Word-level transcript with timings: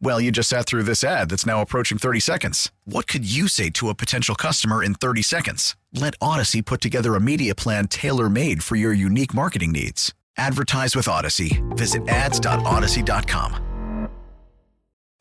Well, 0.00 0.20
you 0.20 0.30
just 0.30 0.48
sat 0.48 0.66
through 0.66 0.82
this 0.82 1.02
ad 1.02 1.30
that's 1.30 1.46
now 1.46 1.62
approaching 1.62 1.98
30 1.98 2.20
seconds. 2.20 2.70
What 2.84 3.06
could 3.06 3.24
you 3.24 3.48
say 3.48 3.70
to 3.70 3.88
a 3.88 3.94
potential 3.94 4.34
customer 4.34 4.82
in 4.82 4.94
30 4.94 5.22
seconds? 5.22 5.76
Let 5.92 6.18
Audacy 6.18 6.64
put 6.64 6.80
together 6.80 7.14
a 7.14 7.20
media 7.20 7.54
plan 7.54 7.88
tailor 7.88 8.28
made 8.28 8.62
for 8.62 8.76
your 8.76 8.92
unique 8.92 9.32
marketing 9.32 9.72
needs. 9.72 10.12
Advertise 10.36 10.96
with 10.96 11.06
Audacy. 11.06 11.62
Visit 11.76 12.06
ads.audacy.com. 12.08 14.08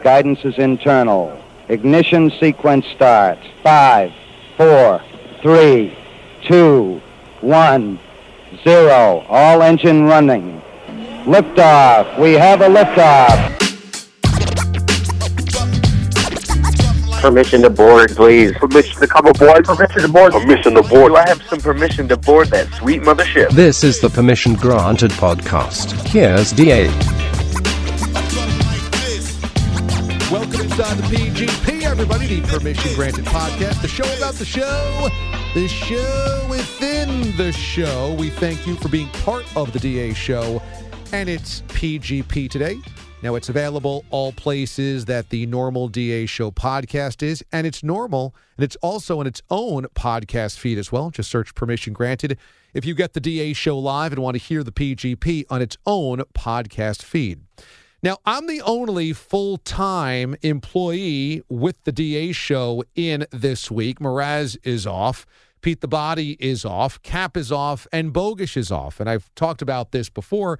Guidance 0.02 0.40
is 0.44 0.58
internal. 0.58 1.42
Ignition 1.70 2.32
sequence 2.40 2.86
starts. 2.88 3.46
Five, 3.62 4.12
four, 4.58 5.02
three, 5.42 5.98
two, 6.46 7.00
one, 7.40 8.00
zero. 8.64 9.24
All 9.30 9.62
engine 9.62 10.04
running. 10.04 10.62
Liftoff. 11.26 12.20
We 12.20 12.34
have 12.34 12.62
a 12.62 12.68
liftoff. 12.68 13.63
Permission 17.24 17.62
to 17.62 17.70
board, 17.70 18.10
please. 18.18 18.52
Permission 18.58 19.00
to 19.00 19.08
come 19.08 19.26
aboard. 19.28 19.64
Permission 19.64 20.02
to 20.02 20.10
board. 20.10 20.34
Permission 20.34 20.74
to 20.74 20.82
board. 20.82 21.14
Do 21.14 21.16
I 21.16 21.24
have 21.30 21.42
some 21.44 21.62
permission 21.62 22.10
to 22.10 22.18
board 22.18 22.50
that 22.50 22.68
sweet 22.74 23.02
mothership? 23.02 23.50
This 23.52 23.86
is 23.86 24.02
the 24.02 24.10
Permission 24.10 24.56
Granted 24.56 25.12
podcast. 25.12 25.94
Here's 26.06 26.52
DA. 26.52 26.90
Welcome 30.30 30.64
inside 30.64 30.98
the 30.98 31.04
PGP, 31.04 31.84
everybody. 31.84 32.42
The 32.42 32.46
Permission 32.46 32.94
Granted 32.94 33.24
podcast, 33.24 33.82
the 33.82 33.88
show 33.88 34.18
about 34.18 34.34
the 34.34 34.44
show, 34.44 35.08
the 35.54 35.70
show 35.70 36.46
within 36.50 37.38
the 37.38 37.54
show. 37.54 38.18
We 38.20 38.32
thank 38.32 38.68
you 38.68 38.76
for 38.76 38.90
being 38.90 39.08
part 39.24 39.46
of 39.56 39.72
the 39.72 39.80
DA 39.80 40.14
show, 40.14 40.62
and 41.14 41.30
it's 41.30 41.62
PGP 41.70 42.50
today. 42.50 42.82
Now, 43.24 43.36
it's 43.36 43.48
available 43.48 44.04
all 44.10 44.34
places 44.34 45.06
that 45.06 45.30
the 45.30 45.46
normal 45.46 45.88
DA 45.88 46.26
show 46.26 46.52
podcast 46.52 47.24
is, 47.24 47.42
and 47.54 47.66
it's 47.66 47.82
normal, 47.82 48.36
and 48.58 48.66
it's 48.66 48.76
also 48.82 49.22
in 49.22 49.28
its 49.28 49.42
own 49.50 49.86
podcast 49.96 50.58
feed 50.58 50.78
as 50.78 50.92
well. 50.92 51.10
Just 51.10 51.32
search 51.32 51.56
Permission 51.56 51.94
Granted 51.94 52.38
if 52.74 52.84
you 52.84 52.94
get 52.94 53.14
the 53.14 53.22
DA 53.22 53.54
show 53.54 53.80
live 53.80 54.12
and 54.12 54.22
want 54.22 54.36
to 54.36 54.44
hear 54.44 54.62
the 54.62 54.74
PGP 54.74 55.46
on 55.50 55.62
its 55.62 55.78
own 55.86 56.18
podcast 56.34 57.02
feed. 57.02 57.40
Now, 58.02 58.18
I'm 58.26 58.46
the 58.48 58.62
only 58.62 59.14
full 59.14 59.56
time 59.56 60.36
employee 60.42 61.44
with 61.48 61.82
the 61.86 61.94
DA 61.94 62.34
show 62.34 62.84
in 62.94 63.26
this 63.32 63.72
week. 63.72 64.00
Mraz 64.00 64.58
is 64.64 64.86
off. 64.86 65.26
Pete 65.62 65.80
the 65.80 65.88
Body 65.88 66.36
is 66.42 66.66
off. 66.66 67.02
Cap 67.04 67.38
is 67.38 67.54
off. 67.54 67.88
And 67.94 68.14
Bogish 68.14 68.58
is 68.58 68.70
off. 68.70 69.00
And 69.00 69.10
I've 69.10 69.34
talked 69.36 69.62
about 69.62 69.94
this 69.94 70.10
before. 70.10 70.60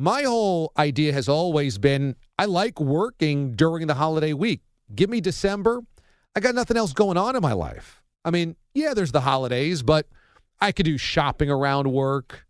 My 0.00 0.22
whole 0.22 0.72
idea 0.78 1.12
has 1.12 1.28
always 1.28 1.76
been 1.76 2.16
I 2.38 2.46
like 2.46 2.80
working 2.80 3.52
during 3.52 3.86
the 3.86 3.92
holiday 3.92 4.32
week. 4.32 4.62
Give 4.94 5.10
me 5.10 5.20
December. 5.20 5.82
I 6.34 6.40
got 6.40 6.54
nothing 6.54 6.78
else 6.78 6.94
going 6.94 7.18
on 7.18 7.36
in 7.36 7.42
my 7.42 7.52
life. 7.52 8.02
I 8.24 8.30
mean, 8.30 8.56
yeah, 8.72 8.94
there's 8.94 9.12
the 9.12 9.20
holidays, 9.20 9.82
but 9.82 10.06
I 10.58 10.72
could 10.72 10.86
do 10.86 10.96
shopping 10.96 11.50
around 11.50 11.92
work. 11.92 12.46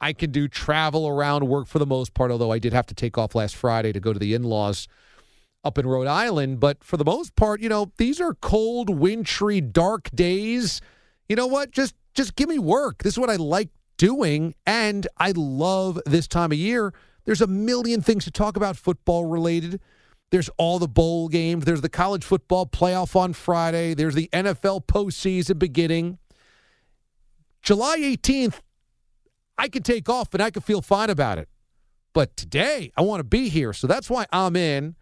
I 0.00 0.12
can 0.12 0.32
do 0.32 0.48
travel 0.48 1.06
around 1.06 1.46
work 1.46 1.68
for 1.68 1.78
the 1.78 1.86
most 1.86 2.14
part, 2.14 2.32
although 2.32 2.50
I 2.50 2.58
did 2.58 2.72
have 2.72 2.86
to 2.86 2.96
take 2.96 3.16
off 3.16 3.36
last 3.36 3.54
Friday 3.54 3.92
to 3.92 4.00
go 4.00 4.12
to 4.12 4.18
the 4.18 4.34
in 4.34 4.42
laws 4.42 4.88
up 5.62 5.78
in 5.78 5.86
Rhode 5.86 6.08
Island. 6.08 6.58
But 6.58 6.82
for 6.82 6.96
the 6.96 7.04
most 7.04 7.36
part, 7.36 7.60
you 7.60 7.68
know, 7.68 7.92
these 7.98 8.20
are 8.20 8.34
cold, 8.34 8.90
wintry, 8.90 9.60
dark 9.60 10.10
days. 10.12 10.80
You 11.28 11.36
know 11.36 11.46
what? 11.46 11.70
Just 11.70 11.94
just 12.14 12.34
give 12.34 12.48
me 12.48 12.58
work. 12.58 13.04
This 13.04 13.14
is 13.14 13.20
what 13.20 13.30
I 13.30 13.36
like 13.36 13.68
doing. 13.98 14.54
And 14.66 15.06
I 15.18 15.32
love 15.36 16.00
this 16.06 16.26
time 16.26 16.52
of 16.52 16.58
year. 16.58 16.94
There's 17.26 17.42
a 17.42 17.46
million 17.46 18.00
things 18.00 18.24
to 18.24 18.30
talk 18.30 18.56
about 18.56 18.76
football 18.76 19.26
related. 19.26 19.80
There's 20.30 20.48
all 20.56 20.78
the 20.78 20.88
bowl 20.88 21.28
games. 21.28 21.64
There's 21.64 21.82
the 21.82 21.88
college 21.88 22.24
football 22.24 22.66
playoff 22.66 23.14
on 23.14 23.34
Friday. 23.34 23.94
There's 23.94 24.14
the 24.14 24.30
NFL 24.32 24.86
postseason 24.86 25.58
beginning. 25.58 26.18
July 27.62 27.98
18th, 27.98 28.60
I 29.58 29.68
could 29.68 29.84
take 29.84 30.08
off 30.08 30.32
and 30.32 30.42
I 30.42 30.50
could 30.50 30.64
feel 30.64 30.80
fine 30.80 31.10
about 31.10 31.38
it. 31.38 31.48
But 32.14 32.36
today, 32.36 32.92
I 32.96 33.02
want 33.02 33.20
to 33.20 33.24
be 33.24 33.48
here. 33.48 33.72
So 33.72 33.86
that's 33.86 34.08
why 34.08 34.26
I'm 34.32 34.56
in. 34.56 34.96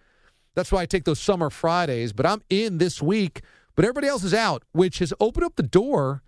That's 0.55 0.73
why 0.73 0.83
I 0.83 0.87
take 0.87 1.05
those 1.05 1.21
summer 1.21 1.51
Fridays. 1.51 2.12
But 2.12 2.27
I'm 2.27 2.43
in 2.51 2.79
this 2.79 3.03
week. 3.03 3.43
But 3.75 3.85
everybody 3.85 4.09
else 4.09 4.25
is 4.25 4.35
out, 4.35 4.65
which 4.73 4.99
has 5.01 5.12
opened 5.21 5.45
up 5.45 5.56
the 5.56 5.62
door 5.62 6.23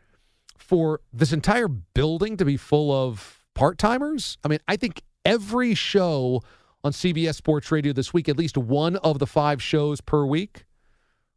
for 0.59 1.01
this 1.13 1.33
entire 1.33 1.69
building 1.69 2.37
to 2.37 2.45
be 2.45 2.57
full 2.57 2.93
of 2.93 3.45
part 3.55 3.79
timers. 3.79 4.39
I 4.45 4.49
mean, 4.49 4.61
I 4.69 4.77
think 4.77 5.03
every 5.25 5.75
show 5.75 6.43
on 6.85 6.93
CBS 6.93 7.35
Sports 7.35 7.73
Radio 7.73 7.93
this 7.93 8.13
week, 8.13 8.29
at 8.29 8.39
least 8.39 8.57
one 8.57 8.97
of 8.97 9.19
the 9.19 9.27
five 9.27 9.63
shows 9.63 10.01
per 10.01 10.25
week, 10.25 10.65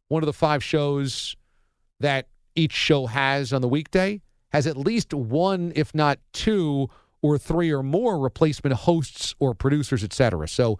one 0.08 0.22
of 0.22 0.26
the 0.26 0.32
five 0.32 0.62
shows 0.62 1.36
that 2.00 2.28
each 2.54 2.72
show 2.72 3.06
has 3.06 3.52
on 3.52 3.62
the 3.62 3.68
weekday, 3.68 4.20
has 4.52 4.66
at 4.66 4.76
least 4.76 5.14
one, 5.14 5.72
if 5.74 5.94
not 5.94 6.18
two 6.32 6.88
or 7.22 7.38
three 7.38 7.72
or 7.72 7.82
more 7.82 8.18
replacement 8.18 8.74
hosts 8.74 9.34
or 9.38 9.54
producers, 9.54 10.04
et 10.04 10.12
cetera. 10.12 10.46
So 10.48 10.78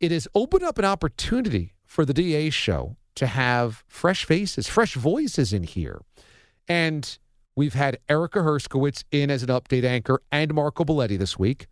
it 0.00 0.10
has 0.10 0.26
opened 0.34 0.64
up 0.64 0.78
an 0.78 0.84
opportunity 0.84 1.74
for 1.84 2.04
the 2.04 2.14
DA 2.14 2.50
show 2.50 2.96
to 3.14 3.26
have 3.26 3.84
fresh 3.86 4.24
faces, 4.24 4.68
fresh 4.68 4.94
voices 4.94 5.52
in 5.52 5.62
here. 5.62 6.00
And 6.68 7.18
We've 7.56 7.74
had 7.74 7.98
Erica 8.08 8.40
Herskowitz 8.40 9.04
in 9.10 9.30
as 9.30 9.42
an 9.42 9.48
update 9.48 9.84
anchor 9.84 10.20
and 10.30 10.52
Marco 10.52 10.84
Belletti 10.84 11.18
this 11.18 11.38
week. 11.38 11.66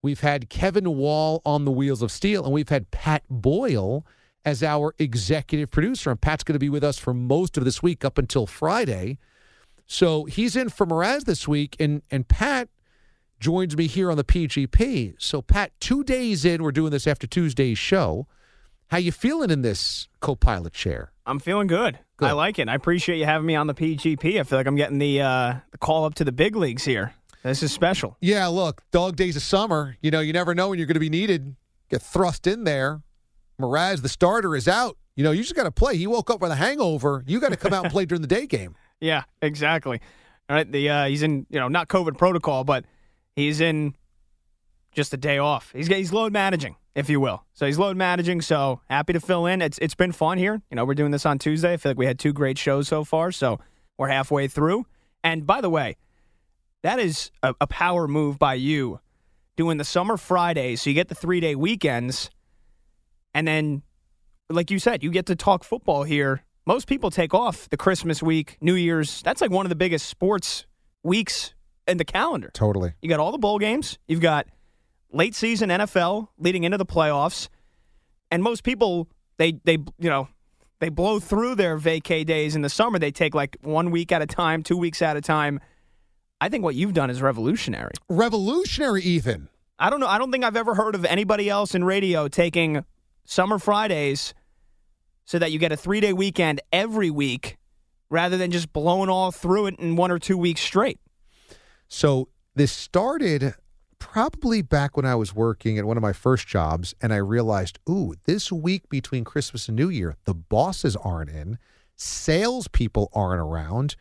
We've 0.00 0.20
had 0.20 0.48
Kevin 0.48 0.96
Wall 0.96 1.42
on 1.44 1.64
the 1.64 1.72
Wheels 1.72 2.02
of 2.02 2.12
Steel, 2.12 2.44
and 2.44 2.52
we've 2.52 2.68
had 2.68 2.92
Pat 2.92 3.24
Boyle 3.28 4.06
as 4.44 4.62
our 4.62 4.94
executive 4.98 5.72
producer. 5.72 6.10
And 6.10 6.20
Pat's 6.20 6.44
going 6.44 6.54
to 6.54 6.60
be 6.60 6.68
with 6.68 6.84
us 6.84 6.98
for 6.98 7.12
most 7.12 7.56
of 7.56 7.64
this 7.64 7.82
week 7.82 8.04
up 8.04 8.16
until 8.16 8.46
Friday. 8.46 9.18
So 9.86 10.24
he's 10.26 10.54
in 10.54 10.68
for 10.68 10.86
Mraz 10.86 11.24
this 11.24 11.48
week, 11.48 11.74
and 11.80 12.02
and 12.10 12.28
Pat 12.28 12.68
joins 13.40 13.76
me 13.76 13.88
here 13.88 14.10
on 14.10 14.16
the 14.16 14.24
PGP. 14.24 15.14
So 15.18 15.42
Pat, 15.42 15.72
two 15.80 16.04
days 16.04 16.44
in, 16.44 16.62
we're 16.62 16.70
doing 16.70 16.92
this 16.92 17.06
after 17.06 17.26
Tuesday's 17.26 17.78
show. 17.78 18.28
How 18.94 18.98
you 18.98 19.10
feeling 19.10 19.50
in 19.50 19.62
this 19.62 20.06
co-pilot 20.20 20.72
chair? 20.72 21.10
I'm 21.26 21.40
feeling 21.40 21.66
good. 21.66 21.98
good. 22.16 22.28
I 22.28 22.30
like 22.30 22.60
it. 22.60 22.68
I 22.68 22.76
appreciate 22.76 23.18
you 23.18 23.24
having 23.24 23.44
me 23.44 23.56
on 23.56 23.66
the 23.66 23.74
PGP. 23.74 24.38
I 24.38 24.44
feel 24.44 24.56
like 24.56 24.68
I'm 24.68 24.76
getting 24.76 24.98
the 24.98 25.20
uh, 25.20 25.54
the 25.72 25.78
call 25.78 26.04
up 26.04 26.14
to 26.14 26.24
the 26.24 26.30
big 26.30 26.54
leagues 26.54 26.84
here. 26.84 27.12
This 27.42 27.64
is 27.64 27.72
special. 27.72 28.16
Yeah, 28.20 28.46
look, 28.46 28.84
dog 28.92 29.16
days 29.16 29.34
of 29.34 29.42
summer. 29.42 29.96
You 30.00 30.12
know, 30.12 30.20
you 30.20 30.32
never 30.32 30.54
know 30.54 30.68
when 30.68 30.78
you're 30.78 30.86
going 30.86 30.94
to 30.94 31.00
be 31.00 31.10
needed. 31.10 31.56
Get 31.90 32.02
thrust 32.02 32.46
in 32.46 32.62
there. 32.62 33.02
Mraz, 33.60 34.00
the 34.00 34.08
starter, 34.08 34.54
is 34.54 34.68
out. 34.68 34.96
You 35.16 35.24
know, 35.24 35.32
you 35.32 35.42
just 35.42 35.56
got 35.56 35.64
to 35.64 35.72
play. 35.72 35.96
He 35.96 36.06
woke 36.06 36.30
up 36.30 36.40
with 36.40 36.52
a 36.52 36.54
hangover. 36.54 37.24
You 37.26 37.40
got 37.40 37.50
to 37.50 37.56
come 37.56 37.72
out 37.72 37.82
and 37.82 37.92
play 37.92 38.04
during 38.04 38.22
the 38.22 38.28
day 38.28 38.46
game. 38.46 38.76
Yeah, 39.00 39.24
exactly. 39.42 40.00
All 40.48 40.54
right, 40.54 40.70
the 40.70 40.88
uh, 40.88 41.06
he's 41.06 41.24
in 41.24 41.46
you 41.50 41.58
know 41.58 41.66
not 41.66 41.88
COVID 41.88 42.16
protocol, 42.16 42.62
but 42.62 42.84
he's 43.34 43.60
in 43.60 43.96
just 44.94 45.12
a 45.12 45.16
day 45.16 45.38
off. 45.38 45.72
He's 45.74 45.88
he's 45.88 46.12
load 46.12 46.32
managing 46.32 46.76
if 46.94 47.08
you 47.08 47.20
will. 47.20 47.44
So 47.54 47.66
he's 47.66 47.78
load 47.78 47.96
managing. 47.96 48.40
So 48.40 48.80
happy 48.88 49.12
to 49.12 49.20
fill 49.20 49.46
in. 49.46 49.60
It's 49.62 49.78
it's 49.78 49.94
been 49.94 50.12
fun 50.12 50.38
here. 50.38 50.62
You 50.70 50.76
know, 50.76 50.84
we're 50.84 50.94
doing 50.94 51.10
this 51.10 51.26
on 51.26 51.38
Tuesday. 51.38 51.72
I 51.72 51.76
feel 51.76 51.90
like 51.90 51.98
we 51.98 52.06
had 52.06 52.18
two 52.18 52.32
great 52.32 52.58
shows 52.58 52.88
so 52.88 53.04
far. 53.04 53.32
So 53.32 53.58
we're 53.98 54.08
halfway 54.08 54.48
through. 54.48 54.86
And 55.22 55.46
by 55.46 55.60
the 55.60 55.70
way, 55.70 55.96
that 56.82 56.98
is 56.98 57.30
a, 57.42 57.54
a 57.60 57.66
power 57.66 58.06
move 58.06 58.38
by 58.38 58.54
you 58.54 59.00
doing 59.56 59.78
the 59.78 59.84
summer 59.84 60.16
Fridays. 60.16 60.82
So 60.82 60.90
you 60.90 60.94
get 60.94 61.08
the 61.08 61.14
three 61.14 61.40
day 61.40 61.54
weekends, 61.54 62.30
and 63.32 63.46
then, 63.46 63.82
like 64.50 64.70
you 64.70 64.78
said, 64.78 65.02
you 65.02 65.10
get 65.10 65.26
to 65.26 65.36
talk 65.36 65.64
football 65.64 66.04
here. 66.04 66.44
Most 66.66 66.86
people 66.86 67.10
take 67.10 67.34
off 67.34 67.68
the 67.68 67.76
Christmas 67.76 68.22
week, 68.22 68.56
New 68.60 68.74
Year's. 68.74 69.22
That's 69.22 69.40
like 69.40 69.50
one 69.50 69.66
of 69.66 69.70
the 69.70 69.76
biggest 69.76 70.08
sports 70.08 70.66
weeks 71.02 71.54
in 71.86 71.98
the 71.98 72.04
calendar. 72.04 72.50
Totally. 72.54 72.94
You 73.02 73.08
got 73.08 73.20
all 73.20 73.32
the 73.32 73.38
bowl 73.38 73.58
games. 73.58 73.98
You've 74.08 74.20
got 74.20 74.46
late 75.14 75.34
season 75.34 75.70
NFL 75.70 76.28
leading 76.38 76.64
into 76.64 76.78
the 76.78 76.86
playoffs, 76.86 77.48
and 78.30 78.42
most 78.42 78.64
people 78.64 79.08
they 79.38 79.52
they 79.64 79.78
you 79.98 80.10
know 80.10 80.28
they 80.80 80.88
blow 80.88 81.20
through 81.20 81.54
their 81.54 81.78
vacay 81.78 82.26
days 82.26 82.56
in 82.56 82.62
the 82.62 82.68
summer. 82.68 82.98
They 82.98 83.10
take 83.10 83.34
like 83.34 83.56
one 83.62 83.90
week 83.90 84.12
at 84.12 84.20
a 84.22 84.26
time, 84.26 84.62
two 84.62 84.76
weeks 84.76 85.00
at 85.02 85.16
a 85.16 85.20
time. 85.20 85.60
I 86.40 86.48
think 86.48 86.64
what 86.64 86.74
you've 86.74 86.92
done 86.92 87.10
is 87.10 87.22
revolutionary. 87.22 87.92
Revolutionary, 88.08 89.02
Ethan. 89.02 89.48
I 89.78 89.88
don't 89.88 90.00
know. 90.00 90.06
I 90.06 90.18
don't 90.18 90.30
think 90.30 90.44
I've 90.44 90.56
ever 90.56 90.74
heard 90.74 90.94
of 90.94 91.04
anybody 91.04 91.48
else 91.48 91.74
in 91.74 91.84
radio 91.84 92.28
taking 92.28 92.84
summer 93.24 93.58
Fridays 93.58 94.34
so 95.24 95.38
that 95.38 95.52
you 95.52 95.58
get 95.58 95.72
a 95.72 95.76
three 95.76 96.00
day 96.00 96.12
weekend 96.12 96.60
every 96.72 97.10
week 97.10 97.56
rather 98.10 98.36
than 98.36 98.50
just 98.50 98.72
blowing 98.72 99.08
all 99.08 99.32
through 99.32 99.66
it 99.66 99.76
in 99.78 99.96
one 99.96 100.10
or 100.10 100.18
two 100.18 100.36
weeks 100.36 100.60
straight. 100.60 101.00
So 101.88 102.28
this 102.54 102.72
started 102.72 103.54
probably 104.04 104.60
back 104.60 104.98
when 104.98 105.06
I 105.06 105.14
was 105.14 105.34
working 105.34 105.78
at 105.78 105.86
one 105.86 105.96
of 105.96 106.02
my 106.02 106.12
first 106.12 106.46
jobs, 106.46 106.94
and 107.00 107.10
I 107.10 107.16
realized, 107.16 107.78
ooh, 107.88 108.14
this 108.24 108.52
week 108.52 108.90
between 108.90 109.24
Christmas 109.24 109.66
and 109.66 109.76
New 109.76 109.88
Year, 109.88 110.14
the 110.26 110.34
bosses 110.34 110.94
aren't 110.94 111.30
in, 111.30 111.58
salespeople 111.96 113.10
aren't 113.14 113.40
around, 113.40 113.96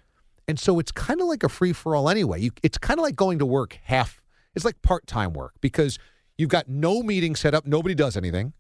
and 0.45 0.59
so 0.59 0.77
it's 0.77 0.91
kind 0.91 1.21
of 1.21 1.27
like 1.27 1.41
a 1.41 1.47
free 1.47 1.71
for 1.71 1.95
all 1.95 2.09
anyway. 2.09 2.41
You, 2.41 2.51
it's 2.61 2.77
kind 2.77 2.99
of 2.99 3.03
like 3.03 3.15
going 3.15 3.39
to 3.39 3.45
work 3.45 3.79
half. 3.85 4.21
It's 4.55 4.65
like 4.65 4.81
part 4.81 5.07
time 5.07 5.31
work 5.31 5.53
because 5.61 5.97
you've 6.37 6.49
got 6.49 6.67
no 6.67 7.01
meeting 7.01 7.33
set 7.33 7.53
up, 7.53 7.65
nobody 7.65 7.95
does 7.95 8.17
anything. 8.17 8.51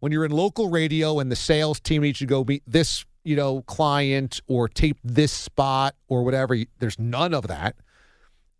When 0.00 0.10
you're 0.10 0.24
in 0.24 0.32
local 0.32 0.68
radio 0.68 1.20
and 1.20 1.30
the 1.30 1.36
sales 1.36 1.78
team 1.78 2.02
needs 2.02 2.20
you 2.20 2.26
to 2.26 2.28
go 2.28 2.42
meet 2.42 2.64
this, 2.66 3.04
you 3.22 3.36
know, 3.36 3.62
client 3.62 4.40
or 4.48 4.68
tape 4.68 4.98
this 5.04 5.30
spot 5.30 5.94
or 6.08 6.24
whatever, 6.24 6.56
there's 6.80 6.98
none 6.98 7.34
of 7.34 7.46
that. 7.46 7.76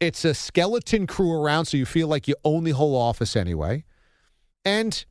It's 0.01 0.25
a 0.25 0.35
skeleton 0.35 1.07
crew 1.07 1.33
around, 1.33 1.67
so 1.67 1.77
you 1.77 1.87
feel 1.87 2.09
like 2.09 2.29
you 2.29 2.37
own 2.45 2.65
the 2.65 2.71
whole 2.71 2.97
office 2.97 3.35
anyway. 3.35 3.85
And 4.65 5.05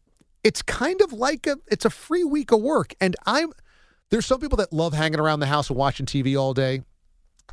it's 0.43 0.61
kind 0.61 1.01
of 1.01 1.11
like 1.11 1.45
a 1.47 1.57
it's 1.67 1.85
a 1.85 1.89
free 1.89 2.23
week 2.23 2.51
of 2.51 2.61
work. 2.61 2.93
And 3.01 3.15
I'm 3.25 3.51
there's 4.09 4.25
some 4.25 4.39
people 4.39 4.57
that 4.57 4.71
love 4.71 4.93
hanging 4.93 5.19
around 5.19 5.41
the 5.41 5.47
house 5.47 5.69
and 5.69 5.77
watching 5.77 6.05
TV 6.05 6.39
all 6.39 6.53
day. 6.53 6.83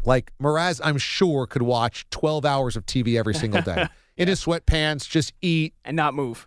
Like 0.05 0.33
Mraz, 0.41 0.81
I'm 0.85 0.99
sure 0.99 1.47
could 1.47 1.63
watch 1.63 2.07
12 2.11 2.45
hours 2.45 2.77
of 2.77 2.87
TV 2.87 3.19
every 3.19 3.35
single 3.35 3.63
day 3.63 3.89
in 4.17 4.29
his 4.29 4.45
sweatpants, 4.45 5.09
just 5.09 5.33
eat. 5.41 5.75
and 5.85 5.97
not 5.97 6.15
move. 6.15 6.47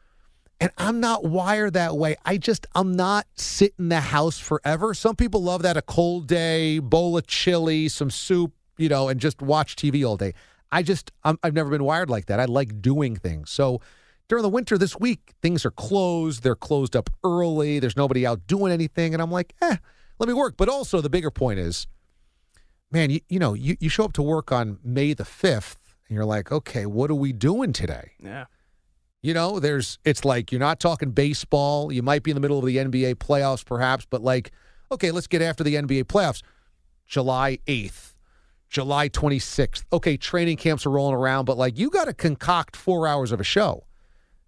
And 0.59 0.71
I'm 0.77 0.99
not 0.99 1.23
wired 1.23 1.73
that 1.73 1.97
way. 1.97 2.15
I 2.25 2.37
just 2.37 2.65
I'm 2.73 2.93
not 2.93 3.27
sit 3.35 3.73
in 3.77 3.89
the 3.89 3.99
house 3.99 4.39
forever. 4.39 4.93
Some 4.93 5.15
people 5.15 5.43
love 5.43 5.61
that 5.63 5.77
a 5.77 5.81
cold 5.81 6.27
day, 6.27 6.79
bowl 6.79 7.17
of 7.17 7.27
chili, 7.27 7.89
some 7.89 8.09
soup, 8.09 8.53
you 8.77 8.89
know, 8.89 9.07
and 9.09 9.19
just 9.19 9.41
watch 9.41 9.75
TV 9.75 10.07
all 10.07 10.17
day. 10.17 10.33
I 10.71 10.83
just 10.83 11.11
I'm, 11.23 11.37
I've 11.43 11.53
never 11.53 11.69
been 11.69 11.83
wired 11.83 12.09
like 12.09 12.25
that. 12.27 12.39
I 12.39 12.45
like 12.45 12.81
doing 12.81 13.15
things. 13.15 13.49
So 13.49 13.81
during 14.27 14.43
the 14.43 14.49
winter 14.49 14.77
this 14.77 14.99
week, 14.99 15.33
things 15.41 15.65
are 15.65 15.71
closed. 15.71 16.43
They're 16.43 16.55
closed 16.55 16.95
up 16.95 17.09
early. 17.23 17.79
There's 17.79 17.95
nobody 17.95 18.25
out 18.25 18.45
doing 18.47 18.73
anything, 18.73 19.13
and 19.13 19.21
I'm 19.21 19.31
like, 19.31 19.53
eh, 19.61 19.77
let 20.19 20.27
me 20.27 20.33
work. 20.33 20.55
But 20.57 20.69
also 20.69 20.99
the 20.99 21.09
bigger 21.09 21.31
point 21.31 21.59
is, 21.59 21.87
man, 22.91 23.09
you, 23.09 23.21
you 23.29 23.39
know, 23.39 23.53
you, 23.53 23.77
you 23.79 23.89
show 23.89 24.05
up 24.05 24.13
to 24.13 24.21
work 24.21 24.51
on 24.51 24.79
May 24.83 25.13
the 25.13 25.25
fifth, 25.25 25.95
and 26.07 26.15
you're 26.15 26.25
like, 26.25 26.51
okay, 26.51 26.85
what 26.85 27.09
are 27.09 27.15
we 27.15 27.31
doing 27.31 27.71
today? 27.73 28.11
Yeah. 28.19 28.45
You 29.21 29.33
know, 29.33 29.59
there's 29.59 29.97
it's 30.05 30.23
like 30.23 30.51
you're 30.51 30.59
not 30.59 30.79
talking 30.79 31.11
baseball. 31.11 31.91
You 31.91 32.03
might 32.03 32.23
be 32.23 32.31
in 32.31 32.35
the 32.35 32.41
middle 32.41 32.59
of 32.59 32.65
the 32.65 32.77
NBA 32.77 33.15
playoffs, 33.15 33.65
perhaps, 33.65 34.05
but 34.09 34.21
like, 34.21 34.51
okay, 34.91 35.11
let's 35.11 35.27
get 35.27 35.41
after 35.41 35.63
the 35.63 35.75
NBA 35.75 36.03
playoffs. 36.03 36.43
July 37.07 37.59
8th, 37.67 38.13
July 38.69 39.09
26th. 39.09 39.83
Okay, 39.93 40.17
training 40.17 40.57
camps 40.57 40.85
are 40.85 40.89
rolling 40.89 41.15
around, 41.15 41.45
but 41.45 41.57
like 41.57 41.77
you 41.77 41.89
got 41.89 42.05
to 42.05 42.13
concoct 42.13 42.75
four 42.75 43.07
hours 43.07 43.31
of 43.31 43.39
a 43.39 43.43
show. 43.43 43.85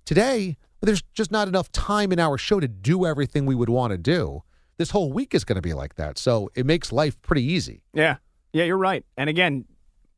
Today, 0.06 0.58
there's 0.82 1.04
just 1.14 1.32
not 1.32 1.48
enough 1.48 1.72
time 1.72 2.12
in 2.12 2.20
our 2.20 2.38
show 2.38 2.60
to 2.60 2.68
do 2.68 3.06
everything 3.06 3.46
we 3.46 3.56
would 3.56 3.70
want 3.70 3.92
to 3.92 3.98
do. 3.98 4.44
This 4.78 4.92
whole 4.92 5.12
week 5.12 5.36
is 5.36 5.44
going 5.44 5.58
to 5.58 5.62
be 5.62 5.74
like 5.74 5.96
that. 5.96 6.18
So 6.18 6.50
it 6.56 6.66
makes 6.66 6.92
life 6.92 7.22
pretty 7.22 7.44
easy. 7.44 7.84
Yeah. 7.94 8.18
Yeah, 8.54 8.64
you're 8.64 8.78
right. 8.78 9.06
And 9.18 9.30
again, 9.30 9.66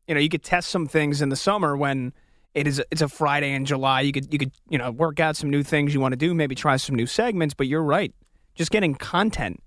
you 0.07 0.13
know, 0.13 0.21
you 0.21 0.30
could 0.30 0.44
test 0.44 0.69
some 0.69 0.88
things 0.88 1.21
in 1.21 1.30
the 1.30 1.36
summer 1.36 1.75
when 1.75 2.13
it 2.54 2.68
is 2.68 2.81
it's 2.92 3.01
a 3.01 3.07
Friday 3.07 3.54
in 3.54 3.65
July. 3.65 4.01
You 4.01 4.12
could 4.12 4.31
you 4.31 4.39
could, 4.39 4.51
you 4.69 4.77
know, 4.77 4.92
work 4.92 5.19
out 5.19 5.36
some 5.36 5.50
new 5.50 5.63
things 5.63 5.94
you 5.94 6.00
want 6.00 6.12
to 6.13 6.18
do, 6.18 6.33
maybe 6.33 6.56
try 6.56 6.77
some 6.77 6.95
new 6.95 7.06
segments, 7.06 7.54
but 7.54 7.68
you're 7.68 7.83
right. 7.83 8.13
Just 8.56 8.71
getting 8.71 8.95
content 8.95 9.62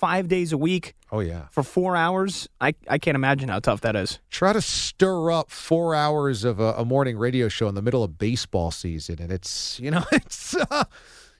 5 0.00 0.28
days 0.28 0.52
a 0.52 0.58
week 0.58 0.94
Oh, 1.12 1.20
yeah. 1.20 1.48
for 1.52 1.62
4 1.62 1.94
hours, 1.94 2.48
I 2.60 2.74
I 2.88 2.98
can't 2.98 3.14
imagine 3.14 3.48
how 3.50 3.60
tough 3.60 3.82
that 3.82 3.94
is. 3.96 4.18
try 4.30 4.52
to 4.52 4.60
stir 4.62 5.30
up 5.30 5.50
four 5.50 5.94
hours 5.94 6.42
of 6.44 6.58
a, 6.58 6.72
a 6.78 6.84
morning 6.84 7.16
radio 7.18 7.48
show 7.48 7.68
in 7.68 7.74
the 7.74 7.82
middle 7.82 8.02
of 8.02 8.16
baseball 8.18 8.70
season, 8.70 9.16
and 9.20 9.30
it's 9.30 9.78
you 9.78 9.90
know 9.90 10.04
it's 10.12 10.54
uh, 10.56 10.84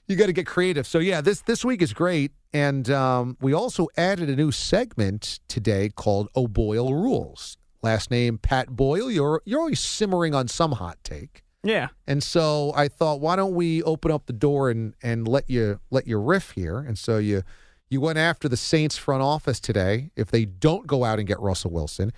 you 0.07 0.15
got 0.15 0.27
to 0.27 0.33
get 0.33 0.45
creative. 0.45 0.85
So 0.85 0.99
yeah, 0.99 1.21
this 1.21 1.41
this 1.41 1.65
week 1.65 1.81
is 1.81 1.93
great, 1.93 2.31
and 2.53 2.89
um, 2.89 3.35
we 3.41 3.53
also 3.53 3.87
added 3.97 4.29
a 4.29 4.35
new 4.35 4.51
segment 4.51 5.39
today 5.47 5.89
called 5.89 6.29
O'Boyle 6.35 6.93
Rules. 6.93 7.57
Last 7.81 8.11
name 8.11 8.37
Pat 8.37 8.67
Boyle. 8.75 9.09
You're 9.09 9.41
you're 9.45 9.59
always 9.61 9.79
simmering 9.79 10.35
on 10.35 10.47
some 10.47 10.73
hot 10.73 10.97
take. 11.03 11.43
Yeah. 11.63 11.89
And 12.07 12.21
so 12.23 12.73
I 12.75 12.87
thought, 12.87 13.21
why 13.21 13.35
don't 13.35 13.53
we 13.53 13.83
open 13.83 14.09
up 14.11 14.25
the 14.25 14.33
door 14.33 14.71
and, 14.71 14.95
and 15.03 15.27
let 15.27 15.47
you 15.49 15.79
let 15.91 16.07
you 16.07 16.19
riff 16.19 16.51
here? 16.51 16.79
And 16.79 16.97
so 16.97 17.17
you 17.17 17.43
you 17.91 17.99
went 17.99 18.17
after 18.17 18.47
the 18.47 18.55
Saints 18.55 18.97
front 18.97 19.21
office 19.21 19.59
today 19.59 20.11
if 20.15 20.31
they 20.31 20.45
don't 20.45 20.87
go 20.87 21.03
out 21.03 21.19
and 21.19 21.27
get 21.27 21.37
Russell 21.41 21.71
Wilson. 21.71 22.13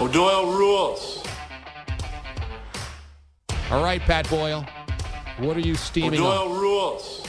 O'Doyle 0.00 0.52
rules. 0.52 1.24
All 3.70 3.82
right, 3.82 4.00
Pat 4.00 4.28
Boyle. 4.28 4.66
What 5.38 5.56
are 5.56 5.60
you 5.60 5.76
steaming 5.76 6.20
on? 6.20 6.26
O'Doyle 6.26 6.60
rules. 6.60 7.26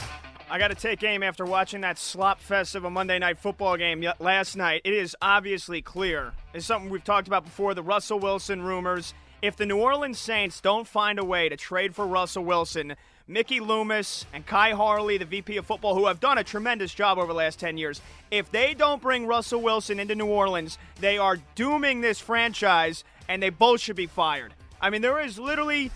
I 0.50 0.58
got 0.58 0.68
to 0.68 0.74
take 0.74 1.02
aim 1.04 1.22
after 1.22 1.44
watching 1.44 1.80
that 1.82 1.98
slop 1.98 2.40
fest 2.40 2.74
of 2.74 2.84
a 2.84 2.90
Monday 2.90 3.20
night 3.20 3.38
football 3.38 3.76
game 3.76 4.04
last 4.18 4.56
night. 4.56 4.82
It 4.84 4.92
is 4.92 5.16
obviously 5.22 5.82
clear. 5.82 6.32
It's 6.52 6.66
something 6.66 6.90
we've 6.90 7.04
talked 7.04 7.28
about 7.28 7.44
before 7.44 7.74
the 7.74 7.82
Russell 7.82 8.18
Wilson 8.18 8.60
rumors. 8.60 9.14
If 9.40 9.56
the 9.56 9.66
New 9.66 9.78
Orleans 9.78 10.18
Saints 10.18 10.60
don't 10.60 10.86
find 10.88 11.20
a 11.20 11.24
way 11.24 11.48
to 11.48 11.56
trade 11.56 11.94
for 11.94 12.06
Russell 12.06 12.44
Wilson, 12.44 12.96
Mickey 13.28 13.58
Loomis 13.58 14.24
and 14.32 14.46
Khai 14.46 14.72
Harley, 14.72 15.18
the 15.18 15.24
VP 15.24 15.56
of 15.56 15.66
football, 15.66 15.96
who 15.96 16.06
have 16.06 16.20
done 16.20 16.38
a 16.38 16.44
tremendous 16.44 16.94
job 16.94 17.18
over 17.18 17.26
the 17.26 17.34
last 17.34 17.58
10 17.58 17.76
years, 17.76 18.00
if 18.30 18.52
they 18.52 18.72
don't 18.72 19.02
bring 19.02 19.26
Russell 19.26 19.60
Wilson 19.60 19.98
into 19.98 20.14
New 20.14 20.26
Orleans, 20.26 20.78
they 21.00 21.18
are 21.18 21.36
dooming 21.56 22.02
this 22.02 22.20
franchise 22.20 23.02
and 23.28 23.42
they 23.42 23.50
both 23.50 23.80
should 23.80 23.96
be 23.96 24.06
fired. 24.06 24.54
I 24.80 24.90
mean, 24.90 25.02
there 25.02 25.20
is 25.20 25.40
literally 25.40 25.90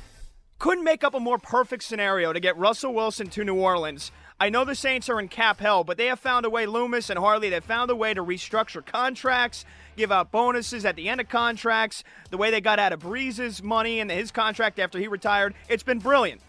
couldn't 0.59 0.83
make 0.83 1.05
up 1.05 1.15
a 1.15 1.21
more 1.21 1.39
perfect 1.39 1.85
scenario 1.85 2.33
to 2.33 2.41
get 2.41 2.57
Russell 2.59 2.93
Wilson 2.93 3.29
to 3.31 3.45
New 3.45 3.55
Orleans. 3.55 4.11
I 4.41 4.51
know 4.51 4.65
the 4.65 4.75
Saints 4.75 5.09
are 5.09 5.21
in 5.21 5.29
cap 5.29 5.61
hell, 5.61 5.85
but 5.85 5.99
they 5.99 6.07
have 6.07 6.19
found 6.19 6.47
a 6.47 6.51
way, 6.51 6.67
Loomis 6.67 7.11
and 7.11 7.19
Harley, 7.19 7.49
they've 7.49 7.63
found 7.63 7.93
a 7.93 7.97
way 7.97 8.13
to 8.13 8.25
restructure 8.25 8.85
contracts, 8.85 9.65
give 9.97 10.11
out 10.11 10.33
bonuses 10.33 10.85
at 10.85 10.97
the 10.97 11.09
end 11.09 11.21
of 11.21 11.29
contracts, 11.29 12.03
the 12.31 12.37
way 12.37 12.51
they 12.51 12.61
got 12.61 12.81
out 12.81 12.93
of 12.93 13.01
Brees's 13.01 13.63
money 13.63 14.01
and 14.01 14.11
his 14.11 14.33
contract 14.33 14.81
after 14.81 14.99
he 14.99 15.07
retired. 15.07 15.55
It's 15.69 15.85
been 15.85 16.01
brilliant. 16.01 16.41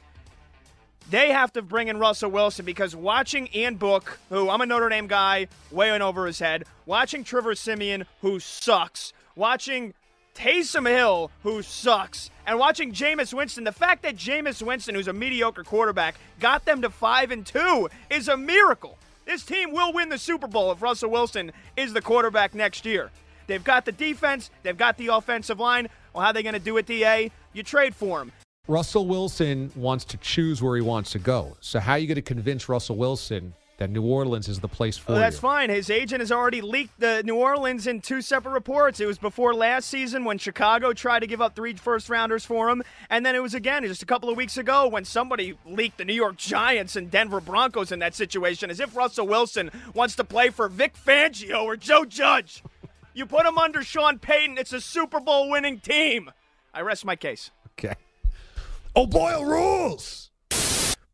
They 1.12 1.34
have 1.34 1.52
to 1.54 1.62
bring 1.62 1.90
in 1.90 2.00
Russell 2.00 2.32
Wilson 2.32 2.64
because 2.64 2.96
watching 2.96 3.50
Ian 3.54 3.76
Book, 3.76 4.18
who 4.30 4.50
I'm 4.50 4.62
a 4.62 4.66
Notre 4.66 4.88
Dame 4.88 5.08
guy, 5.08 5.48
way 5.70 5.92
over 5.92 6.26
his 6.26 6.40
head, 6.40 6.64
watching 6.86 7.26
Trevor 7.26 7.54
Siemian, 7.54 8.06
who 8.22 8.40
sucks, 8.40 9.12
watching 9.36 9.94
Taysom 10.36 10.88
Hill, 10.88 11.30
who 11.44 11.64
sucks, 11.64 12.30
and 12.48 12.58
watching 12.58 12.94
Jameis 12.94 13.34
Winston, 13.34 13.66
the 13.66 13.74
fact 13.74 14.04
that 14.04 14.16
Jameis 14.16 14.62
Winston, 14.66 14.96
who's 14.96 15.10
a 15.10 15.14
mediocre 15.14 15.66
quarterback, 15.66 16.16
got 16.40 16.64
them 16.64 16.82
to 16.82 16.90
five 16.90 17.30
and 17.30 17.46
two 17.46 17.90
is 18.10 18.30
a 18.30 18.38
miracle. 18.38 18.98
This 19.26 19.44
team 19.44 19.74
will 19.74 19.92
win 19.92 20.08
the 20.08 20.18
Super 20.18 20.48
Bowl 20.48 20.72
if 20.72 20.82
Russell 20.82 21.12
Wilson 21.12 21.52
is 21.76 21.92
the 21.92 22.02
quarterback 22.02 22.56
next 22.56 22.86
year. 22.86 23.12
They've 23.48 23.62
got 23.62 23.84
the 23.84 23.92
defense, 23.92 24.50
they've 24.64 24.78
got 24.78 24.96
the 24.96 25.08
offensive 25.08 25.60
line. 25.60 25.90
Well, 26.14 26.24
how 26.24 26.30
are 26.30 26.34
they 26.34 26.42
going 26.42 26.54
to 26.54 26.60
do 26.60 26.78
it, 26.78 26.86
DA? 26.86 27.32
You 27.52 27.64
trade 27.64 27.96
for 27.96 28.22
him. 28.22 28.32
Russell 28.72 29.06
Wilson 29.06 29.70
wants 29.76 30.06
to 30.06 30.18
choose 30.18 30.62
where 30.62 30.78
he 30.78 30.82
wants 30.82 31.12
to 31.12 31.20
go. 31.20 31.58
So 31.60 31.82
how 31.82 31.92
are 31.94 31.98
you 31.98 32.08
going 32.08 32.16
to 32.16 32.22
convince 32.22 32.70
Russell 32.70 32.96
Wilson 32.96 33.54
that 33.80 33.90
New 33.90 34.04
Orleans 34.04 34.48
is 34.48 34.62
the 34.62 34.70
place 34.70 34.98
for 34.98 35.12
Well, 35.12 35.20
that's 35.22 35.36
you? 35.36 35.42
fine. 35.42 35.70
His 35.70 35.90
agent 35.90 36.22
has 36.22 36.32
already 36.32 36.62
leaked 36.62 36.98
the 36.98 37.22
New 37.26 37.36
Orleans 37.36 37.86
in 37.86 38.00
two 38.00 38.22
separate 38.22 38.54
reports. 38.54 39.02
It 39.02 39.08
was 39.08 39.18
before 39.18 39.54
last 39.54 39.90
season 39.90 40.24
when 40.24 40.38
Chicago 40.38 40.94
tried 40.94 41.20
to 41.20 41.28
give 41.28 41.42
up 41.42 41.54
three 41.54 41.74
first 41.74 42.10
rounders 42.10 42.46
for 42.46 42.70
him, 42.70 42.82
and 43.10 43.26
then 43.26 43.36
it 43.36 43.42
was 43.42 43.54
again 43.54 43.84
just 43.84 44.04
a 44.04 44.06
couple 44.06 44.30
of 44.30 44.38
weeks 44.38 44.56
ago 44.58 44.88
when 44.88 45.04
somebody 45.04 45.58
leaked 45.66 45.98
the 45.98 46.06
New 46.06 46.14
York 46.14 46.38
Giants 46.38 46.96
and 46.96 47.12
Denver 47.12 47.42
Broncos 47.42 47.92
in 47.92 48.00
that 48.00 48.16
situation, 48.16 48.70
as 48.70 48.80
if 48.80 48.96
Russell 48.96 49.28
Wilson 49.28 49.70
wants 49.94 50.16
to 50.16 50.24
play 50.24 50.50
for 50.50 50.70
Vic 50.70 50.94
Fangio 50.96 51.64
or 51.64 51.76
Joe 51.76 52.06
Judge. 52.06 52.64
You 53.14 53.26
put 53.26 53.46
him 53.46 53.58
under 53.58 53.84
Sean 53.84 54.18
Payton, 54.18 54.58
it's 54.58 54.72
a 54.72 54.80
Super 54.80 55.20
Bowl 55.20 55.50
winning 55.50 55.82
team. 55.82 56.32
I 56.74 56.80
rest 56.82 57.04
my 57.04 57.18
case. 57.18 57.52
Okay. 57.78 57.96
Oh, 58.96 59.06
Boyle 59.08 59.46
rules. 59.46 60.32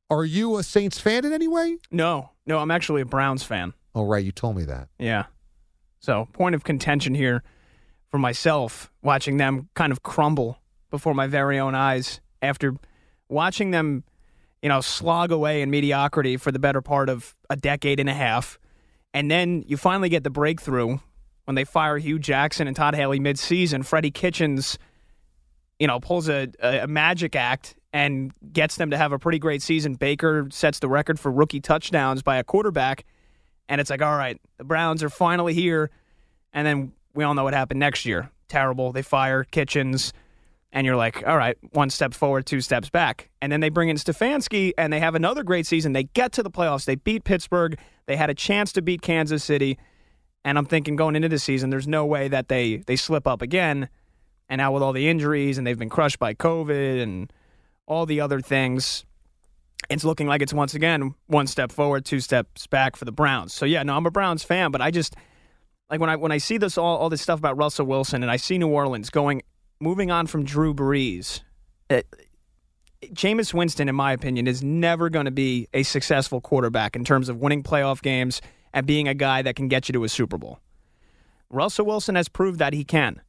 Are 0.10 0.26
you 0.26 0.58
a 0.58 0.64
Saints 0.64 1.00
fan 1.00 1.26
in 1.26 1.34
any 1.34 1.48
way? 1.48 1.78
No, 1.92 2.32
no, 2.46 2.60
I'm 2.60 2.72
actually 2.72 3.02
a 3.02 3.06
Browns 3.06 3.44
fan. 3.44 3.74
Oh, 3.94 4.04
right. 4.06 4.24
You 4.24 4.32
told 4.32 4.56
me 4.56 4.64
that. 4.66 4.88
Yeah. 5.00 5.26
So, 6.00 6.28
point 6.34 6.56
of 6.56 6.64
contention 6.64 7.14
here. 7.16 7.44
for 8.10 8.18
myself 8.18 8.90
watching 9.02 9.36
them 9.38 9.68
kind 9.76 9.92
of 9.92 10.02
crumble 10.02 10.58
before 10.90 11.14
my 11.14 11.28
very 11.28 11.60
own 11.60 11.76
eyes 11.76 12.22
after 12.42 12.74
watching 13.28 13.72
them, 13.72 14.06
you 14.62 14.70
know, 14.70 14.80
slog 14.80 15.30
away 15.32 15.62
in 15.62 15.70
mediocrity 15.70 16.38
for 16.38 16.52
the 16.54 16.60
better 16.60 16.82
part 16.82 17.10
of 17.10 17.36
a 17.50 17.58
decade 17.58 18.00
and 18.00 18.10
a 18.10 18.14
half. 18.14 18.58
And 19.14 19.30
then 19.30 19.64
you 19.68 19.76
finally 19.76 20.08
get 20.08 20.24
the 20.24 20.30
breakthrough 20.30 21.00
when 21.44 21.56
they 21.56 21.66
fire 21.66 21.98
Hue 21.98 22.18
Jackson 22.18 22.66
and 22.66 22.76
Todd 22.78 22.96
Haley 22.96 23.20
midseason. 23.20 23.86
Freddie 23.86 24.12
Kitchens, 24.12 24.78
you 25.80 25.88
know, 25.88 26.00
pulls 26.00 26.30
a, 26.30 26.50
a, 26.62 26.88
magic 26.88 27.36
act 27.36 27.76
and 27.94 28.32
gets 28.52 28.76
them 28.78 28.92
to 28.92 28.98
have 28.98 29.12
a 29.12 29.20
pretty 29.20 29.40
great 29.40 29.62
season. 29.62 29.96
Baker 29.96 30.48
sets 30.52 30.80
the 30.80 30.88
record 30.88 31.20
for 31.20 31.32
rookie 31.32 31.60
touchdowns 31.60 32.22
by 32.22 32.38
a 32.38 32.44
quarterback. 32.44 33.06
And 33.70 33.80
it's 33.82 33.90
like, 33.90 34.02
all 34.02 34.18
right, 34.18 34.40
the 34.58 34.64
Browns 34.64 35.04
are 35.04 35.10
finally 35.10 35.54
here. 35.54 35.90
And 36.54 36.66
then 36.66 36.94
we 37.14 37.24
all 37.24 37.34
know 37.34 37.44
what 37.44 37.54
happened 37.54 37.80
next 37.80 38.06
year. 38.06 38.30
Terrible. 38.48 38.92
They 38.92 39.02
fire 39.02 39.44
Kitchens. 39.44 40.14
And 40.72 40.86
you're 40.86 40.96
like, 40.96 41.26
all 41.26 41.38
right, 41.38 41.58
one 41.72 41.90
step 41.90 42.14
forward, 42.14 42.46
two 42.46 42.62
steps 42.62 42.90
back. 42.90 43.30
And 43.42 43.52
then 43.52 43.62
they 43.62 43.70
bring 43.70 43.90
in 43.90 43.98
Stefanski 43.98 44.74
and 44.78 44.92
they 44.92 45.00
have 45.00 45.16
another 45.16 45.44
great 45.44 45.66
season. 45.66 45.94
They 45.94 46.04
get 46.04 46.34
to 46.34 46.44
the 46.44 46.52
playoffs. 46.52 46.86
They 46.86 46.96
beat 46.96 47.24
Pittsburgh. 47.24 47.80
They 48.06 48.16
had 48.16 48.30
a 48.30 48.34
chance 48.34 48.74
to 48.74 48.82
beat 48.82 49.02
Kansas 49.02 49.44
City. 49.44 49.78
And 50.44 50.58
I'm 50.58 50.66
thinking 50.66 50.96
going 50.96 51.16
into 51.16 51.30
the 51.30 51.40
season, 51.40 51.70
there's 51.70 51.88
no 51.88 52.06
way 52.06 52.28
that 52.28 52.48
they, 52.48 52.78
they 52.86 52.96
slip 52.96 53.28
up 53.28 53.42
again. 53.42 53.90
And 54.50 54.60
now 54.60 54.72
with 54.72 54.84
all 54.84 54.94
the 54.94 55.10
injuries 55.10 55.58
and 55.58 55.68
they've 55.68 55.78
been 55.78 55.90
crushed 55.90 56.20
by 56.20 56.34
COVID 56.34 57.02
and 57.02 57.32
all 57.86 58.06
the 58.06 58.22
other 58.22 58.40
things, 58.40 59.06
it's 59.90 60.04
looking 60.04 60.28
like 60.28 60.42
it's 60.42 60.54
once 60.54 60.74
again 60.74 61.14
one 61.28 61.48
step 61.48 61.72
forward, 61.72 62.06
two 62.06 62.20
steps 62.20 62.68
back 62.68 62.96
for 62.96 63.06
the 63.06 63.12
Browns. 63.12 63.54
So 63.54 63.66
yeah, 63.66 63.84
no, 63.84 63.96
I'm 63.96 64.06
a 64.06 64.12
Browns 64.12 64.44
fan, 64.44 64.72
but 64.72 64.82
I 64.82 64.92
just 64.92 65.16
like 65.90 66.00
when 66.00 66.10
I 66.10 66.16
when 66.16 66.32
I 66.32 66.38
see 66.38 66.58
this 66.58 66.78
all 66.78 66.98
all 66.98 67.10
this 67.10 67.22
stuff 67.22 67.40
about 67.40 67.58
Russell 67.58 67.86
Wilson 67.86 68.24
and 68.24 68.32
I 68.32 68.38
see 68.38 68.58
New 68.58 68.70
Orleans 68.70 69.10
going 69.10 69.42
moving 69.80 70.12
on 70.12 70.28
from 70.28 70.44
Drew 70.44 70.74
Brees. 70.74 71.42
It, 71.90 72.08
Jameis 73.04 73.54
Winston, 73.54 73.88
in 73.88 73.96
my 73.96 74.12
opinion, 74.12 74.48
is 74.48 74.64
never 74.64 75.10
going 75.10 75.26
to 75.26 75.32
be 75.32 75.68
a 75.74 75.84
successful 75.84 76.42
quarterback 76.42 76.96
in 76.96 77.06
terms 77.06 77.30
of 77.30 77.38
winning 77.38 77.62
playoff 77.62 78.02
games 78.02 78.42
and 78.74 78.88
being 78.88 79.08
a 79.08 79.14
guy 79.14 79.42
that 79.44 79.56
can 79.56 79.68
get 79.68 79.88
you 79.88 79.94
to 79.94 80.04
a 80.04 80.10
Super 80.10 80.38
Bowl. 80.38 80.60
Russell 81.50 81.86
Wilson 81.86 82.16
has 82.16 82.28
proved 82.28 82.60
that 82.60 82.74
he 82.74 82.84
can. 82.84 83.22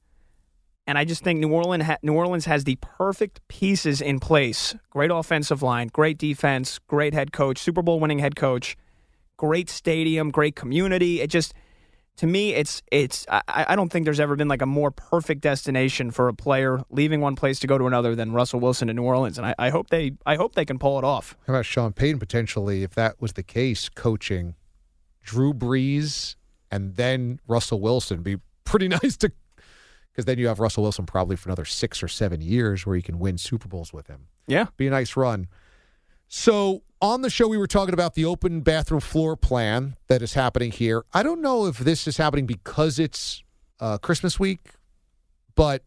And 0.88 0.96
I 0.96 1.04
just 1.04 1.22
think 1.22 1.38
New 1.38 1.52
Orleans, 1.52 1.84
ha- 1.84 1.98
New 2.02 2.14
Orleans 2.14 2.46
has 2.46 2.64
the 2.64 2.76
perfect 2.80 3.46
pieces 3.48 4.00
in 4.00 4.20
place. 4.20 4.74
Great 4.88 5.10
offensive 5.10 5.62
line, 5.62 5.88
great 5.88 6.16
defense, 6.16 6.78
great 6.88 7.12
head 7.12 7.30
coach, 7.30 7.58
Super 7.58 7.82
Bowl 7.82 8.00
winning 8.00 8.20
head 8.20 8.36
coach, 8.36 8.74
great 9.36 9.68
stadium, 9.68 10.30
great 10.30 10.56
community. 10.56 11.20
It 11.20 11.28
just 11.28 11.52
to 12.16 12.26
me, 12.26 12.54
it's 12.54 12.82
it's. 12.90 13.26
I, 13.28 13.42
I 13.48 13.76
don't 13.76 13.92
think 13.92 14.06
there's 14.06 14.18
ever 14.18 14.34
been 14.34 14.48
like 14.48 14.62
a 14.62 14.66
more 14.66 14.90
perfect 14.90 15.42
destination 15.42 16.10
for 16.10 16.26
a 16.28 16.34
player 16.34 16.80
leaving 16.88 17.20
one 17.20 17.36
place 17.36 17.60
to 17.60 17.66
go 17.66 17.76
to 17.76 17.86
another 17.86 18.16
than 18.16 18.32
Russell 18.32 18.58
Wilson 18.58 18.88
in 18.88 18.96
New 18.96 19.04
Orleans, 19.04 19.36
and 19.36 19.46
I, 19.46 19.54
I 19.58 19.68
hope 19.68 19.90
they 19.90 20.12
I 20.24 20.36
hope 20.36 20.54
they 20.54 20.64
can 20.64 20.78
pull 20.78 20.98
it 20.98 21.04
off. 21.04 21.36
How 21.46 21.52
about 21.52 21.66
Sean 21.66 21.92
Payton 21.92 22.18
potentially, 22.18 22.82
if 22.82 22.94
that 22.94 23.20
was 23.20 23.34
the 23.34 23.42
case, 23.42 23.90
coaching 23.90 24.54
Drew 25.22 25.52
Brees 25.52 26.36
and 26.70 26.96
then 26.96 27.40
Russell 27.46 27.78
Wilson? 27.78 28.22
Be 28.22 28.38
pretty 28.64 28.88
nice 29.02 29.18
to 29.18 29.30
because 30.18 30.26
then 30.26 30.36
you 30.36 30.48
have 30.48 30.58
Russell 30.58 30.82
Wilson 30.82 31.06
probably 31.06 31.36
for 31.36 31.48
another 31.48 31.64
six 31.64 32.02
or 32.02 32.08
seven 32.08 32.40
years 32.40 32.84
where 32.84 32.96
you 32.96 33.04
can 33.04 33.20
win 33.20 33.38
Super 33.38 33.68
Bowls 33.68 33.92
with 33.92 34.08
him. 34.08 34.26
Yeah, 34.48 34.66
be 34.76 34.88
a 34.88 34.90
nice 34.90 35.16
run. 35.16 35.46
So 36.26 36.82
on 37.00 37.22
the 37.22 37.30
show, 37.30 37.46
we 37.46 37.56
were 37.56 37.68
talking 37.68 37.94
about 37.94 38.14
the 38.14 38.24
open 38.24 38.62
bathroom 38.62 39.00
floor 39.00 39.36
plan 39.36 39.94
that 40.08 40.20
is 40.20 40.34
happening 40.34 40.72
here. 40.72 41.04
I 41.14 41.22
don't 41.22 41.40
know 41.40 41.66
if 41.66 41.78
this 41.78 42.08
is 42.08 42.16
happening 42.16 42.46
because 42.46 42.98
it's 42.98 43.44
uh, 43.78 43.98
Christmas 43.98 44.40
week, 44.40 44.58
but 45.54 45.84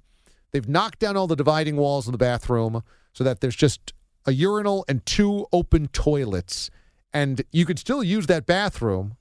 they've 0.54 0.70
knocked 0.70 1.00
down 1.00 1.18
all 1.18 1.28
the 1.28 1.36
dividing 1.36 1.76
walls 1.76 2.08
in 2.08 2.14
the 2.14 2.18
bathroom 2.18 2.84
so 3.12 3.26
that 3.26 3.42
there's 3.42 3.58
just 3.58 3.92
a 4.26 4.32
urinal 4.32 4.86
and 4.88 5.06
two 5.06 5.46
open 5.52 5.90
toilets, 5.90 6.70
and 7.12 7.42
you 7.52 7.66
can 7.66 7.76
still 7.76 8.02
use 8.02 8.28
that 8.28 8.46
bathroom. 8.46 9.18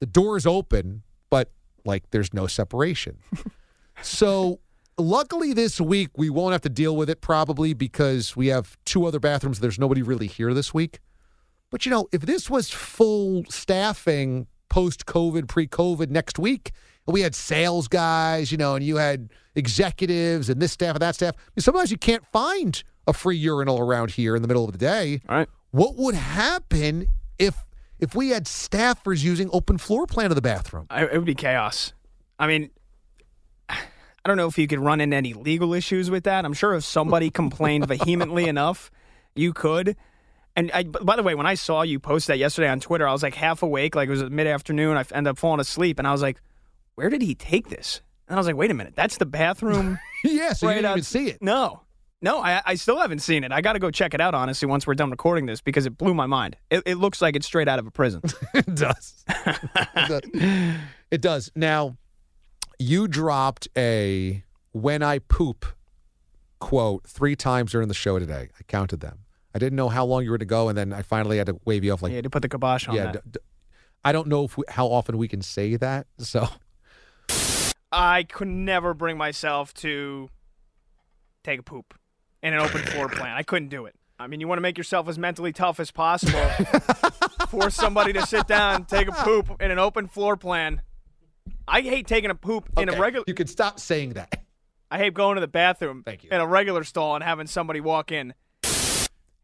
The 0.00 0.06
door 0.06 0.36
is 0.36 0.46
open, 0.46 1.02
but 1.30 1.50
like 1.86 2.10
there's 2.10 2.34
no 2.34 2.46
separation. 2.46 3.20
so 4.02 4.60
luckily 4.98 5.52
this 5.52 5.80
week 5.80 6.10
we 6.16 6.30
won't 6.30 6.52
have 6.52 6.60
to 6.62 6.68
deal 6.68 6.96
with 6.96 7.10
it 7.10 7.20
probably 7.20 7.74
because 7.74 8.36
we 8.36 8.48
have 8.48 8.76
two 8.84 9.06
other 9.06 9.20
bathrooms. 9.20 9.60
There's 9.60 9.78
nobody 9.78 10.02
really 10.02 10.26
here 10.26 10.54
this 10.54 10.72
week. 10.74 11.00
But 11.70 11.86
you 11.86 11.90
know, 11.90 12.08
if 12.12 12.22
this 12.22 12.50
was 12.50 12.70
full 12.70 13.44
staffing 13.48 14.46
post 14.68 15.06
COVID, 15.06 15.48
pre 15.48 15.66
COVID 15.66 16.10
next 16.10 16.38
week, 16.38 16.72
and 17.06 17.14
we 17.14 17.20
had 17.20 17.34
sales 17.34 17.88
guys, 17.88 18.50
you 18.50 18.58
know, 18.58 18.74
and 18.74 18.84
you 18.84 18.96
had 18.96 19.30
executives 19.54 20.48
and 20.48 20.60
this 20.60 20.72
staff 20.72 20.94
and 20.94 21.02
that 21.02 21.14
staff, 21.14 21.34
I 21.36 21.50
mean, 21.56 21.62
sometimes 21.62 21.90
you 21.90 21.98
can't 21.98 22.24
find 22.26 22.82
a 23.06 23.12
free 23.12 23.36
urinal 23.36 23.78
around 23.78 24.12
here 24.12 24.36
in 24.36 24.42
the 24.42 24.48
middle 24.48 24.64
of 24.64 24.72
the 24.72 24.78
day. 24.78 25.20
All 25.28 25.36
right. 25.36 25.48
What 25.70 25.96
would 25.96 26.14
happen 26.14 27.06
if 27.38 27.64
if 27.98 28.14
we 28.14 28.30
had 28.30 28.46
staffers 28.46 29.22
using 29.22 29.50
open 29.52 29.78
floor 29.78 30.06
plan 30.06 30.30
of 30.30 30.34
the 30.34 30.42
bathroom? 30.42 30.86
I, 30.90 31.04
it 31.04 31.14
would 31.14 31.24
be 31.24 31.34
chaos. 31.34 31.92
I 32.38 32.46
mean, 32.46 32.70
don't 34.30 34.36
know 34.36 34.46
if 34.46 34.58
you 34.58 34.66
could 34.66 34.78
run 34.78 35.00
into 35.00 35.16
any 35.16 35.34
legal 35.34 35.74
issues 35.74 36.10
with 36.10 36.24
that. 36.24 36.44
I'm 36.44 36.52
sure 36.52 36.74
if 36.74 36.84
somebody 36.84 37.30
complained 37.42 37.86
vehemently 37.86 38.46
enough, 38.46 38.90
you 39.34 39.52
could. 39.52 39.96
And 40.56 40.70
I, 40.72 40.84
by 40.84 41.16
the 41.16 41.22
way, 41.22 41.34
when 41.34 41.46
I 41.46 41.54
saw 41.54 41.82
you 41.82 42.00
post 42.00 42.26
that 42.26 42.38
yesterday 42.38 42.68
on 42.68 42.80
Twitter, 42.80 43.06
I 43.06 43.12
was 43.12 43.22
like 43.22 43.34
half 43.34 43.62
awake, 43.62 43.94
like 43.94 44.08
it 44.08 44.12
was 44.12 44.24
mid 44.24 44.46
afternoon. 44.46 44.96
I 44.96 45.04
ended 45.12 45.30
up 45.32 45.38
falling 45.38 45.60
asleep, 45.60 45.98
and 45.98 46.08
I 46.08 46.12
was 46.12 46.22
like, 46.22 46.40
"Where 46.96 47.08
did 47.08 47.22
he 47.22 47.34
take 47.34 47.68
this?" 47.68 48.02
And 48.28 48.36
I 48.36 48.38
was 48.38 48.46
like, 48.46 48.56
"Wait 48.56 48.70
a 48.70 48.74
minute, 48.74 48.94
that's 48.96 49.16
the 49.16 49.26
bathroom." 49.26 49.98
yeah, 50.24 50.52
so 50.52 50.66
right 50.66 50.72
you 50.72 50.78
didn't 50.78 50.90
out- 50.90 50.96
even 50.96 51.04
see 51.04 51.28
it. 51.28 51.40
No, 51.40 51.82
no, 52.20 52.40
I, 52.40 52.60
I 52.66 52.74
still 52.74 52.98
haven't 52.98 53.20
seen 53.20 53.44
it. 53.44 53.52
I 53.52 53.60
got 53.60 53.74
to 53.74 53.78
go 53.78 53.90
check 53.90 54.12
it 54.12 54.20
out 54.20 54.34
honestly 54.34 54.66
once 54.66 54.86
we're 54.86 54.94
done 54.94 55.10
recording 55.10 55.46
this 55.46 55.60
because 55.60 55.86
it 55.86 55.96
blew 55.96 56.14
my 56.14 56.26
mind. 56.26 56.56
It, 56.68 56.82
it 56.84 56.94
looks 56.96 57.22
like 57.22 57.36
it's 57.36 57.46
straight 57.46 57.68
out 57.68 57.78
of 57.78 57.86
a 57.86 57.90
prison. 57.90 58.20
it 58.54 58.74
does. 58.74 59.24
it 59.28 60.08
does. 60.08 60.80
It 61.10 61.20
does. 61.22 61.50
Now, 61.54 61.96
you 62.80 63.06
dropped 63.06 63.68
a 63.76 64.42
when 64.72 65.02
I 65.02 65.18
poop 65.18 65.66
quote 66.60 67.06
three 67.06 67.36
times 67.36 67.72
during 67.72 67.88
the 67.88 67.94
show 67.94 68.18
today. 68.18 68.48
I 68.58 68.62
counted 68.64 69.00
them. 69.00 69.20
I 69.54 69.58
didn't 69.58 69.76
know 69.76 69.88
how 69.88 70.04
long 70.04 70.24
you 70.24 70.30
were 70.30 70.38
to 70.38 70.44
go, 70.44 70.68
and 70.68 70.78
then 70.78 70.92
I 70.92 71.02
finally 71.02 71.36
had 71.38 71.46
to 71.48 71.60
wave 71.64 71.84
you 71.84 71.92
off. 71.92 72.02
Like, 72.02 72.12
yeah, 72.12 72.22
to 72.22 72.30
put 72.30 72.42
the 72.42 72.48
kibosh 72.48 72.88
on 72.88 72.94
yeah. 72.94 73.12
that. 73.12 73.24
d- 73.24 73.30
d- 73.32 73.38
I 74.04 74.12
don't 74.12 74.28
know 74.28 74.44
if 74.44 74.56
we, 74.56 74.64
how 74.68 74.86
often 74.86 75.18
we 75.18 75.28
can 75.28 75.42
say 75.42 75.76
that. 75.76 76.06
So, 76.18 76.48
I 77.92 78.22
could 78.22 78.48
never 78.48 78.94
bring 78.94 79.18
myself 79.18 79.74
to 79.74 80.30
take 81.44 81.60
a 81.60 81.62
poop 81.62 81.94
in 82.42 82.54
an 82.54 82.60
open 82.60 82.82
floor 82.82 83.08
plan. 83.08 83.36
I 83.36 83.42
couldn't 83.42 83.68
do 83.68 83.84
it. 83.86 83.94
I 84.18 84.26
mean, 84.26 84.40
you 84.40 84.48
want 84.48 84.58
to 84.58 84.62
make 84.62 84.78
yourself 84.78 85.08
as 85.08 85.18
mentally 85.18 85.52
tough 85.52 85.80
as 85.80 85.90
possible. 85.90 86.40
Force 87.48 87.74
somebody 87.74 88.12
to 88.12 88.24
sit 88.26 88.46
down, 88.46 88.84
take 88.84 89.08
a 89.08 89.12
poop 89.12 89.60
in 89.60 89.70
an 89.70 89.78
open 89.78 90.06
floor 90.06 90.36
plan. 90.36 90.82
I 91.70 91.82
hate 91.82 92.06
taking 92.06 92.30
a 92.30 92.34
poop 92.34 92.68
in 92.76 92.88
a 92.88 92.98
regular. 93.00 93.24
You 93.28 93.34
can 93.34 93.46
stop 93.46 93.78
saying 93.78 94.14
that. 94.14 94.42
I 94.90 94.98
hate 94.98 95.14
going 95.14 95.36
to 95.36 95.40
the 95.40 95.46
bathroom 95.48 96.02
Thank 96.04 96.24
you. 96.24 96.30
in 96.32 96.40
a 96.40 96.46
regular 96.46 96.82
stall 96.84 97.14
and 97.14 97.22
having 97.22 97.46
somebody 97.46 97.80
walk 97.80 98.10
in. 98.10 98.34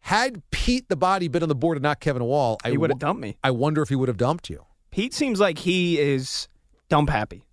Had 0.00 0.42
Pete 0.50 0.88
the 0.88 0.96
body 0.96 1.28
been 1.28 1.42
on 1.42 1.48
the 1.48 1.54
board 1.54 1.76
and 1.76 1.82
not 1.82 2.00
Kevin 2.00 2.24
Wall, 2.24 2.58
I 2.64 2.70
He 2.70 2.78
would 2.78 2.90
have 2.90 2.96
wo- 2.96 3.08
dumped 3.08 3.20
me. 3.22 3.36
I 3.44 3.50
wonder 3.52 3.80
if 3.82 3.88
he 3.88 3.94
would 3.96 4.08
have 4.08 4.16
dumped 4.16 4.50
you. 4.50 4.64
Pete 4.90 5.14
seems 5.14 5.38
like 5.40 5.58
he 5.58 5.98
is 5.98 6.48
dump 6.88 7.10
happy. 7.10 7.44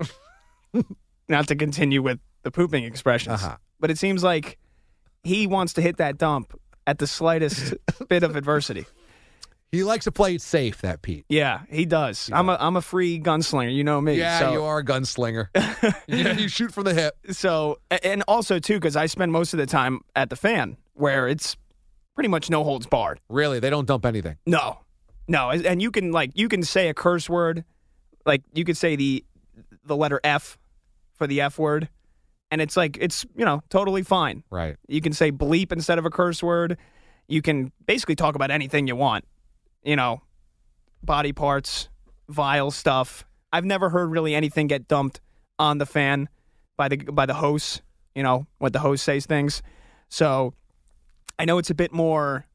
Not 1.28 1.48
to 1.48 1.56
continue 1.56 2.02
with 2.02 2.18
the 2.42 2.50
pooping 2.50 2.84
expressions, 2.84 3.42
Uh-huh. 3.42 3.56
but 3.78 3.90
it 3.90 3.98
seems 3.98 4.22
like 4.24 4.58
he 5.22 5.46
wants 5.46 5.72
to 5.74 5.82
hit 5.82 5.98
that 5.98 6.18
dump 6.18 6.58
at 6.86 6.98
the 6.98 7.06
slightest 7.06 7.74
bit 8.08 8.22
of 8.22 8.34
adversity. 8.36 8.86
He 9.72 9.84
likes 9.84 10.04
to 10.06 10.12
play 10.12 10.34
it 10.34 10.42
safe. 10.42 10.80
That 10.82 11.02
Pete. 11.02 11.24
Yeah, 11.28 11.60
he 11.70 11.86
does. 11.86 12.28
I'm 12.32 12.48
a 12.48 12.56
I'm 12.58 12.76
a 12.76 12.82
free 12.82 13.20
gunslinger. 13.20 13.72
You 13.72 13.84
know 13.84 14.00
me. 14.00 14.14
Yeah, 14.14 14.40
so, 14.40 14.52
you 14.52 14.64
are 14.64 14.78
a 14.78 14.84
gunslinger. 14.84 15.48
yeah, 16.08 16.32
you 16.32 16.48
shoot 16.48 16.72
from 16.72 16.84
the 16.84 16.94
hip. 16.94 17.16
So 17.30 17.78
and 18.02 18.24
also 18.26 18.58
too 18.58 18.74
because 18.74 18.96
I 18.96 19.06
spend 19.06 19.30
most 19.30 19.54
of 19.54 19.58
the 19.58 19.66
time 19.66 20.00
at 20.16 20.28
the 20.28 20.36
fan 20.36 20.76
where 20.94 21.28
it's 21.28 21.56
pretty 22.14 22.28
much 22.28 22.50
no 22.50 22.64
holds 22.64 22.86
barred. 22.86 23.20
Really, 23.28 23.60
they 23.60 23.70
don't 23.70 23.86
dump 23.86 24.04
anything. 24.04 24.36
No, 24.44 24.80
no, 25.28 25.50
and 25.50 25.80
you 25.80 25.92
can 25.92 26.10
like 26.10 26.32
you 26.34 26.48
can 26.48 26.64
say 26.64 26.88
a 26.88 26.94
curse 26.94 27.30
word, 27.30 27.64
like 28.26 28.42
you 28.52 28.64
could 28.64 28.76
say 28.76 28.96
the 28.96 29.24
the 29.84 29.96
letter 29.96 30.20
F 30.24 30.58
for 31.14 31.28
the 31.28 31.40
F 31.42 31.58
word, 31.58 31.88
and 32.50 32.60
it's 32.60 32.76
like 32.76 32.98
it's 33.00 33.24
you 33.36 33.44
know 33.44 33.62
totally 33.68 34.02
fine. 34.02 34.42
Right. 34.50 34.76
You 34.88 35.00
can 35.00 35.12
say 35.12 35.30
bleep 35.30 35.70
instead 35.70 35.98
of 35.98 36.04
a 36.04 36.10
curse 36.10 36.42
word. 36.42 36.76
You 37.28 37.40
can 37.40 37.70
basically 37.86 38.16
talk 38.16 38.34
about 38.34 38.50
anything 38.50 38.88
you 38.88 38.96
want. 38.96 39.24
You 39.82 39.96
know, 39.96 40.22
body 41.02 41.32
parts, 41.32 41.88
vile 42.28 42.70
stuff. 42.70 43.24
I've 43.52 43.64
never 43.64 43.88
heard 43.88 44.10
really 44.10 44.34
anything 44.34 44.66
get 44.66 44.86
dumped 44.88 45.20
on 45.58 45.78
the 45.78 45.86
fan 45.86 46.28
by 46.76 46.88
the 46.88 46.96
by 46.96 47.26
the 47.26 47.34
host. 47.34 47.82
You 48.14 48.22
know, 48.22 48.46
what 48.58 48.72
the 48.72 48.80
host 48.80 49.04
says 49.04 49.26
things. 49.26 49.62
So 50.08 50.54
I 51.38 51.44
know 51.44 51.58
it's 51.58 51.70
a 51.70 51.74
bit 51.74 51.92
more 51.92 52.46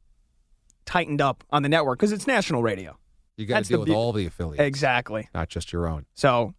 tightened 0.84 1.20
up 1.20 1.42
on 1.50 1.62
the 1.62 1.68
network 1.68 1.98
because 1.98 2.12
it's 2.12 2.26
national 2.26 2.62
radio. 2.62 2.96
You 3.36 3.46
got 3.46 3.64
to 3.64 3.68
deal 3.68 3.84
the 3.84 3.90
with 3.90 3.96
all 3.96 4.12
the 4.12 4.26
affiliates, 4.26 4.62
Exactly. 4.62 5.28
not 5.34 5.48
just 5.48 5.72
your 5.72 5.86
own. 5.86 6.06
So, 6.14 6.54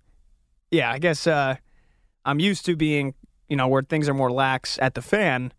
yeah, 0.70 0.92
I 0.92 1.00
guess 1.00 1.26
uh, 1.26 1.56
I'm 2.26 2.40
used 2.40 2.66
to 2.66 2.76
being, 2.76 3.16
you 3.50 3.56
know, 3.56 3.68
where 3.68 3.82
things 3.82 4.08
are 4.10 4.14
more 4.14 4.32
lax 4.32 4.78
at 4.80 4.94
the 4.94 5.02
fan. 5.02 5.54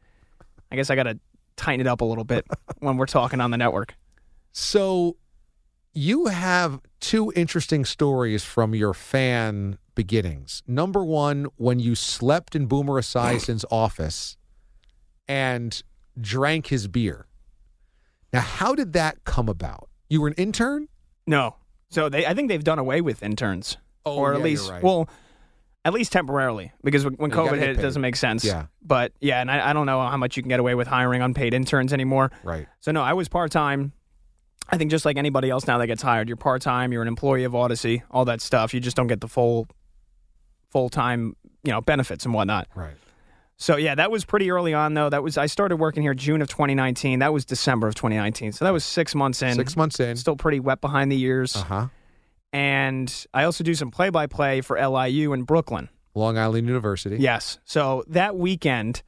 I 0.70 0.76
guess 0.76 0.90
I 0.90 0.94
got 0.94 1.04
to 1.04 1.18
tighten 1.56 1.80
it 1.80 1.88
up 1.88 2.02
a 2.02 2.04
little 2.04 2.24
bit 2.24 2.46
when 2.78 2.98
we're 2.98 3.06
talking 3.06 3.40
on 3.40 3.50
the 3.50 3.56
network. 3.56 3.96
So 4.58 5.16
you 5.94 6.26
have 6.26 6.80
two 6.98 7.32
interesting 7.36 7.84
stories 7.84 8.44
from 8.44 8.74
your 8.74 8.92
fan 8.92 9.78
beginnings. 9.94 10.64
Number 10.66 11.04
one, 11.04 11.46
when 11.56 11.78
you 11.78 11.94
slept 11.94 12.56
in 12.56 12.66
Boomer 12.66 12.94
Esiason's 13.00 13.64
office 13.70 14.36
and 15.28 15.80
drank 16.20 16.66
his 16.66 16.88
beer. 16.88 17.26
Now, 18.32 18.40
how 18.40 18.74
did 18.74 18.94
that 18.94 19.22
come 19.22 19.48
about? 19.48 19.88
You 20.10 20.20
were 20.22 20.28
an 20.28 20.34
intern? 20.34 20.88
No. 21.24 21.54
So 21.90 22.08
they, 22.08 22.26
I 22.26 22.34
think 22.34 22.48
they've 22.48 22.62
done 22.64 22.80
away 22.80 23.00
with 23.00 23.22
interns, 23.22 23.76
Oh, 24.04 24.16
or 24.16 24.32
yeah, 24.32 24.34
at 24.34 24.38
you're 24.40 24.44
least, 24.44 24.70
right. 24.70 24.82
well, 24.82 25.08
at 25.84 25.92
least 25.92 26.10
temporarily, 26.10 26.72
because 26.82 27.04
when 27.04 27.14
when 27.14 27.30
You 27.30 27.36
gotta 27.36 27.52
COVID 27.52 27.58
hit, 27.60 27.70
it 27.78 27.80
doesn't 27.80 28.02
make 28.02 28.16
sense. 28.16 28.44
Yeah. 28.44 28.66
But 28.82 29.12
yeah, 29.20 29.40
and 29.40 29.50
I, 29.50 29.70
I 29.70 29.72
don't 29.72 29.86
know 29.86 30.00
how 30.00 30.16
much 30.16 30.36
you 30.36 30.42
can 30.42 30.48
get 30.50 30.58
away 30.58 30.74
with 30.74 30.88
hiring 30.88 31.22
unpaid 31.22 31.54
interns 31.54 31.92
anymore. 31.92 32.32
Right. 32.42 32.66
So 32.80 32.90
no, 32.90 33.02
I 33.02 33.12
was 33.12 33.28
part 33.28 33.52
time. 33.52 33.92
I 34.68 34.76
think 34.76 34.90
just 34.90 35.04
like 35.04 35.16
anybody 35.16 35.50
else 35.50 35.66
now 35.66 35.78
that 35.78 35.86
gets 35.86 36.02
hired, 36.02 36.28
you're 36.28 36.36
part 36.36 36.62
time. 36.62 36.92
You're 36.92 37.02
an 37.02 37.08
employee 37.08 37.44
of 37.44 37.52
Audacy, 37.52 38.02
all 38.10 38.24
that 38.26 38.40
stuff. 38.40 38.74
You 38.74 38.80
just 38.80 38.96
don't 38.96 39.06
get 39.06 39.20
the 39.20 39.28
full, 39.28 39.66
full 40.70 40.88
time, 40.88 41.36
you 41.64 41.72
know, 41.72 41.80
benefits 41.80 42.24
and 42.24 42.34
whatnot. 42.34 42.68
Right. 42.74 42.94
So 43.56 43.76
yeah, 43.76 43.96
that 43.96 44.10
was 44.10 44.24
pretty 44.24 44.50
early 44.52 44.72
on 44.72 44.94
though. 44.94 45.10
That 45.10 45.22
was 45.22 45.36
I 45.36 45.46
started 45.46 45.76
working 45.76 46.02
here 46.02 46.14
June 46.14 46.40
of 46.42 46.48
2019. 46.48 47.18
That 47.18 47.32
was 47.32 47.44
December 47.44 47.88
of 47.88 47.94
2019. 47.96 48.52
So 48.52 48.64
that 48.64 48.70
was 48.72 48.84
six 48.84 49.14
months 49.14 49.42
in. 49.42 49.54
Six 49.54 49.76
months 49.76 49.98
in. 49.98 50.16
Still 50.16 50.36
pretty 50.36 50.60
wet 50.60 50.80
behind 50.80 51.10
the 51.10 51.20
ears. 51.20 51.56
Uh 51.56 51.64
huh. 51.64 51.86
And 52.52 53.26
I 53.34 53.44
also 53.44 53.64
do 53.64 53.74
some 53.74 53.90
play 53.90 54.10
by 54.10 54.26
play 54.26 54.60
for 54.60 54.78
LIU 54.80 55.32
in 55.32 55.42
Brooklyn. 55.42 55.88
Long 56.14 56.38
Island 56.38 56.66
University. 56.68 57.16
Yes. 57.18 57.58
So 57.64 58.04
that 58.08 58.36
weekend, 58.36 59.02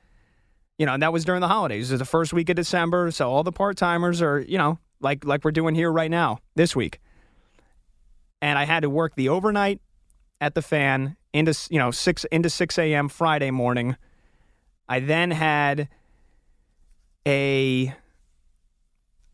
you 0.78 0.86
know, 0.86 0.94
and 0.94 1.02
that 1.02 1.12
was 1.12 1.24
during 1.24 1.40
the 1.40 1.48
holidays. 1.48 1.90
It 1.90 1.94
was 1.94 1.98
the 2.00 2.04
first 2.04 2.32
week 2.32 2.48
of 2.48 2.56
December. 2.56 3.10
So 3.12 3.30
all 3.30 3.44
the 3.44 3.52
part 3.52 3.76
timers 3.76 4.20
are, 4.20 4.40
you 4.40 4.58
know, 4.58 4.78
like 5.00 5.24
like 5.24 5.44
we're 5.44 5.50
doing 5.50 5.74
here 5.74 5.90
right 5.90 6.10
now 6.10 6.38
this 6.54 6.74
week. 6.76 7.00
And 8.42 8.58
I 8.58 8.64
had 8.64 8.80
to 8.80 8.90
work 8.90 9.14
the 9.16 9.28
overnight 9.28 9.80
at 10.40 10.54
the 10.54 10.62
fan 10.62 11.16
into 11.32 11.54
you 11.70 11.78
know 11.78 11.90
six 11.90 12.24
into 12.24 12.50
six 12.50 12.78
a.m. 12.78 13.08
Friday 13.08 13.50
morning. 13.50 13.96
I 14.88 15.00
then 15.00 15.30
had 15.30 15.88
a. 17.26 17.94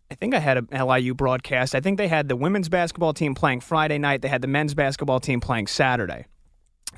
I 0.08 0.14
think 0.14 0.35
I 0.35 0.38
had 0.38 0.68
a 0.70 0.85
LIU 0.85 1.14
broadcast. 1.14 1.75
I 1.75 1.80
think 1.80 1.99
they 1.99 2.06
had 2.06 2.28
the 2.28 2.37
women's 2.37 2.68
basketball 2.68 3.12
team 3.12 3.35
playing 3.35 3.61
Friday 3.61 3.99
night. 3.99 4.23
They 4.23 4.28
had 4.28 4.40
the 4.40 4.49
men's 4.49 4.73
basketball 4.73 5.18
team 5.18 5.40
playing 5.40 5.66
Saturday. 5.66 6.26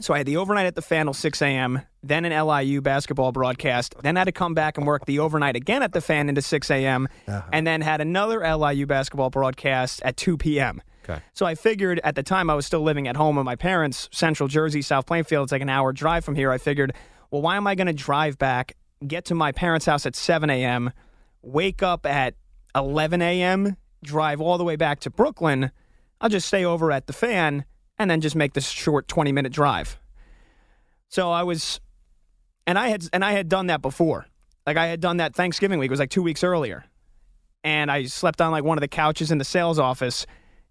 So 0.00 0.14
I 0.14 0.18
had 0.18 0.26
the 0.26 0.36
overnight 0.36 0.66
at 0.66 0.74
the 0.74 0.82
fan 0.82 1.06
till 1.06 1.14
6 1.14 1.42
a.m., 1.42 1.82
then 2.02 2.24
an 2.24 2.46
LIU 2.46 2.80
basketball 2.80 3.32
broadcast, 3.32 3.96
then 4.02 4.16
had 4.16 4.24
to 4.24 4.32
come 4.32 4.54
back 4.54 4.78
and 4.78 4.86
work 4.86 5.06
the 5.06 5.18
overnight 5.18 5.56
again 5.56 5.82
at 5.82 5.92
the 5.92 6.00
fan 6.00 6.28
into 6.28 6.40
6 6.40 6.70
a.m., 6.70 7.08
uh-huh. 7.26 7.42
and 7.52 7.66
then 7.66 7.80
had 7.80 8.00
another 8.00 8.40
LIU 8.56 8.86
basketball 8.86 9.30
broadcast 9.30 10.00
at 10.04 10.16
2 10.16 10.36
p.m. 10.36 10.80
Okay. 11.04 11.20
So 11.32 11.46
I 11.46 11.54
figured 11.54 12.00
at 12.04 12.14
the 12.14 12.22
time 12.22 12.48
I 12.50 12.54
was 12.54 12.66
still 12.66 12.82
living 12.82 13.08
at 13.08 13.16
home 13.16 13.36
with 13.36 13.44
my 13.44 13.56
parents, 13.56 14.08
Central 14.12 14.48
Jersey, 14.48 14.82
South 14.82 15.06
Plainfield. 15.06 15.44
It's 15.44 15.52
like 15.52 15.62
an 15.62 15.70
hour 15.70 15.92
drive 15.92 16.24
from 16.24 16.36
here. 16.36 16.52
I 16.52 16.58
figured, 16.58 16.92
well, 17.30 17.42
why 17.42 17.56
am 17.56 17.66
I 17.66 17.74
going 17.74 17.86
to 17.86 17.92
drive 17.92 18.38
back, 18.38 18.76
get 19.06 19.24
to 19.26 19.34
my 19.34 19.50
parents' 19.50 19.86
house 19.86 20.06
at 20.06 20.14
7 20.14 20.48
a.m., 20.48 20.92
wake 21.42 21.82
up 21.82 22.06
at 22.06 22.34
11 22.76 23.20
a.m., 23.22 23.76
drive 24.04 24.40
all 24.40 24.58
the 24.58 24.64
way 24.64 24.76
back 24.76 25.00
to 25.00 25.10
Brooklyn? 25.10 25.72
I'll 26.20 26.28
just 26.28 26.46
stay 26.46 26.64
over 26.64 26.92
at 26.92 27.06
the 27.06 27.12
fan 27.12 27.64
and 27.98 28.10
then 28.10 28.20
just 28.20 28.36
make 28.36 28.52
this 28.52 28.68
short 28.68 29.08
20 29.08 29.32
minute 29.32 29.52
drive. 29.52 29.98
So 31.08 31.30
I 31.30 31.42
was, 31.42 31.80
and 32.66 32.78
I 32.78 32.88
had, 32.88 33.04
and 33.12 33.24
I 33.24 33.32
had 33.32 33.48
done 33.48 33.68
that 33.68 33.82
before. 33.82 34.26
Like 34.66 34.76
I 34.76 34.86
had 34.86 35.00
done 35.00 35.16
that 35.16 35.34
Thanksgiving 35.34 35.78
week. 35.78 35.88
It 35.88 35.92
was 35.92 36.00
like 36.00 36.10
two 36.10 36.22
weeks 36.22 36.44
earlier. 36.44 36.84
And 37.64 37.90
I 37.90 38.04
slept 38.04 38.40
on 38.40 38.52
like 38.52 38.64
one 38.64 38.78
of 38.78 38.82
the 38.82 38.88
couches 38.88 39.30
in 39.30 39.38
the 39.38 39.44
sales 39.44 39.78
office. 39.78 40.26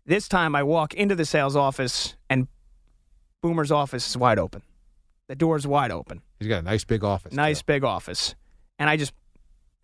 This 0.05 0.27
time 0.27 0.55
I 0.55 0.63
walk 0.63 0.93
into 0.93 1.15
the 1.15 1.25
sales 1.25 1.55
office 1.55 2.15
and 2.29 2.47
Boomer's 3.41 3.71
office 3.71 4.07
is 4.07 4.17
wide 4.17 4.39
open. 4.39 4.61
The 5.27 5.35
door's 5.35 5.67
wide 5.67 5.91
open. 5.91 6.21
He's 6.39 6.47
got 6.47 6.59
a 6.59 6.63
nice 6.63 6.83
big 6.83 7.03
office. 7.03 7.33
Nice 7.33 7.59
too. 7.59 7.65
big 7.67 7.83
office. 7.83 8.35
And 8.79 8.89
I 8.89 8.97
just, 8.97 9.13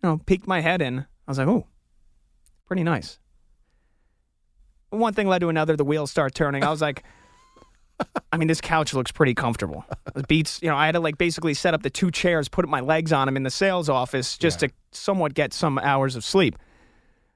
you 0.02 0.08
know, 0.08 0.18
peeked 0.24 0.46
my 0.46 0.60
head 0.60 0.80
in. 0.80 1.00
I 1.00 1.30
was 1.30 1.38
like, 1.38 1.48
oh, 1.48 1.66
pretty 2.66 2.84
nice. 2.84 3.18
One 4.90 5.12
thing 5.12 5.26
led 5.26 5.40
to 5.40 5.48
another. 5.48 5.76
The 5.76 5.84
wheels 5.84 6.10
start 6.10 6.34
turning. 6.34 6.62
I 6.62 6.70
was 6.70 6.80
like, 6.80 7.04
I 8.32 8.36
mean, 8.36 8.48
this 8.48 8.60
couch 8.60 8.92
looks 8.94 9.12
pretty 9.12 9.34
comfortable. 9.34 9.84
It 10.16 10.26
beats, 10.26 10.60
you 10.62 10.68
know, 10.68 10.76
I 10.76 10.86
had 10.86 10.92
to 10.92 11.00
like 11.00 11.16
basically 11.18 11.54
set 11.54 11.74
up 11.74 11.82
the 11.82 11.90
two 11.90 12.10
chairs, 12.10 12.48
put 12.48 12.68
my 12.68 12.80
legs 12.80 13.12
on 13.12 13.26
them 13.26 13.36
in 13.36 13.44
the 13.44 13.50
sales 13.50 13.88
office 13.88 14.36
just 14.36 14.62
Yeah. 14.62 14.68
to 14.68 14.74
somewhat 14.92 15.34
get 15.34 15.52
some 15.52 15.78
hours 15.78 16.16
of 16.16 16.24
sleep. 16.24 16.56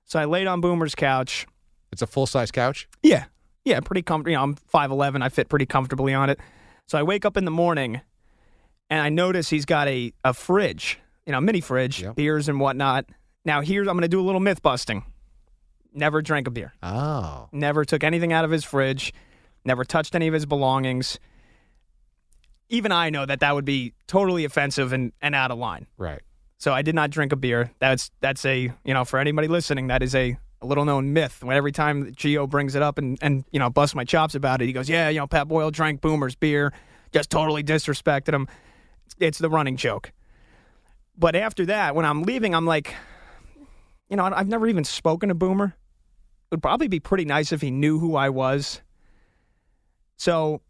So 0.05 0.19
I 0.19 0.25
laid 0.25 0.47
on 0.47 0.61
Boomer's 0.61 0.95
couch. 0.95 1.47
It's 1.93 2.03
a 2.03 2.07
full 2.07 2.27
size 2.27 2.51
couch. 2.51 2.89
Yeah. 3.03 3.25
Yeah, 3.65 3.81
pretty 3.81 4.03
comfortable. 4.03 4.31
You 4.33 4.37
know, 4.39 4.43
I'm 4.43 4.57
5'11. 4.57 5.23
I 5.23 5.29
fit 5.29 5.49
pretty 5.49 5.67
comfortably 5.67 6.15
on 6.15 6.31
it. 6.31 6.41
So 6.87 6.99
I 6.99 7.03
wake 7.03 7.25
up 7.25 7.37
in 7.37 7.45
the 7.45 7.51
morning 7.51 8.01
and 8.91 9.01
I 9.01 9.11
notice 9.11 9.49
he's 9.51 9.65
got 9.67 9.87
a, 9.89 10.13
a 10.25 10.33
fridge, 10.35 10.99
you 11.27 11.33
know, 11.33 11.41
mini 11.41 11.61
fridge, 11.61 12.03
Yep. 12.03 12.17
beers 12.17 12.49
and 12.49 12.59
whatnot. 12.59 13.05
Now, 13.45 13.61
here's, 13.61 13.87
I'm 13.87 13.95
going 13.95 14.03
to 14.03 14.09
do 14.09 14.21
a 14.21 14.27
little 14.27 14.41
myth 14.41 14.63
busting. 14.63 15.05
Never 15.95 16.21
drank 16.23 16.49
a 16.49 16.51
beer. 16.51 16.73
Oh. 16.83 17.49
Never 17.53 17.85
took 17.85 18.03
anything 18.05 18.33
out 18.33 18.45
of 18.45 18.51
his 18.51 18.65
fridge. 18.65 19.13
Never 19.69 19.85
touched 19.85 20.15
any 20.15 20.27
of 20.29 20.33
his 20.33 20.47
belongings. 20.47 21.19
Even 22.71 22.91
I 22.91 23.11
know 23.11 23.27
that 23.27 23.41
that 23.41 23.55
would 23.55 23.67
be 23.67 23.93
totally 24.07 24.47
offensive 24.47 24.95
and, 24.95 25.13
and 25.21 25.35
out 25.35 25.51
of 25.51 25.59
line. 25.59 25.87
Right. 25.99 26.23
So 26.57 26.73
I 26.73 26.81
did 26.81 26.95
not 26.95 27.11
drink 27.11 27.33
a 27.33 27.37
beer. 27.37 27.71
That's 27.79 28.11
that's 28.21 28.47
a 28.47 28.73
you 28.83 28.95
know 28.95 29.05
for 29.05 29.19
anybody 29.19 29.47
listening 29.47 29.89
that 29.89 30.03
is 30.03 30.15
a, 30.15 30.39
a 30.63 30.67
little 30.67 30.87
known 30.87 31.13
myth. 31.13 31.45
When 31.45 31.55
every 31.55 31.71
time 31.71 32.15
Gio 32.15 32.49
brings 32.49 32.77
it 32.77 32.81
up 32.81 32.97
and 32.97 33.19
and 33.21 33.45
you 33.51 33.59
know 33.59 33.69
busts 33.69 33.95
my 33.95 34.05
chops 34.05 34.35
about 34.35 34.63
it, 34.63 34.65
he 34.65 34.73
goes, 34.73 34.89
yeah, 34.89 35.11
you 35.11 35.19
know 35.19 35.27
Pat 35.27 35.49
Boyle 35.49 35.71
drank 35.71 36.01
Boomer's 36.01 36.35
beer, 36.35 36.73
just 37.13 37.29
totally 37.29 37.63
disrespected 37.63 38.33
him. 38.33 38.49
It's, 39.05 39.17
it's 39.19 39.39
the 39.39 39.51
running 39.51 39.77
joke. 39.77 40.13
But 41.15 41.37
after 41.37 41.67
that, 41.67 41.95
when 41.95 42.07
I'm 42.07 42.23
leaving, 42.23 42.55
I'm 42.55 42.65
like, 42.65 42.95
you 44.09 44.17
know, 44.17 44.25
I've 44.25 44.49
never 44.49 44.67
even 44.67 44.85
spoken 44.85 45.29
to 45.29 45.35
Boomer. 45.35 45.67
It 45.77 46.53
would 46.53 46.63
probably 46.63 46.89
be 46.89 47.01
pretty 47.01 47.27
nice 47.27 47.53
if 47.53 47.61
he 47.61 47.71
knew 47.71 47.99
who 47.99 48.17
I 48.17 48.31
was. 48.31 48.81
So 50.19 50.61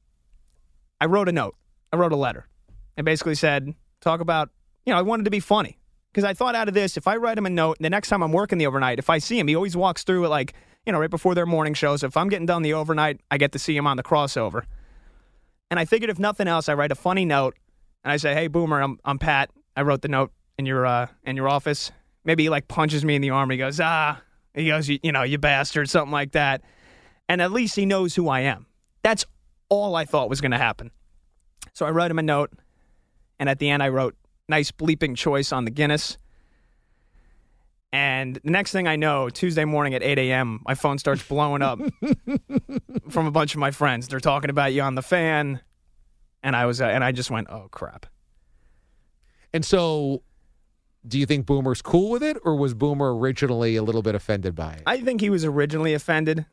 I 1.00 1.06
wrote 1.06 1.28
a 1.28 1.32
note. 1.32 1.56
I 1.92 1.96
wrote 1.96 2.12
a 2.12 2.16
letter 2.16 2.46
and 2.96 3.04
basically 3.04 3.34
said, 3.34 3.74
talk 4.00 4.20
about, 4.20 4.50
you 4.86 4.92
know, 4.92 4.98
I 4.98 5.02
wanted 5.02 5.24
to 5.24 5.30
be 5.30 5.40
funny 5.40 5.78
because 6.12 6.24
I 6.24 6.34
thought 6.34 6.54
out 6.54 6.68
of 6.68 6.74
this, 6.74 6.96
if 6.96 7.08
I 7.08 7.16
write 7.16 7.38
him 7.38 7.46
a 7.46 7.50
note, 7.50 7.78
the 7.80 7.90
next 7.90 8.08
time 8.08 8.22
I'm 8.22 8.32
working 8.32 8.58
the 8.58 8.66
overnight, 8.66 8.98
if 8.98 9.10
I 9.10 9.18
see 9.18 9.38
him, 9.38 9.48
he 9.48 9.56
always 9.56 9.76
walks 9.76 10.04
through 10.04 10.26
it 10.26 10.28
like, 10.28 10.52
you 10.86 10.92
know, 10.92 11.00
right 11.00 11.10
before 11.10 11.34
their 11.34 11.46
morning 11.46 11.74
shows. 11.74 12.02
If 12.02 12.16
I'm 12.16 12.28
getting 12.28 12.46
done 12.46 12.62
the 12.62 12.74
overnight, 12.74 13.20
I 13.30 13.38
get 13.38 13.52
to 13.52 13.58
see 13.58 13.76
him 13.76 13.86
on 13.86 13.96
the 13.96 14.02
crossover. 14.02 14.64
And 15.70 15.80
I 15.80 15.86
figured 15.86 16.10
if 16.10 16.18
nothing 16.18 16.46
else, 16.46 16.68
I 16.68 16.74
write 16.74 16.92
a 16.92 16.94
funny 16.94 17.24
note 17.24 17.56
and 18.04 18.12
I 18.12 18.18
say, 18.18 18.34
hey, 18.34 18.48
Boomer, 18.48 18.82
I'm, 18.82 18.98
I'm 19.04 19.18
Pat. 19.18 19.50
I 19.76 19.82
wrote 19.82 20.02
the 20.02 20.08
note 20.08 20.32
in 20.58 20.66
your, 20.66 20.84
uh, 20.84 21.06
in 21.24 21.36
your 21.36 21.48
office. 21.48 21.90
Maybe 22.24 22.44
he 22.44 22.48
like 22.50 22.68
punches 22.68 23.04
me 23.04 23.14
in 23.14 23.22
the 23.22 23.30
arm. 23.30 23.48
He 23.50 23.56
goes, 23.56 23.80
ah, 23.80 24.20
he 24.54 24.66
goes, 24.66 24.88
you, 24.88 24.98
you 25.02 25.12
know, 25.12 25.22
you 25.22 25.38
bastard, 25.38 25.88
something 25.88 26.12
like 26.12 26.32
that. 26.32 26.62
And 27.28 27.40
at 27.40 27.52
least 27.52 27.76
he 27.76 27.86
knows 27.86 28.14
who 28.14 28.28
I 28.28 28.40
am. 28.40 28.66
That's 29.02 29.24
all 29.68 29.96
I 29.96 30.04
thought 30.04 30.28
was 30.28 30.40
going 30.40 30.52
to 30.52 30.58
happen. 30.58 30.90
So 31.74 31.86
I 31.86 31.90
wrote 31.90 32.10
him 32.10 32.18
a 32.18 32.22
note, 32.22 32.52
and 33.38 33.48
at 33.48 33.58
the 33.58 33.70
end 33.70 33.82
I 33.82 33.88
wrote 33.88 34.16
nice 34.48 34.70
bleeping 34.70 35.16
choice 35.16 35.52
on 35.52 35.64
the 35.64 35.70
Guinness. 35.70 36.18
And 37.92 38.36
the 38.44 38.50
next 38.50 38.72
thing 38.72 38.86
I 38.86 38.96
know, 38.96 39.30
Tuesday 39.30 39.64
morning 39.64 39.94
at 39.94 40.02
8 40.02 40.18
a.m., 40.18 40.60
my 40.66 40.74
phone 40.74 40.98
starts 40.98 41.22
blowing 41.22 41.62
up 41.62 41.78
from 43.08 43.26
a 43.26 43.30
bunch 43.30 43.54
of 43.54 43.60
my 43.60 43.70
friends. 43.70 44.08
They're 44.08 44.20
talking 44.20 44.50
about 44.50 44.72
you 44.72 44.82
on 44.82 44.94
the 44.94 45.02
fan, 45.02 45.60
and 46.42 46.54
I 46.54 46.66
was, 46.66 46.80
uh, 46.80 46.86
and 46.86 47.02
I 47.02 47.12
just 47.12 47.30
went, 47.30 47.48
"Oh 47.48 47.68
crap!" 47.70 48.04
And 49.54 49.64
so, 49.64 50.22
do 51.06 51.18
you 51.18 51.24
think 51.24 51.46
Boomer's 51.46 51.80
cool 51.80 52.10
with 52.10 52.22
it, 52.22 52.36
or 52.44 52.56
was 52.56 52.74
Boomer 52.74 53.16
originally 53.16 53.76
a 53.76 53.82
little 53.82 54.02
bit 54.02 54.14
offended 54.14 54.54
by 54.54 54.74
it? 54.74 54.82
I 54.86 55.00
think 55.00 55.22
he 55.22 55.30
was 55.30 55.44
originally 55.46 55.94
offended, 55.94 56.44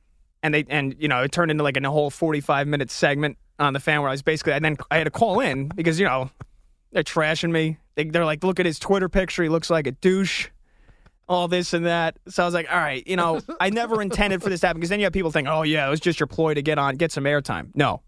and 0.45 0.53
they, 0.53 0.63
and 0.69 0.95
you 0.99 1.08
know, 1.08 1.23
it 1.23 1.31
turned 1.31 1.49
into 1.49 1.63
like 1.63 1.75
a 1.75 1.89
whole 1.89 2.12
45 2.12 2.67
minute 2.67 2.91
segment 2.91 3.38
on 3.58 3.73
the 3.73 3.79
fan 3.79 4.01
where 4.01 4.10
I 4.10 4.13
was 4.13 4.21
basically, 4.21 4.53
and 4.53 4.63
then 4.63 4.77
I 4.91 4.97
had 4.97 5.05
to 5.05 5.12
call 5.12 5.39
in 5.39 5.69
because 5.69 5.99
you 5.99 6.05
know 6.05 6.29
they're 6.91 7.03
trashing 7.03 7.51
me. 7.51 7.79
They, 7.95 8.05
they're 8.05 8.25
like, 8.25 8.43
"Look 8.43 8.60
at 8.60 8.67
his 8.67 8.77
Twitter 8.77 9.10
picture; 9.10 9.41
he 9.41 9.49
looks 9.49 9.69
like 9.69 9.88
a 9.88 9.91
douche." 9.91 10.49
all 11.27 11.47
this 11.47 11.73
and 11.73 11.88
that. 11.88 12.19
So 12.27 12.43
I 12.43 12.45
was 12.45 12.53
like, 12.53 12.71
all 12.71 12.77
right, 12.77 13.01
you 13.08 13.15
know, 13.15 13.39
I 13.60 13.71
never 13.71 13.99
intended 13.99 14.43
for 14.43 14.49
this 14.49 14.60
to 14.60 14.67
happen 14.67 14.79
because 14.79 14.91
then 14.91 14.99
you 14.99 15.08
have 15.08 15.13
people 15.13 15.31
think, 15.31 15.47
oh 15.47 15.63
yeah, 15.63 15.88
it 15.88 15.89
was 15.89 15.99
just 15.99 16.19
your 16.19 16.27
ploy 16.27 16.53
to 16.53 16.62
get 16.62 16.77
on, 16.77 16.97
get 16.97 17.12
some 17.12 17.23
airtime. 17.23 17.71
No, 17.73 18.03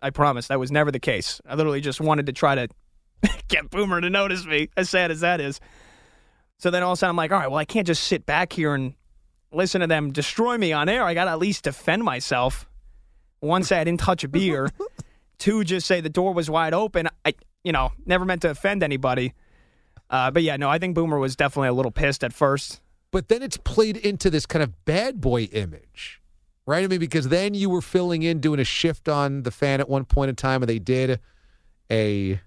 I 0.00 0.08
promise 0.08 0.48
that 0.48 0.58
was 0.58 0.72
never 0.72 0.90
the 0.90 0.98
case. 0.98 1.42
I 1.46 1.54
literally 1.54 1.82
just 1.82 2.00
wanted 2.00 2.24
to 2.24 2.32
try 2.32 2.54
to 2.54 2.68
get 3.48 3.68
Boomer 3.68 4.00
to 4.00 4.08
notice 4.08 4.46
me. 4.46 4.70
As 4.74 4.88
sad 4.88 5.10
as 5.10 5.20
that 5.20 5.38
is. 5.38 5.60
So 6.56 6.70
then 6.70 6.82
all 6.82 6.92
of 6.92 6.96
a 6.96 7.00
sudden 7.00 7.10
I'm 7.10 7.16
like, 7.16 7.30
all 7.30 7.38
right, 7.38 7.50
well 7.50 7.58
I 7.58 7.66
can't 7.66 7.86
just 7.86 8.04
sit 8.04 8.24
back 8.24 8.54
here 8.54 8.74
and 8.74 8.94
listen 9.52 9.80
to 9.80 9.86
them 9.86 10.12
destroy 10.12 10.56
me 10.58 10.72
on 10.72 10.88
air. 10.88 11.04
I 11.04 11.14
got 11.14 11.24
to 11.24 11.30
at 11.30 11.38
least 11.38 11.64
defend 11.64 12.04
myself. 12.04 12.68
One 13.40 13.62
say 13.62 13.80
I 13.80 13.84
didn't 13.84 14.00
touch 14.00 14.24
a 14.24 14.28
beer. 14.28 14.70
to 15.40 15.64
just 15.64 15.86
say 15.86 16.00
the 16.00 16.10
door 16.10 16.32
was 16.32 16.48
wide 16.48 16.74
open. 16.74 17.08
I, 17.24 17.34
you 17.64 17.72
know, 17.72 17.92
never 18.06 18.24
meant 18.24 18.42
to 18.42 18.50
offend 18.50 18.82
anybody. 18.82 19.34
Uh, 20.08 20.30
but 20.30 20.42
yeah, 20.42 20.56
no, 20.56 20.68
I 20.68 20.78
think 20.78 20.94
Boomer 20.94 21.18
was 21.18 21.34
definitely 21.36 21.68
a 21.68 21.72
little 21.72 21.90
pissed 21.90 22.22
at 22.22 22.32
first. 22.32 22.80
But 23.10 23.28
then 23.28 23.42
it's 23.42 23.56
played 23.56 23.96
into 23.96 24.30
this 24.30 24.46
kind 24.46 24.62
of 24.62 24.84
bad 24.84 25.20
boy 25.20 25.44
image, 25.44 26.20
right? 26.66 26.84
I 26.84 26.86
mean, 26.86 27.00
because 27.00 27.28
then 27.28 27.54
you 27.54 27.68
were 27.70 27.80
filling 27.80 28.22
in, 28.22 28.40
doing 28.40 28.60
a 28.60 28.64
shift 28.64 29.08
on 29.08 29.42
the 29.42 29.50
fan 29.50 29.80
at 29.80 29.88
one 29.88 30.04
point 30.04 30.28
in 30.28 30.36
time, 30.36 30.62
and 30.62 30.68
they 30.68 30.78
did 30.78 31.20
a 31.90 32.40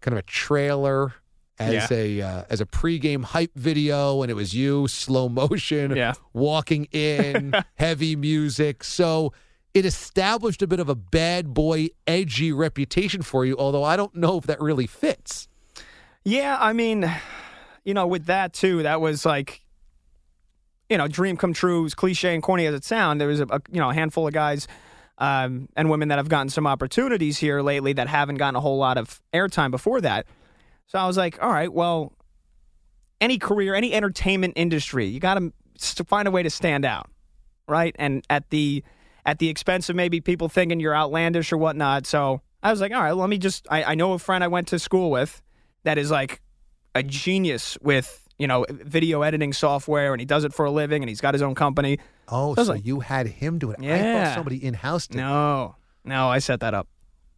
kind 0.00 0.12
of 0.12 0.18
a 0.18 0.22
trailer 0.22 1.14
as 1.58 1.90
Yeah. 1.90 1.96
a 1.96 2.20
uh, 2.22 2.44
as 2.50 2.60
a 2.60 2.66
pregame 2.66 3.24
hype 3.24 3.52
video, 3.54 4.22
and 4.22 4.30
it 4.30 4.34
was 4.34 4.54
you 4.54 4.88
slow 4.88 5.28
motion, 5.28 5.94
Yeah. 5.96 6.14
walking 6.32 6.84
in, 6.92 7.54
heavy 7.74 8.16
music. 8.16 8.84
So 8.84 9.32
it 9.74 9.84
established 9.84 10.62
a 10.62 10.66
bit 10.66 10.80
of 10.80 10.88
a 10.88 10.94
bad 10.94 11.52
boy, 11.54 11.88
edgy 12.06 12.52
reputation 12.52 13.22
for 13.22 13.44
you. 13.44 13.56
Although 13.58 13.84
I 13.84 13.96
don't 13.96 14.14
know 14.14 14.38
if 14.38 14.44
that 14.46 14.60
really 14.60 14.86
fits. 14.86 15.48
Yeah, 16.24 16.56
I 16.60 16.72
mean, 16.72 17.10
you 17.84 17.94
know, 17.94 18.06
with 18.06 18.26
that 18.26 18.52
too, 18.52 18.82
that 18.82 19.00
was 19.00 19.24
like, 19.24 19.60
you 20.88 20.96
know, 20.98 21.08
dream 21.08 21.36
come 21.36 21.52
true. 21.52 21.84
As 21.84 21.94
cliche 21.94 22.32
and 22.34 22.42
corny 22.42 22.66
as 22.66 22.74
it 22.74 22.84
sounds, 22.84 23.18
there 23.18 23.28
was 23.28 23.40
a, 23.40 23.44
a 23.46 23.60
you 23.70 23.80
know 23.80 23.90
a 23.90 23.94
handful 23.94 24.26
of 24.26 24.32
guys 24.34 24.66
um, 25.18 25.68
and 25.76 25.88
women 25.90 26.08
that 26.08 26.18
have 26.18 26.28
gotten 26.28 26.48
some 26.48 26.66
opportunities 26.66 27.38
here 27.38 27.60
lately 27.62 27.92
that 27.94 28.08
haven't 28.08 28.36
gotten 28.36 28.56
a 28.56 28.60
whole 28.60 28.78
lot 28.78 28.98
of 28.98 29.20
airtime 29.32 29.70
before 29.70 30.00
that. 30.00 30.26
So 30.86 30.98
I 30.98 31.06
was 31.06 31.16
like, 31.16 31.42
all 31.42 31.50
right, 31.50 31.72
well, 31.72 32.12
any 33.20 33.38
career, 33.38 33.74
any 33.74 33.92
entertainment 33.92 34.54
industry, 34.56 35.06
you 35.06 35.20
got 35.20 35.34
to 35.34 36.04
find 36.04 36.28
a 36.28 36.30
way 36.30 36.42
to 36.42 36.50
stand 36.50 36.84
out, 36.84 37.08
right? 37.68 37.94
And 37.98 38.24
at 38.30 38.50
the 38.50 38.84
at 39.24 39.38
the 39.40 39.48
expense 39.48 39.88
of 39.88 39.96
maybe 39.96 40.20
people 40.20 40.48
thinking 40.48 40.78
you're 40.78 40.94
outlandish 40.94 41.52
or 41.52 41.56
whatnot. 41.56 42.06
So 42.06 42.40
I 42.62 42.70
was 42.70 42.80
like, 42.80 42.92
all 42.92 43.02
right, 43.02 43.12
let 43.12 43.28
me 43.28 43.38
just. 43.38 43.66
I, 43.70 43.82
I 43.82 43.94
know 43.96 44.12
a 44.12 44.18
friend 44.18 44.44
I 44.44 44.48
went 44.48 44.68
to 44.68 44.78
school 44.78 45.10
with 45.10 45.42
that 45.82 45.98
is 45.98 46.10
like 46.10 46.40
a 46.94 47.02
genius 47.02 47.76
with 47.82 48.22
you 48.38 48.46
know 48.46 48.64
video 48.70 49.22
editing 49.22 49.52
software, 49.52 50.12
and 50.12 50.20
he 50.20 50.26
does 50.26 50.44
it 50.44 50.54
for 50.54 50.64
a 50.66 50.70
living, 50.70 51.02
and 51.02 51.08
he's 51.08 51.20
got 51.20 51.34
his 51.34 51.42
own 51.42 51.56
company. 51.56 51.98
Oh, 52.28 52.54
was 52.54 52.66
so 52.66 52.74
like- 52.74 52.86
you 52.86 53.00
had 53.00 53.26
him 53.26 53.58
do 53.58 53.72
it? 53.72 53.78
I 53.80 54.24
thought 54.24 54.34
somebody 54.34 54.64
in 54.64 54.74
house 54.74 55.08
did. 55.08 55.16
No, 55.16 55.74
no, 56.04 56.28
I 56.28 56.38
set 56.38 56.60
that 56.60 56.74
up. 56.74 56.86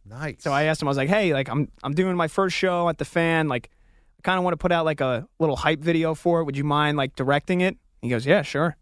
Nice. 0.09 0.37
So 0.39 0.51
I 0.51 0.63
asked 0.63 0.81
him, 0.81 0.87
I 0.87 0.89
was 0.89 0.97
like, 0.97 1.09
hey, 1.09 1.33
like 1.33 1.49
I'm 1.49 1.69
I'm 1.83 1.93
doing 1.93 2.15
my 2.15 2.27
first 2.27 2.55
show 2.55 2.89
at 2.89 2.97
the 2.97 3.05
fan, 3.05 3.47
like 3.47 3.69
I 4.17 4.21
kind 4.23 4.37
of 4.37 4.43
want 4.43 4.53
to 4.53 4.57
put 4.57 4.71
out 4.71 4.83
like 4.85 5.01
a 5.01 5.27
little 5.39 5.55
hype 5.55 5.81
video 5.81 6.15
for 6.15 6.41
it. 6.41 6.45
Would 6.45 6.57
you 6.57 6.63
mind 6.63 6.97
like 6.97 7.15
directing 7.15 7.61
it? 7.61 7.77
He 8.01 8.09
goes, 8.09 8.25
yeah, 8.25 8.41
sure. 8.41 8.75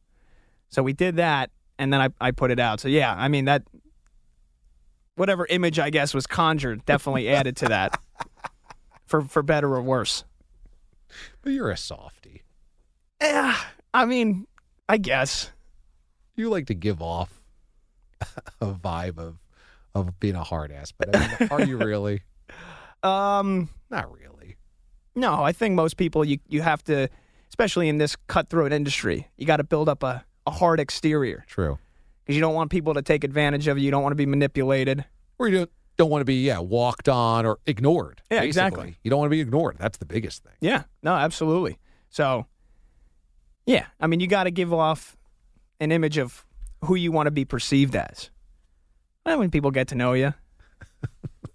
So 0.70 0.84
we 0.84 0.94
did 0.94 1.18
that, 1.18 1.52
and 1.78 1.92
then 1.92 2.00
I 2.02 2.10
I 2.22 2.32
put 2.32 2.52
it 2.52 2.60
out. 2.60 2.80
So 2.80 2.88
yeah, 2.88 3.14
I 3.14 3.28
mean 3.28 3.46
that 3.46 3.64
whatever 5.16 5.46
image 5.50 5.80
I 5.80 5.90
guess 5.90 6.14
was 6.14 6.26
conjured 6.28 6.86
definitely 6.86 7.28
added 7.34 7.58
to 7.58 7.66
that, 7.66 8.00
for 9.06 9.22
for 9.22 9.44
better 9.44 9.74
or 9.74 9.82
worse. 9.82 10.24
But 11.42 11.52
you're 11.52 11.72
a 11.72 11.78
softie. 11.78 12.44
Yeah, 13.22 13.58
I 13.94 14.06
mean, 14.06 14.48
I 14.88 14.98
guess. 14.98 15.52
You 16.36 16.50
like 16.50 16.68
to 16.68 16.76
give 16.76 17.02
off 17.02 17.42
a 18.62 18.68
vibe 18.68 19.18
of 19.18 19.40
of 20.02 20.20
being 20.20 20.36
a 20.36 20.44
hard 20.44 20.72
ass, 20.72 20.92
but 20.92 21.16
I 21.16 21.28
mean, 21.40 21.48
are 21.52 21.62
you 21.62 21.78
really? 21.78 22.22
Um, 23.04 23.70
Not 23.90 24.12
really. 24.12 24.58
No, 25.16 25.44
I 25.44 25.52
think 25.52 25.76
most 25.76 25.98
people 25.98 26.24
you 26.24 26.38
you 26.48 26.62
have 26.62 26.84
to, 26.86 27.10
especially 27.50 27.90
in 27.90 27.98
this 27.98 28.16
cutthroat 28.28 28.72
industry, 28.72 29.28
you 29.38 29.46
got 29.46 29.58
to 29.58 29.64
build 29.64 29.90
up 29.90 30.04
a, 30.04 30.24
a 30.46 30.52
hard 30.52 30.80
exterior 30.80 31.44
True. 31.48 31.80
because 32.24 32.36
you 32.36 32.42
don't 32.42 32.54
want 32.54 32.70
people 32.70 32.94
to 32.94 33.02
take 33.02 33.24
advantage 33.24 33.68
of 33.68 33.78
you. 33.78 33.86
You 33.86 33.92
don't 33.92 34.04
want 34.04 34.12
to 34.12 34.18
be 34.18 34.26
manipulated. 34.28 35.06
Or 35.40 35.48
you 35.48 35.58
don't 35.60 35.72
don't 35.98 36.10
want 36.12 36.22
to 36.22 36.26
be 36.26 36.46
yeah 36.46 36.60
walked 36.60 37.10
on 37.10 37.46
or 37.46 37.58
ignored. 37.66 38.22
Yeah, 38.30 38.42
basically. 38.42 38.48
exactly. 38.48 38.98
You 39.04 39.10
don't 39.10 39.20
want 39.20 39.32
to 39.32 39.36
be 39.36 39.42
ignored. 39.42 39.78
That's 39.80 39.98
the 39.98 40.06
biggest 40.06 40.44
thing. 40.44 40.54
Yeah, 40.62 40.84
no, 41.02 41.14
absolutely. 41.14 41.80
So, 42.10 42.46
yeah, 43.66 43.88
I 44.00 44.08
mean, 44.08 44.20
you 44.20 44.28
got 44.28 44.44
to 44.44 44.52
give 44.52 44.72
off 44.74 45.18
an 45.80 45.92
image 45.92 46.18
of 46.18 46.46
who 46.86 46.96
you 46.96 47.12
want 47.12 47.28
to 47.28 47.32
be 47.32 47.44
perceived 47.46 47.96
as. 47.96 48.30
And 49.28 49.40
when 49.40 49.52
people 49.52 49.72
get 49.72 49.90
to 49.90 49.96
know 49.96 50.14
you, 50.14 50.34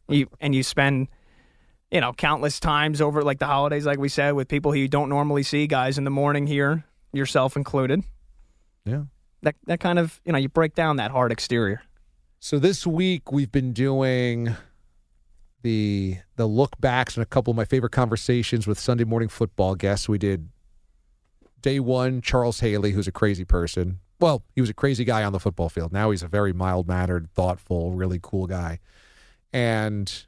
you 0.09 0.29
and 0.41 0.55
you 0.55 0.63
spend, 0.63 1.09
you 1.91 2.01
know, 2.01 2.13
countless 2.13 2.61
times 2.61 3.01
over 3.01 3.23
like 3.23 3.39
the 3.39 3.47
holidays, 3.47 3.87
like 3.87 3.99
we 3.99 4.11
said, 4.11 4.33
with 4.33 4.47
people 4.49 4.73
who 4.73 4.79
you 4.79 4.89
don't 4.89 5.09
normally 5.09 5.43
see, 5.43 5.67
guys 5.67 5.97
in 5.97 6.05
the 6.05 6.11
morning 6.11 6.47
here, 6.47 6.85
yourself 7.13 7.57
included. 7.57 8.03
Yeah. 8.85 9.05
That 9.43 9.57
that 9.67 9.81
kind 9.81 9.99
of 9.99 10.21
you 10.25 10.33
know 10.33 10.39
you 10.39 10.51
break 10.51 10.75
down 10.75 10.97
that 10.97 11.11
hard 11.11 11.33
exterior. 11.33 11.83
So 12.41 12.59
this 12.59 12.87
week 12.87 13.33
we've 13.33 13.51
been 13.51 13.73
doing 13.73 14.55
the 15.63 16.19
the 16.37 16.47
look 16.47 16.79
backs 16.79 17.17
and 17.17 17.23
a 17.23 17.27
couple 17.27 17.53
of 17.53 17.57
my 17.57 17.65
favorite 17.65 17.93
conversations 17.93 18.67
with 18.67 18.79
Sunday 18.79 19.05
morning 19.05 19.31
football 19.31 19.75
guests. 19.77 20.09
We 20.09 20.19
did 20.19 20.51
day 21.63 21.81
one, 21.81 22.21
Charles 22.21 22.61
Haley, 22.61 22.93
who's 22.93 23.09
a 23.09 23.13
crazy 23.13 23.45
person. 23.47 24.01
Well, 24.23 24.45
he 24.55 24.61
was 24.61 24.71
a 24.71 24.75
crazy 24.75 25.05
guy 25.05 25.25
on 25.25 25.33
the 25.33 25.41
football 25.41 25.69
field. 25.69 25.93
Now 25.93 26.13
he's 26.13 26.23
a 26.23 26.29
very 26.29 26.53
mild 26.53 26.87
mannered, 26.87 27.29
thoughtful, 27.35 27.91
really 27.91 28.21
cool 28.23 28.47
guy. 28.47 28.79
And 29.53 30.25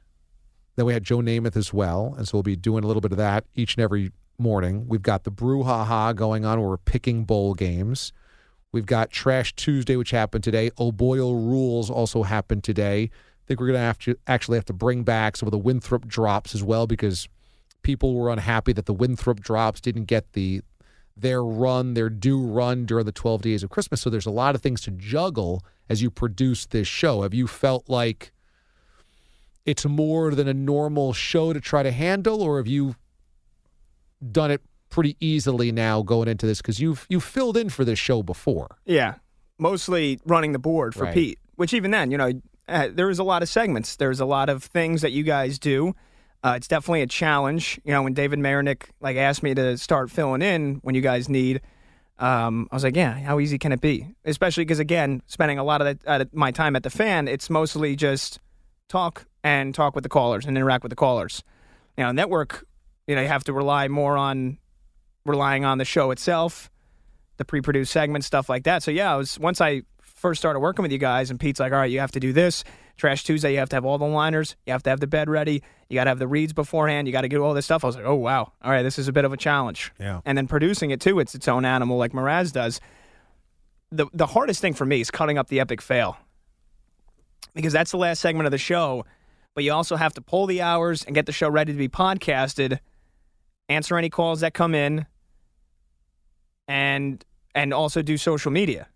then 0.75 0.85
we 0.85 0.91
had 0.91 1.05
Joe 1.05 1.19
Namath 1.19 1.55
as 1.55 1.71
well. 1.71 2.13
And 2.17 2.27
so 2.27 2.35
we'll 2.35 2.43
be 2.43 2.57
doing 2.57 2.83
a 2.83 2.87
little 2.87 2.99
bit 2.99 3.13
of 3.13 3.17
that 3.19 3.45
each 3.55 3.75
and 3.77 3.83
every 3.83 4.11
morning. 4.37 4.89
We've 4.89 5.01
got 5.01 5.23
the 5.23 5.31
brouhaha 5.31 6.13
going 6.13 6.43
on 6.43 6.59
where 6.59 6.67
we're 6.67 6.77
picking 6.77 7.23
bowl 7.23 7.53
games. 7.53 8.11
We've 8.73 8.85
got 8.85 9.11
Trash 9.11 9.55
Tuesday, 9.55 9.95
which 9.95 10.11
happened 10.11 10.43
today. 10.43 10.71
Oh 10.77 10.91
Boyle 10.91 11.29
oh 11.29 11.33
Rules 11.33 11.89
also 11.89 12.23
happened 12.23 12.65
today. 12.65 13.03
I 13.03 13.43
think 13.47 13.61
we're 13.61 13.67
going 13.67 13.79
to 13.79 13.85
have 13.85 13.99
to 13.99 14.17
actually 14.27 14.57
have 14.57 14.65
to 14.65 14.73
bring 14.73 15.03
back 15.03 15.37
some 15.37 15.47
of 15.47 15.51
the 15.51 15.57
Winthrop 15.57 16.05
drops 16.05 16.53
as 16.53 16.61
well 16.61 16.85
because 16.85 17.29
people 17.81 18.13
were 18.13 18.29
unhappy 18.29 18.73
that 18.73 18.87
the 18.87 18.93
Winthrop 18.93 19.39
drops 19.39 19.79
didn't 19.79 20.05
get 20.05 20.33
the 20.33 20.63
their 21.17 21.43
run, 21.43 21.93
their 21.93 22.09
due 22.09 22.41
run 22.41 22.85
during 22.85 23.05
the 23.05 23.11
12 23.11 23.41
days 23.41 23.63
of 23.63 23.69
Christmas. 23.69 24.01
So 24.01 24.09
there's 24.09 24.25
a 24.25 24.31
lot 24.31 24.55
of 24.55 24.61
things 24.61 24.81
to 24.81 24.91
juggle 24.91 25.63
as 25.89 26.01
you 26.01 26.09
produce 26.11 26.65
this 26.65 26.87
show. 26.87 27.21
Have 27.21 27.33
you 27.33 27.47
felt 27.47 27.89
like 27.89 28.31
it's 29.65 29.85
more 29.85 30.31
than 30.35 30.47
a 30.47 30.53
normal 30.53 31.13
show 31.13 31.53
to 31.53 31.59
try 31.61 31.83
to 31.83 31.91
handle, 31.91 32.41
or 32.41 32.57
have 32.57 32.67
you 32.67 32.95
done 34.31 34.51
it 34.51 34.61
pretty 34.89 35.17
easily 35.19 35.71
now 35.71 36.01
going 36.01 36.27
into 36.27 36.45
this 36.45 36.61
because 36.61 36.79
you've 36.79 37.05
you 37.09 37.19
filled 37.19 37.57
in 37.57 37.69
for 37.69 37.83
this 37.85 37.97
show 37.99 38.21
before? 38.21 38.77
Yeah, 38.85 39.15
mostly 39.57 40.19
running 40.25 40.51
the 40.51 40.59
board 40.59 40.93
for 40.93 41.05
Right. 41.05 41.13
Pete. 41.13 41.39
Which 41.55 41.73
even 41.73 41.91
then, 41.91 42.11
you 42.11 42.17
know, 42.17 42.31
uh, 42.67 42.89
there 42.91 43.09
is 43.09 43.19
a 43.19 43.23
lot 43.23 43.41
of 43.41 43.49
segments. 43.49 43.95
There's 43.95 44.19
a 44.19 44.25
lot 44.25 44.49
of 44.49 44.63
things 44.63 45.01
that 45.01 45.13
you 45.13 45.23
guys 45.23 45.57
do. 45.57 45.95
Uh, 46.43 46.53
it's 46.55 46.67
definitely 46.67 47.01
a 47.01 47.07
challenge. 47.07 47.79
You 47.83 47.91
know, 47.91 48.03
when 48.03 48.13
David 48.13 48.39
Marinick 48.39 48.89
like 49.01 49.17
asked 49.17 49.43
me 49.43 49.53
to 49.55 49.77
start 49.77 50.11
filling 50.11 50.41
in 50.41 50.75
when 50.83 50.95
you 50.95 51.01
guys 51.01 51.27
need, 51.27 51.61
um, 52.19 52.67
I 52.71 52.75
was 52.75 52.83
like, 52.83 52.95
yeah, 52.95 53.19
how 53.19 53.39
easy 53.39 53.57
can 53.57 53.71
it 53.71 53.81
be? 53.81 54.07
Especially 54.25 54.63
because 54.63 54.79
again, 54.79 55.21
spending 55.25 55.57
a 55.57 55.63
lot 55.63 55.81
of 55.81 55.99
uh, 56.05 56.25
my 56.33 56.51
time 56.51 56.75
at 56.75 56.83
the 56.83 56.89
fan, 56.89 57.27
it's 57.27 57.49
mostly 57.49 57.95
just 57.95 58.39
talk 58.87 59.25
and 59.43 59.73
talk 59.73 59.95
with 59.95 60.03
the 60.03 60.09
callers 60.09 60.45
and 60.45 60.55
interact 60.55 60.83
with 60.83 60.91
the 60.91 60.95
callers. 60.95 61.43
You 61.97 62.03
know, 62.03 62.11
network, 62.11 62.65
you 63.07 63.15
know, 63.15 63.21
you 63.21 63.27
have 63.27 63.43
to 63.45 63.53
rely 63.53 63.87
more 63.87 64.17
on 64.17 64.59
relying 65.25 65.65
on 65.65 65.79
the 65.79 65.85
show 65.85 66.11
itself 66.11 66.69
the 67.37 67.45
pre-produced 67.45 67.91
segments, 67.91 68.27
stuff 68.27 68.49
like 68.49 68.63
that. 68.63 68.83
So 68.83 68.91
yeah, 68.91 69.13
I 69.13 69.17
was 69.17 69.39
once 69.39 69.61
I 69.61 69.83
first 69.99 70.39
started 70.39 70.59
working 70.59 70.83
with 70.83 70.91
you 70.91 70.97
guys, 70.97 71.29
and 71.29 71.39
Pete's 71.39 71.59
like, 71.59 71.71
"All 71.71 71.79
right, 71.79 71.91
you 71.91 71.99
have 71.99 72.11
to 72.11 72.19
do 72.19 72.33
this. 72.33 72.63
Trash 72.97 73.23
Tuesday, 73.23 73.51
you 73.53 73.59
have 73.59 73.69
to 73.69 73.75
have 73.75 73.85
all 73.85 73.97
the 73.97 74.05
liners. 74.05 74.55
You 74.65 74.71
have 74.71 74.83
to 74.83 74.89
have 74.89 74.99
the 74.99 75.07
bed 75.07 75.29
ready. 75.29 75.61
You 75.89 75.95
got 75.95 76.05
to 76.05 76.09
have 76.11 76.19
the 76.19 76.27
reads 76.27 76.53
beforehand. 76.53 77.07
You 77.07 77.11
got 77.11 77.21
to 77.21 77.27
get 77.27 77.39
all 77.39 77.53
this 77.53 77.65
stuff." 77.65 77.83
I 77.83 77.87
was 77.87 77.95
like, 77.95 78.05
"Oh 78.05 78.15
wow, 78.15 78.53
all 78.61 78.71
right, 78.71 78.83
this 78.83 78.97
is 78.97 79.07
a 79.07 79.11
bit 79.11 79.25
of 79.25 79.33
a 79.33 79.37
challenge." 79.37 79.91
Yeah. 79.99 80.21
And 80.25 80.37
then 80.37 80.47
producing 80.47 80.91
it 80.91 81.01
too, 81.01 81.19
it's 81.19 81.35
its 81.35 81.47
own 81.47 81.65
animal, 81.65 81.97
like 81.97 82.13
Mraz 82.13 82.51
does. 82.51 82.79
the 83.91 84.07
The 84.13 84.27
hardest 84.27 84.61
thing 84.61 84.73
for 84.73 84.85
me 84.85 85.01
is 85.01 85.11
cutting 85.11 85.37
up 85.37 85.47
the 85.49 85.59
epic 85.59 85.81
fail, 85.81 86.17
because 87.53 87.73
that's 87.73 87.91
the 87.91 87.97
last 87.97 88.21
segment 88.21 88.45
of 88.47 88.51
the 88.51 88.57
show. 88.57 89.05
But 89.53 89.63
you 89.63 89.71
also 89.73 89.95
have 89.95 90.13
to 90.13 90.21
pull 90.21 90.47
the 90.47 90.61
hours 90.61 91.03
and 91.03 91.15
get 91.15 91.25
the 91.25 91.31
show 91.31 91.49
ready 91.49 91.71
to 91.71 91.77
be 91.77 91.87
podcasted, 91.87 92.79
answer 93.69 93.97
any 93.97 94.09
calls 94.09 94.41
that 94.41 94.53
come 94.53 94.73
in, 94.73 95.05
and 96.67 97.23
and 97.53 97.73
also 97.73 98.01
do 98.01 98.17
social 98.17 98.51
media, 98.51 98.87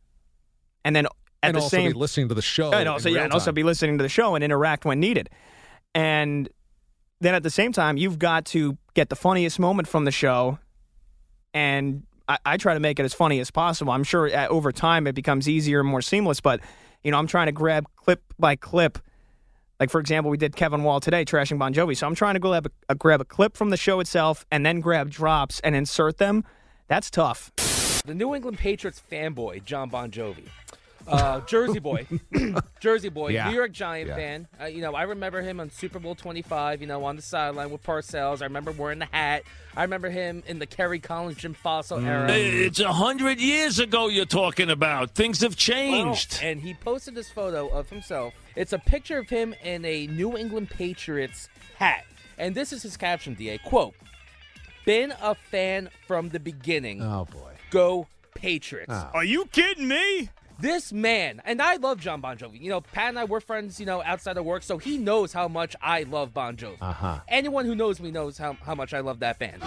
and 0.84 0.96
then 0.96 1.08
at 1.42 1.50
and 1.50 1.58
the 1.58 1.62
also 1.62 1.78
same 1.78 1.92
be 1.92 1.98
listening 1.98 2.30
to 2.30 2.36
the 2.36 2.42
show. 2.42 2.72
and 2.72 2.88
also 2.90 3.10
in 3.10 3.16
yeah, 3.16 3.20
real 3.20 3.26
and 3.26 3.34
also 3.34 3.52
be 3.52 3.64
listening 3.64 3.98
to 3.98 4.04
the 4.04 4.10
show 4.10 4.36
and 4.36 4.44
interact 4.44 4.86
when 4.86 5.00
needed, 5.00 5.30
and 5.96 6.50
then 7.22 7.34
at 7.34 7.44
the 7.44 7.50
same 7.50 7.72
time 7.72 7.98
you've 7.98 8.20
got 8.20 8.46
to 8.46 8.78
get 8.94 9.10
the 9.10 9.16
funniest 9.16 9.60
moment 9.60 9.88
from 9.88 10.06
the 10.06 10.12
show, 10.12 10.60
and 11.54 12.04
I, 12.28 12.38
I 12.46 12.58
try 12.58 12.74
to 12.74 12.80
make 12.80 13.00
it 13.00 13.04
as 13.04 13.14
funny 13.14 13.40
as 13.40 13.52
possible. 13.52 13.92
I'm 13.92 14.04
sure 14.04 14.34
uh, 14.36 14.48
over 14.48 14.72
time 14.72 15.08
it 15.08 15.16
becomes 15.16 15.48
easier 15.48 15.80
and 15.80 15.90
more 15.90 16.02
seamless, 16.02 16.42
but 16.42 16.60
you 17.04 17.12
know 17.12 17.18
I'm 17.18 17.28
trying 17.28 17.48
to 17.48 17.54
grab 17.54 17.86
clip 17.96 18.22
by 18.38 18.56
clip. 18.56 19.00
Like 19.80 19.90
for 19.90 20.02
example, 20.02 20.30
we 20.30 20.38
did 20.38 20.58
Kevin 20.58 20.84
Wall 20.84 21.00
today 21.00 21.24
trashing 21.24 21.58
Bon 21.58 21.74
Jovi, 21.74 21.96
so 21.96 22.06
I'm 22.06 22.16
trying 22.16 22.34
to 22.34 22.40
grab 22.42 22.68
a, 22.68 22.72
a 22.90 22.96
grab 22.96 23.22
a 23.22 23.26
clip 23.26 23.56
from 23.56 23.70
the 23.70 23.78
show 23.78 24.02
itself 24.02 24.46
and 24.52 24.66
then 24.66 24.82
grab 24.82 25.10
drops 25.10 25.62
and 25.62 25.74
insert 25.74 26.18
them. 26.18 26.44
That's 26.90 27.10
tough. 27.10 27.52
The 28.06 28.16
New 28.16 28.34
England 28.34 28.58
Patriots 28.58 29.02
fanboy, 29.10 29.64
John 29.64 29.90
Bon 29.90 30.10
Jovi. 30.10 30.48
Uh, 31.10 31.42
Jersey 31.42 31.80
boy, 31.80 32.06
Jersey 32.80 33.10
boy, 33.10 33.30
Yeah. 33.30 33.50
New 33.50 33.56
York 33.56 33.72
Giant 33.72 34.10
Yeah. 34.10 34.16
fan. 34.16 34.48
Uh, 34.62 34.66
you 34.66 34.82
know, 34.82 34.94
I 34.96 35.04
remember 35.04 35.42
him 35.42 35.60
on 35.60 35.70
Super 35.72 36.00
Bowl 36.00 36.16
25. 36.16 36.82
You 36.82 36.88
know, 36.88 37.04
on 37.06 37.16
the 37.16 37.22
sideline 37.22 37.72
with 37.72 37.84
Parcells. 37.84 38.42
I 38.42 38.46
remember 38.46 38.72
wearing 38.72 39.00
the 39.00 39.06
hat. 39.12 39.44
I 39.76 39.82
remember 39.84 40.10
him 40.10 40.44
in 40.48 40.60
the 40.60 40.66
Kerry 40.66 41.00
Collins, 41.00 41.38
Jim 41.38 41.56
Fassel 41.56 42.04
era. 42.06 42.28
It's 42.32 42.80
a 42.80 42.92
hundred 42.94 43.40
years 43.40 43.80
ago 43.80 44.08
you're 44.08 44.26
talking 44.26 44.70
about. 44.70 45.12
Things 45.12 45.42
have 45.42 45.54
Oh, 45.54 45.56
changed. 45.56 46.40
and 46.42 46.60
he 46.62 46.74
posted 46.74 47.16
this 47.16 47.30
photo 47.32 47.68
of 47.70 47.90
himself. 47.90 48.34
It's 48.56 48.74
a 48.74 48.80
picture 48.80 49.18
of 49.20 49.30
him 49.30 49.56
in 49.64 49.86
a 49.86 50.08
New 50.08 50.38
England 50.38 50.70
Patriots 50.70 51.50
hat. 51.78 52.06
And 52.38 52.56
this 52.56 52.72
is 52.74 52.84
his 52.84 52.98
caption, 52.98 53.34
DA. 53.36 53.58
Quote, 53.60 53.94
been 54.86 55.14
a 55.22 55.36
fan 55.36 55.90
from 56.08 56.30
the 56.30 56.40
beginning. 56.40 57.02
Oh 57.02 57.26
boy. 57.32 57.54
Go 57.70 58.08
Patriots. 58.36 58.92
Oh. 58.94 59.10
Are 59.14 59.24
you 59.24 59.46
kidding 59.48 59.88
me? 59.88 60.30
This 60.62 60.92
man, 60.92 61.42
and 61.46 61.62
I 61.62 61.78
love 61.78 62.02
John 62.02 62.20
Bon 62.20 62.38
Jovi. 62.38 62.60
You 62.60 62.70
know, 62.70 62.82
Pat 62.82 63.08
and 63.10 63.20
I 63.20 63.24
were 63.24 63.40
friends, 63.40 63.80
you 63.80 63.86
know, 63.86 64.04
outside 64.04 64.36
of 64.36 64.44
work, 64.44 64.62
so 64.62 64.78
he 64.78 64.98
knows 64.98 65.32
how 65.32 65.48
much 65.48 65.74
I 65.82 66.04
love 66.04 66.34
Bon 66.34 66.58
Jovi. 66.58 66.76
Uh 66.82 66.92
huh. 66.92 67.20
Anyone 67.30 67.64
who 67.66 67.76
knows 67.76 68.02
me 68.02 68.12
knows 68.12 68.38
how, 68.38 68.58
how 68.66 68.76
much 68.76 68.94
I 68.94 69.00
love 69.00 69.22
that 69.22 69.40
band. 69.40 69.62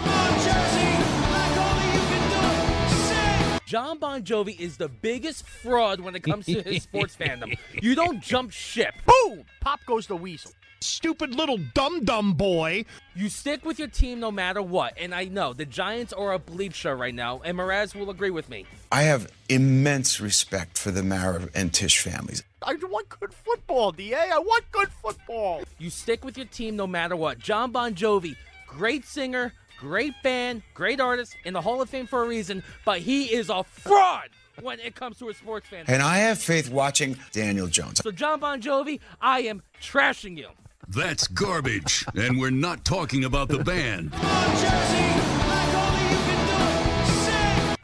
John 3.65 3.97
Bon 3.97 4.21
Jovi 4.21 4.59
is 4.59 4.77
the 4.77 4.87
biggest 4.87 5.47
fraud 5.47 5.99
when 5.99 6.15
it 6.15 6.21
comes 6.21 6.45
to 6.45 6.61
his 6.61 6.83
sports 6.83 7.15
fandom. 7.19 7.57
You 7.81 7.95
don't 7.95 8.21
jump 8.21 8.51
ship. 8.51 8.93
Boom! 9.03 9.45
Pop 9.61 9.79
goes 9.87 10.05
the 10.05 10.15
weasel. 10.15 10.51
Stupid 10.83 11.33
little 11.33 11.57
dum 11.73 12.03
dum 12.03 12.33
boy. 12.33 12.85
You 13.15 13.29
stick 13.29 13.63
with 13.63 13.79
your 13.79 13.87
team 13.87 14.19
no 14.19 14.31
matter 14.31 14.61
what. 14.61 14.93
And 14.99 15.15
I 15.15 15.25
know 15.25 15.53
the 15.53 15.65
Giants 15.65 16.11
are 16.11 16.33
a 16.33 16.39
bleep 16.39 16.73
show 16.73 16.91
right 16.91 17.15
now, 17.15 17.41
and 17.45 17.57
Mraz 17.57 17.95
will 17.95 18.09
agree 18.09 18.31
with 18.31 18.49
me. 18.49 18.65
I 18.91 19.03
have 19.03 19.31
immense 19.47 20.19
respect 20.19 20.77
for 20.77 20.91
the 20.91 21.01
Mara 21.01 21.47
and 21.55 21.73
Tisch 21.73 21.99
families. 21.99 22.43
I 22.61 22.75
want 22.75 23.09
good 23.09 23.33
football, 23.33 23.91
DA. 23.91 24.15
I 24.15 24.39
want 24.39 24.65
good 24.71 24.89
football. 24.89 25.61
You 25.79 25.89
stick 25.89 26.23
with 26.25 26.37
your 26.37 26.47
team 26.47 26.75
no 26.75 26.87
matter 26.87 27.15
what. 27.15 27.39
John 27.39 27.71
Bon 27.71 27.93
Jovi, 27.93 28.35
great 28.67 29.05
singer, 29.05 29.53
great 29.79 30.13
band, 30.21 30.63
great 30.73 30.99
artist, 30.99 31.35
in 31.45 31.53
the 31.53 31.61
Hall 31.61 31.81
of 31.81 31.89
Fame 31.89 32.07
for 32.07 32.23
a 32.23 32.27
reason, 32.27 32.63
but 32.85 32.99
he 32.99 33.33
is 33.33 33.49
a 33.49 33.63
fraud 33.63 34.29
when 34.61 34.79
it 34.79 34.95
comes 34.95 35.17
to 35.19 35.29
a 35.29 35.33
sports 35.33 35.67
fan. 35.67 35.85
And 35.87 36.01
I 36.01 36.17
have 36.17 36.39
faith 36.39 36.69
watching 36.69 37.17
Daniel 37.31 37.67
Jones. 37.67 38.01
So, 38.03 38.11
John 38.11 38.39
Bon 38.39 38.61
Jovi, 38.61 38.99
I 39.21 39.41
am 39.41 39.61
trashing 39.81 40.37
you. 40.37 40.49
That's 40.87 41.27
garbage. 41.27 42.05
and 42.15 42.39
we're 42.39 42.49
not 42.49 42.85
talking 42.85 43.23
about 43.23 43.47
the 43.47 43.63
band. 43.63 44.13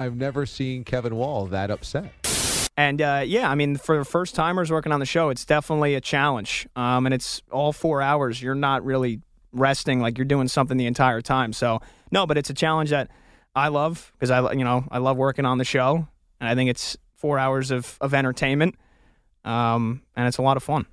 I've 0.01 0.15
never 0.15 0.45
seen 0.45 0.83
Kevin 0.83 1.15
Wall 1.15 1.47
that 1.47 1.71
upset. 1.71 2.13
And 2.77 3.01
uh, 3.01 3.23
yeah, 3.25 3.49
I 3.49 3.55
mean, 3.55 3.75
for 3.75 4.05
first 4.05 4.35
timers 4.35 4.71
working 4.71 4.93
on 4.93 5.01
the 5.01 5.05
show, 5.05 5.29
it's 5.29 5.43
definitely 5.43 5.95
a 5.95 6.01
challenge. 6.01 6.67
Um, 6.77 7.05
and 7.05 7.13
it's 7.13 7.41
all 7.51 7.73
four 7.73 8.01
hours. 8.01 8.41
You're 8.41 8.55
not 8.55 8.85
really 8.85 9.21
resting 9.51 9.99
like 9.99 10.17
you're 10.17 10.25
doing 10.25 10.47
something 10.47 10.77
the 10.77 10.85
entire 10.85 11.21
time. 11.21 11.51
So 11.51 11.81
no, 12.11 12.25
but 12.25 12.37
it's 12.37 12.49
a 12.49 12.53
challenge 12.53 12.91
that 12.91 13.09
I 13.55 13.67
love 13.67 14.13
because 14.13 14.31
I, 14.31 14.53
you 14.53 14.63
know, 14.63 14.85
I 14.91 14.99
love 14.99 15.17
working 15.17 15.45
on 15.45 15.57
the 15.57 15.65
show, 15.65 16.07
and 16.39 16.49
I 16.49 16.55
think 16.55 16.69
it's 16.69 16.95
four 17.15 17.37
hours 17.37 17.71
of 17.71 17.97
of 17.99 18.13
entertainment, 18.13 18.75
um, 19.43 20.03
and 20.15 20.27
it's 20.27 20.37
a 20.37 20.41
lot 20.41 20.55
of 20.55 20.63
fun. 20.63 20.85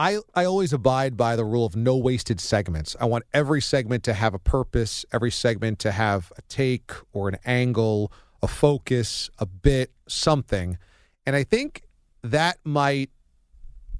I, 0.00 0.18
I 0.34 0.46
always 0.46 0.72
abide 0.72 1.18
by 1.18 1.36
the 1.36 1.44
rule 1.44 1.66
of 1.66 1.76
no 1.76 1.94
wasted 1.94 2.40
segments. 2.40 2.96
I 2.98 3.04
want 3.04 3.24
every 3.34 3.60
segment 3.60 4.02
to 4.04 4.14
have 4.14 4.32
a 4.32 4.38
purpose, 4.38 5.04
every 5.12 5.30
segment 5.30 5.78
to 5.80 5.92
have 5.92 6.32
a 6.38 6.42
take 6.48 6.90
or 7.12 7.28
an 7.28 7.36
angle, 7.44 8.10
a 8.42 8.48
focus, 8.48 9.28
a 9.38 9.44
bit, 9.44 9.92
something. 10.08 10.78
And 11.26 11.36
I 11.36 11.44
think 11.44 11.82
that 12.22 12.56
might 12.64 13.10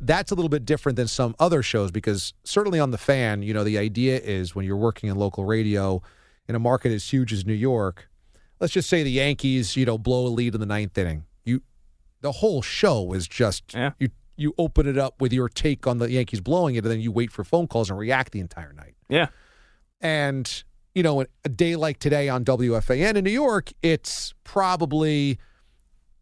that's 0.00 0.32
a 0.32 0.34
little 0.34 0.48
bit 0.48 0.64
different 0.64 0.96
than 0.96 1.06
some 1.06 1.36
other 1.38 1.62
shows 1.62 1.90
because 1.90 2.32
certainly 2.44 2.80
on 2.80 2.92
the 2.92 2.96
fan, 2.96 3.42
you 3.42 3.52
know, 3.52 3.62
the 3.62 3.76
idea 3.76 4.18
is 4.18 4.54
when 4.54 4.64
you're 4.64 4.78
working 4.78 5.10
in 5.10 5.16
local 5.16 5.44
radio 5.44 6.00
in 6.48 6.54
a 6.54 6.58
market 6.58 6.92
as 6.92 7.12
huge 7.12 7.30
as 7.34 7.44
New 7.44 7.52
York, 7.52 8.08
let's 8.58 8.72
just 8.72 8.88
say 8.88 9.02
the 9.02 9.10
Yankees, 9.10 9.76
you 9.76 9.84
know, 9.84 9.98
blow 9.98 10.26
a 10.26 10.28
lead 10.30 10.54
in 10.54 10.60
the 10.60 10.66
ninth 10.66 10.96
inning. 10.96 11.24
You 11.44 11.60
the 12.22 12.32
whole 12.32 12.62
show 12.62 13.12
is 13.12 13.28
just 13.28 13.74
Yeah. 13.74 13.90
you 13.98 14.08
you 14.40 14.54
open 14.56 14.88
it 14.88 14.96
up 14.96 15.20
with 15.20 15.32
your 15.32 15.48
take 15.48 15.86
on 15.86 15.98
the 15.98 16.10
Yankees 16.10 16.40
blowing 16.40 16.74
it, 16.74 16.84
and 16.84 16.90
then 16.90 17.00
you 17.00 17.12
wait 17.12 17.30
for 17.30 17.44
phone 17.44 17.66
calls 17.66 17.90
and 17.90 17.98
react 17.98 18.32
the 18.32 18.40
entire 18.40 18.72
night. 18.72 18.94
Yeah, 19.08 19.28
And 20.00 20.64
you 20.94 21.02
know, 21.02 21.24
a 21.44 21.48
day 21.48 21.76
like 21.76 21.98
today 21.98 22.28
on 22.28 22.44
WFAN 22.44 23.14
in 23.14 23.24
New 23.24 23.30
York, 23.30 23.72
it's 23.82 24.34
probably 24.44 25.38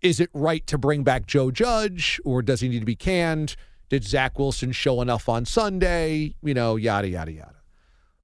is 0.03 0.21
it 0.21 0.31
right 0.35 0.67
to 0.67 0.79
bring 0.79 1.03
back 1.03 1.27
Joe 1.27 1.51
Judge 1.51 2.21
or 2.25 2.43
does 2.43 2.61
he 2.61 2.69
need 2.69 2.81
to 2.81 2.87
be 2.87 2.95
canned? 2.97 3.57
Did 3.89 4.05
Zach 4.05 4.39
Wilson 4.39 4.73
show 4.73 5.01
enough 5.01 5.29
on 5.29 5.45
Sunday? 5.45 6.35
You 6.43 6.55
know, 6.55 6.77
yada 6.77 7.09
yada 7.09 7.33
yada. 7.33 7.55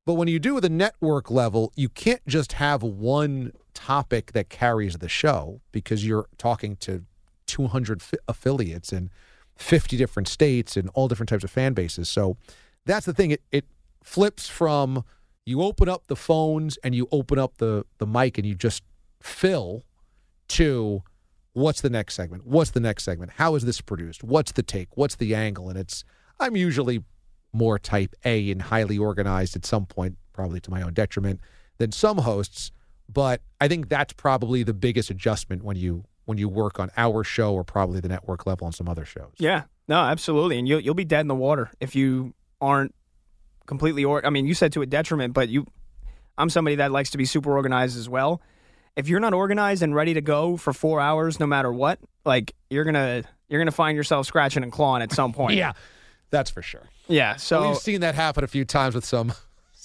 But 0.05 0.15
when 0.15 0.29
you 0.29 0.39
do 0.39 0.61
the 0.61 0.69
network 0.69 1.31
level, 1.31 1.73
you 1.77 1.89
can't 1.89 2.25
just 2.27 2.53
have 2.55 2.83
one 2.83 3.53
topic 3.73 4.33
that 4.33 4.51
carries 4.51 4.99
the 4.99 5.09
show 5.09 5.61
because 5.73 6.07
you're 6.07 6.27
talking 6.37 6.77
to 6.77 7.05
200 7.47 8.03
fi- 8.03 8.19
affiliates 8.29 8.93
in 8.93 9.11
50 9.57 9.97
different 9.97 10.29
states 10.29 10.77
and 10.77 10.91
all 10.95 11.09
different 11.09 11.29
types 11.29 11.45
of 11.45 11.51
fan 11.51 11.75
bases. 11.75 12.09
So 12.09 12.37
that's 12.85 13.07
the 13.07 13.15
thing. 13.15 13.31
It, 13.31 13.43
it 13.53 13.65
flips 14.03 14.49
from 14.49 15.05
you 15.47 15.63
open 15.63 15.89
up 15.89 16.07
the 16.07 16.17
phones 16.17 16.77
and 16.79 16.95
you 16.95 17.09
open 17.13 17.39
up 17.39 17.59
the, 17.59 17.85
the 17.99 18.07
mic 18.07 18.39
and 18.39 18.47
you 18.47 18.55
just 18.55 18.83
fill 19.21 19.85
to 20.49 21.03
what's 21.53 21.81
the 21.81 21.91
next 21.91 22.15
segment? 22.15 22.47
What's 22.47 22.71
the 22.71 22.81
next 22.81 23.05
segment? 23.05 23.33
How 23.37 23.55
is 23.55 23.65
this 23.65 23.81
produced? 23.81 24.25
What's 24.25 24.53
the 24.53 24.63
take? 24.63 24.97
What's 24.97 25.17
the 25.17 25.35
angle? 25.35 25.69
And 25.69 25.79
it's, 25.79 26.05
I'm 26.41 26.57
usually 26.57 27.03
more 27.53 27.79
type 27.79 28.15
A 28.25 28.51
and 28.51 28.61
highly 28.61 28.99
organized 28.99 29.55
at 29.57 29.65
some 29.65 29.87
point, 29.87 30.17
probably 30.33 30.61
to 30.61 30.71
my 30.71 30.83
own 30.83 30.93
detriment, 30.93 31.41
than 31.79 31.93
some 31.93 32.19
hosts. 32.19 32.73
But 33.09 33.41
I 33.61 33.69
think 33.69 33.89
that's 33.89 34.13
probably 34.13 34.63
the 34.63 34.75
biggest 34.75 35.11
adjustment 35.11 35.63
when 35.63 35.77
you 35.77 36.05
when 36.27 36.39
you 36.39 36.49
work 36.49 36.79
on 36.81 36.91
our 36.97 37.23
show 37.25 37.53
or 37.55 37.65
probably 37.65 38.01
the 38.01 38.09
network 38.09 38.47
level 38.47 38.67
on 38.67 38.73
some 38.73 38.89
other 38.89 39.05
shows. 39.05 39.33
yeah, 39.39 39.63
no, 39.89 39.97
absolutely. 39.97 40.59
And 40.59 40.67
you'll 40.67 40.81
you'll 40.81 40.95
be 40.95 41.05
dead 41.05 41.21
in 41.21 41.29
the 41.29 41.35
water 41.35 41.71
if 41.81 41.95
you 41.95 42.35
aren't 42.61 42.95
completely 43.67 44.05
or. 44.05 44.25
I 44.25 44.31
mean, 44.31 44.47
you 44.47 44.55
said 44.55 44.73
to 44.73 44.83
a 44.83 44.87
detriment, 44.87 45.35
but 45.35 45.49
you, 45.49 45.67
I'm 46.39 46.49
somebody 46.51 46.77
that 46.77 46.91
likes 46.93 47.11
to 47.11 47.19
be 47.19 47.25
super 47.27 47.55
organized 47.57 47.97
as 47.99 48.09
well. 48.09 48.41
If 48.97 49.09
you're 49.09 49.21
not 49.21 49.35
organized 49.35 49.83
and 49.83 49.95
ready 49.95 50.15
to 50.15 50.21
go 50.21 50.57
for 50.57 50.73
four 50.73 51.01
hours, 51.01 51.41
no 51.41 51.47
matter 51.47 51.73
what, 51.73 51.99
like 52.25 52.55
you're 52.71 52.85
gonna 52.85 53.25
you're 53.49 53.61
gonna 53.61 53.71
find 53.73 53.97
yourself 53.97 54.27
scratching 54.27 54.63
and 54.63 54.71
clawing 54.73 55.03
at 55.03 55.13
some 55.13 55.33
point. 55.33 55.57
Yeah, 55.59 55.73
that's 56.31 56.51
for 56.51 56.63
sure. 56.63 56.89
yeah. 57.09 57.37
So 57.37 57.69
We've 57.71 57.79
seen 57.79 58.01
that 58.03 58.15
happen 58.15 58.45
a 58.45 58.47
few 58.47 58.65
times 58.65 58.95
with 58.95 59.05
some 59.05 59.33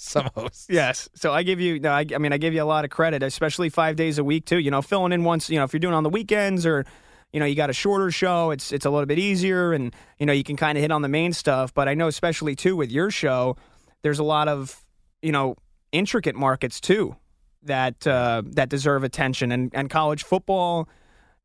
some 0.02 0.30
hosts. 0.34 0.66
Yes. 0.68 1.08
So 1.14 1.32
I 1.32 1.42
give 1.42 1.60
you, 1.60 1.80
no, 1.80 1.90
I, 1.90 2.04
I 2.14 2.18
mean, 2.18 2.32
I 2.32 2.38
give 2.38 2.54
you 2.54 2.62
a 2.62 2.64
lot 2.64 2.84
of 2.84 2.90
credit, 2.90 3.22
especially 3.22 3.68
five 3.68 3.96
days 3.96 4.18
a 4.18 4.24
week 4.24 4.46
too. 4.46 4.58
You 4.58 4.70
know, 4.70 4.82
filling 4.82 5.12
in 5.12 5.24
once, 5.24 5.50
you 5.50 5.58
know, 5.58 5.64
if 5.64 5.72
you're 5.72 5.80
doing 5.80 5.94
on 5.94 6.02
the 6.02 6.10
weekends 6.10 6.66
or, 6.66 6.84
you 7.32 7.38
know, 7.38 7.46
you 7.46 7.54
got 7.54 7.70
a 7.70 7.72
shorter 7.72 8.10
show, 8.10 8.50
it's 8.50 8.72
it's 8.72 8.84
a 8.84 8.90
little 8.90 9.06
bit 9.06 9.18
easier, 9.18 9.72
and 9.72 9.94
you 10.18 10.26
know, 10.26 10.32
you 10.32 10.42
can 10.42 10.56
kind 10.56 10.76
of 10.76 10.82
hit 10.82 10.90
on 10.90 11.02
the 11.02 11.08
main 11.08 11.32
stuff. 11.32 11.72
But 11.72 11.88
I 11.88 11.94
know, 11.94 12.08
especially 12.08 12.56
too 12.56 12.74
with 12.74 12.90
your 12.90 13.10
show, 13.10 13.56
there's 14.02 14.18
a 14.18 14.24
lot 14.24 14.48
of, 14.48 14.84
you 15.22 15.30
know, 15.30 15.54
intricate 15.92 16.34
markets 16.34 16.80
too 16.80 17.14
that 17.62 18.04
uh, 18.06 18.42
that 18.46 18.68
deserve 18.68 19.04
attention, 19.04 19.52
and 19.52 19.70
and 19.74 19.90
college 19.90 20.24
football 20.24 20.88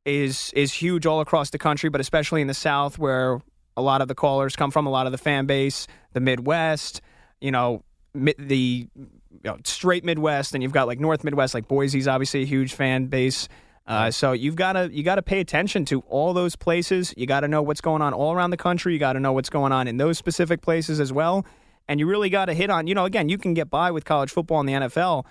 is 0.06 0.52
is 0.56 0.74
huge 0.74 1.06
all 1.06 1.20
across 1.22 1.52
the 1.52 1.58
country, 1.58 1.90
but 1.90 2.02
especially 2.02 2.42
in 2.42 2.48
the 2.48 2.54
South 2.54 2.98
where 2.98 3.42
a 3.78 3.82
lot 3.82 4.02
of 4.02 4.08
the 4.08 4.16
callers 4.16 4.56
come 4.56 4.72
from, 4.72 4.88
a 4.88 4.90
lot 4.90 5.06
of 5.06 5.12
the 5.12 5.18
fan 5.18 5.46
base, 5.46 5.86
the 6.14 6.20
Midwest, 6.20 7.02
you 7.42 7.52
know, 7.52 7.84
the 8.16 8.88
you 8.96 9.42
know, 9.44 9.58
straight 9.64 10.04
Midwest, 10.04 10.54
and 10.54 10.64
you've 10.64 10.72
got 10.72 10.88
like 10.88 11.00
North 11.00 11.24
Midwest, 11.24 11.54
like 11.54 11.68
Boise's 11.68 12.08
obviously 12.08 12.42
a 12.42 12.46
huge 12.46 12.74
fan 12.74 13.08
base. 13.08 13.48
Uh, 13.88 14.10
so 14.10 14.32
you've 14.32 14.56
got 14.56 14.74
to 14.74 14.90
you 14.92 15.04
got 15.04 15.16
to 15.16 15.22
pay 15.22 15.40
attention 15.40 15.86
to 15.86 16.02
all 16.02 16.34
those 16.34 16.56
places. 16.56 17.14
You 17.18 17.28
got 17.28 17.42
to 17.42 17.48
know 17.48 17.62
what's 17.62 17.82
going 17.82 18.02
on 18.02 18.14
all 18.14 18.34
around 18.34 18.50
the 18.50 18.58
country. 18.58 18.94
You 18.94 19.00
got 19.00 19.14
to 19.14 19.20
know 19.20 19.34
what's 19.34 19.50
going 19.50 19.72
on 19.72 19.88
in 19.88 19.98
those 19.98 20.18
specific 20.18 20.62
places 20.62 21.00
as 21.00 21.14
well. 21.14 21.46
And 21.88 22.00
you 22.00 22.08
really 22.08 22.32
got 22.32 22.46
to 22.46 22.54
hit 22.56 22.72
on. 22.72 22.88
You 22.88 22.96
know, 22.96 23.06
again, 23.06 23.30
you 23.30 23.38
can 23.38 23.54
get 23.54 23.70
by 23.70 23.92
with 23.92 24.06
college 24.06 24.32
football 24.32 24.60
and 24.60 24.68
the 24.68 24.74
NFL, 24.74 25.26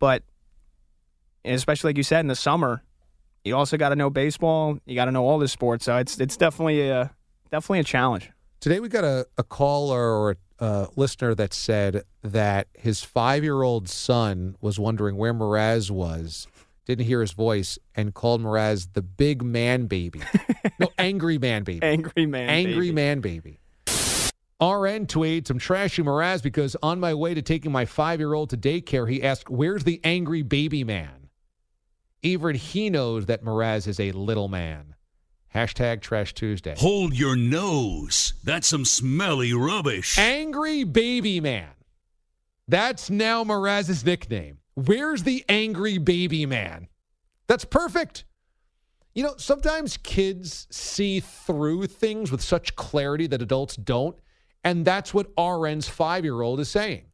but 0.00 0.24
especially 1.44 1.90
like 1.90 1.96
you 1.96 2.02
said 2.02 2.20
in 2.20 2.26
the 2.26 2.34
summer, 2.34 2.82
you 3.44 3.56
also 3.56 3.76
got 3.76 3.90
to 3.90 3.96
know 3.96 4.10
baseball. 4.10 4.78
You 4.86 4.96
got 4.96 5.04
to 5.04 5.12
know 5.12 5.24
all 5.24 5.38
the 5.38 5.48
sports. 5.48 5.84
So 5.84 5.96
it's 5.96 6.18
it's 6.18 6.36
definitely 6.36 6.88
a 6.88 7.14
definitely 7.52 7.80
a 7.80 7.84
challenge. 7.84 8.30
Today 8.58 8.80
we 8.80 8.88
got 8.88 9.04
a, 9.04 9.26
a 9.38 9.44
caller 9.44 10.02
or 10.02 10.32
a 10.32 10.36
uh, 10.60 10.86
listener 10.94 11.34
that 11.34 11.54
said 11.54 12.04
that 12.22 12.68
his 12.74 13.02
five 13.02 13.42
year 13.42 13.62
old 13.62 13.88
son 13.88 14.56
was 14.60 14.78
wondering 14.78 15.16
where 15.16 15.34
Mraz 15.34 15.90
was, 15.90 16.46
didn't 16.84 17.06
hear 17.06 17.20
his 17.20 17.32
voice, 17.32 17.78
and 17.94 18.14
called 18.14 18.42
Mraz 18.42 18.92
the 18.92 19.02
big 19.02 19.42
man 19.42 19.86
baby. 19.86 20.20
no, 20.78 20.88
angry 20.98 21.38
man 21.38 21.64
baby. 21.64 21.84
Angry 21.84 22.26
man. 22.26 22.48
Angry 22.48 22.90
baby. 22.90 22.92
man 22.92 23.20
baby. 23.20 23.60
RN 24.60 25.06
tweeted 25.06 25.46
some 25.46 25.58
trashy 25.58 26.02
Mraz 26.02 26.42
because 26.42 26.76
on 26.82 27.00
my 27.00 27.14
way 27.14 27.32
to 27.32 27.40
taking 27.40 27.72
my 27.72 27.86
five 27.86 28.20
year 28.20 28.34
old 28.34 28.50
to 28.50 28.58
daycare, 28.58 29.10
he 29.10 29.22
asked, 29.22 29.48
Where's 29.48 29.84
the 29.84 30.00
angry 30.04 30.42
baby 30.42 30.84
man? 30.84 31.30
Even 32.22 32.54
he 32.54 32.90
knows 32.90 33.24
that 33.26 33.42
Mraz 33.42 33.88
is 33.88 33.98
a 33.98 34.12
little 34.12 34.48
man. 34.48 34.94
Hashtag 35.54 36.00
Trash 36.00 36.34
Tuesday. 36.34 36.74
Hold 36.78 37.16
your 37.16 37.34
nose. 37.34 38.34
That's 38.44 38.68
some 38.68 38.84
smelly 38.84 39.52
rubbish. 39.52 40.16
Angry 40.18 40.84
Baby 40.84 41.40
Man. 41.40 41.70
That's 42.68 43.10
now 43.10 43.42
Mraz's 43.42 44.04
nickname. 44.04 44.58
Where's 44.74 45.24
the 45.24 45.44
Angry 45.48 45.98
Baby 45.98 46.46
Man? 46.46 46.86
That's 47.48 47.64
perfect. 47.64 48.24
You 49.12 49.24
know, 49.24 49.34
sometimes 49.38 49.96
kids 49.96 50.68
see 50.70 51.18
through 51.18 51.86
things 51.88 52.30
with 52.30 52.42
such 52.42 52.76
clarity 52.76 53.26
that 53.26 53.42
adults 53.42 53.74
don't. 53.74 54.16
And 54.62 54.84
that's 54.84 55.12
what 55.12 55.32
RN's 55.36 55.88
five 55.88 56.24
year 56.24 56.42
old 56.42 56.60
is 56.60 56.70
saying. 56.70 57.06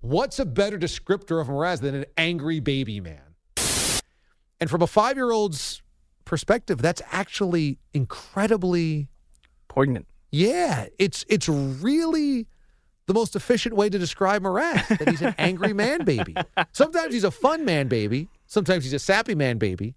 What's 0.00 0.38
a 0.38 0.46
better 0.46 0.78
descriptor 0.78 1.40
of 1.40 1.48
Mraz 1.48 1.80
than 1.80 1.94
an 1.94 2.06
angry 2.16 2.60
baby 2.60 3.00
man? 3.00 3.20
And 4.60 4.70
from 4.70 4.80
a 4.80 4.86
five 4.86 5.16
year 5.16 5.30
old's 5.30 5.82
perspective, 6.28 6.80
that's 6.80 7.02
actually 7.10 7.78
incredibly 7.92 9.08
Poignant. 9.68 10.06
yeah, 10.30 10.86
it's 10.98 11.24
it's 11.28 11.48
really 11.48 12.46
the 13.06 13.14
most 13.14 13.34
efficient 13.34 13.74
way 13.74 13.88
to 13.88 13.98
describe 13.98 14.42
Mraz 14.42 14.86
that 14.98 15.08
he's 15.08 15.22
an 15.22 15.34
angry 15.38 15.72
man 15.72 16.04
baby. 16.04 16.34
Sometimes 16.72 17.12
he's 17.14 17.24
a 17.24 17.30
fun 17.30 17.64
man 17.64 17.88
baby, 17.88 18.28
sometimes 18.46 18.84
he's 18.84 18.92
a 18.92 18.98
sappy 18.98 19.34
man 19.34 19.58
baby, 19.58 19.94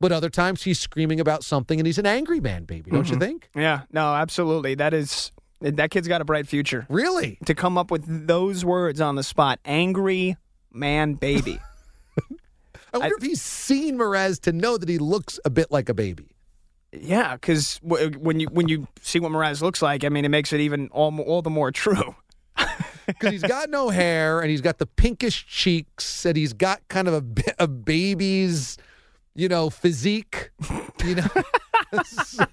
but 0.00 0.12
other 0.12 0.28
times 0.30 0.62
he's 0.62 0.78
screaming 0.78 1.20
about 1.20 1.42
something 1.42 1.80
and 1.80 1.86
he's 1.86 1.98
an 1.98 2.06
angry 2.06 2.40
man 2.40 2.64
baby, 2.64 2.90
don't 2.90 3.08
you 3.08 3.16
Mhm. 3.16 3.20
think? 3.20 3.50
Yeah, 3.56 3.82
no, 3.92 4.14
absolutely. 4.14 4.74
That 4.74 4.92
is 4.94 5.32
that 5.60 5.90
kid's 5.90 6.06
got 6.08 6.20
a 6.20 6.24
bright 6.26 6.46
future. 6.46 6.86
Really? 6.90 7.38
To 7.46 7.54
come 7.54 7.78
up 7.78 7.90
with 7.90 8.26
those 8.26 8.64
words 8.64 9.00
on 9.00 9.14
the 9.16 9.22
spot, 9.22 9.58
angry 9.64 10.36
man 10.70 11.14
baby. 11.14 11.58
I 12.94 12.98
wonder 12.98 13.16
if 13.16 13.22
he's 13.22 13.42
seen 13.42 13.98
Mraz 13.98 14.40
to 14.42 14.52
know 14.52 14.76
that 14.78 14.88
he 14.88 14.98
looks 14.98 15.38
a 15.44 15.50
bit 15.50 15.70
like 15.70 15.88
a 15.88 15.94
baby. 15.94 16.28
yeah, 16.92 17.34
because 17.34 17.78
w- 17.80 18.12
when 18.18 18.38
you 18.40 18.46
when 18.48 18.68
you 18.68 18.86
see 19.02 19.18
what 19.20 19.32
Mraz 19.32 19.60
looks 19.60 19.82
like, 19.82 20.04
I 20.04 20.08
mean, 20.08 20.24
it 20.24 20.28
makes 20.30 20.52
it 20.52 20.60
even 20.60 20.88
all 20.92 21.18
all 21.20 21.42
the 21.42 21.50
more 21.50 21.70
true. 21.72 22.14
Because 23.06 23.32
he's 23.32 23.42
got 23.42 23.68
no 23.68 23.90
hair 23.90 24.40
and 24.40 24.48
he's 24.48 24.62
got 24.62 24.78
the 24.78 24.86
pinkish 24.86 25.46
cheeks 25.46 26.24
and 26.24 26.38
he's 26.38 26.54
got 26.54 26.80
kind 26.88 27.06
of 27.06 27.12
a, 27.12 27.20
bit 27.20 27.54
a 27.58 27.68
baby's, 27.68 28.78
you 29.34 29.46
know, 29.46 29.68
physique, 29.68 30.48
you 31.04 31.16
know. 31.16 31.26
so, 32.06 32.46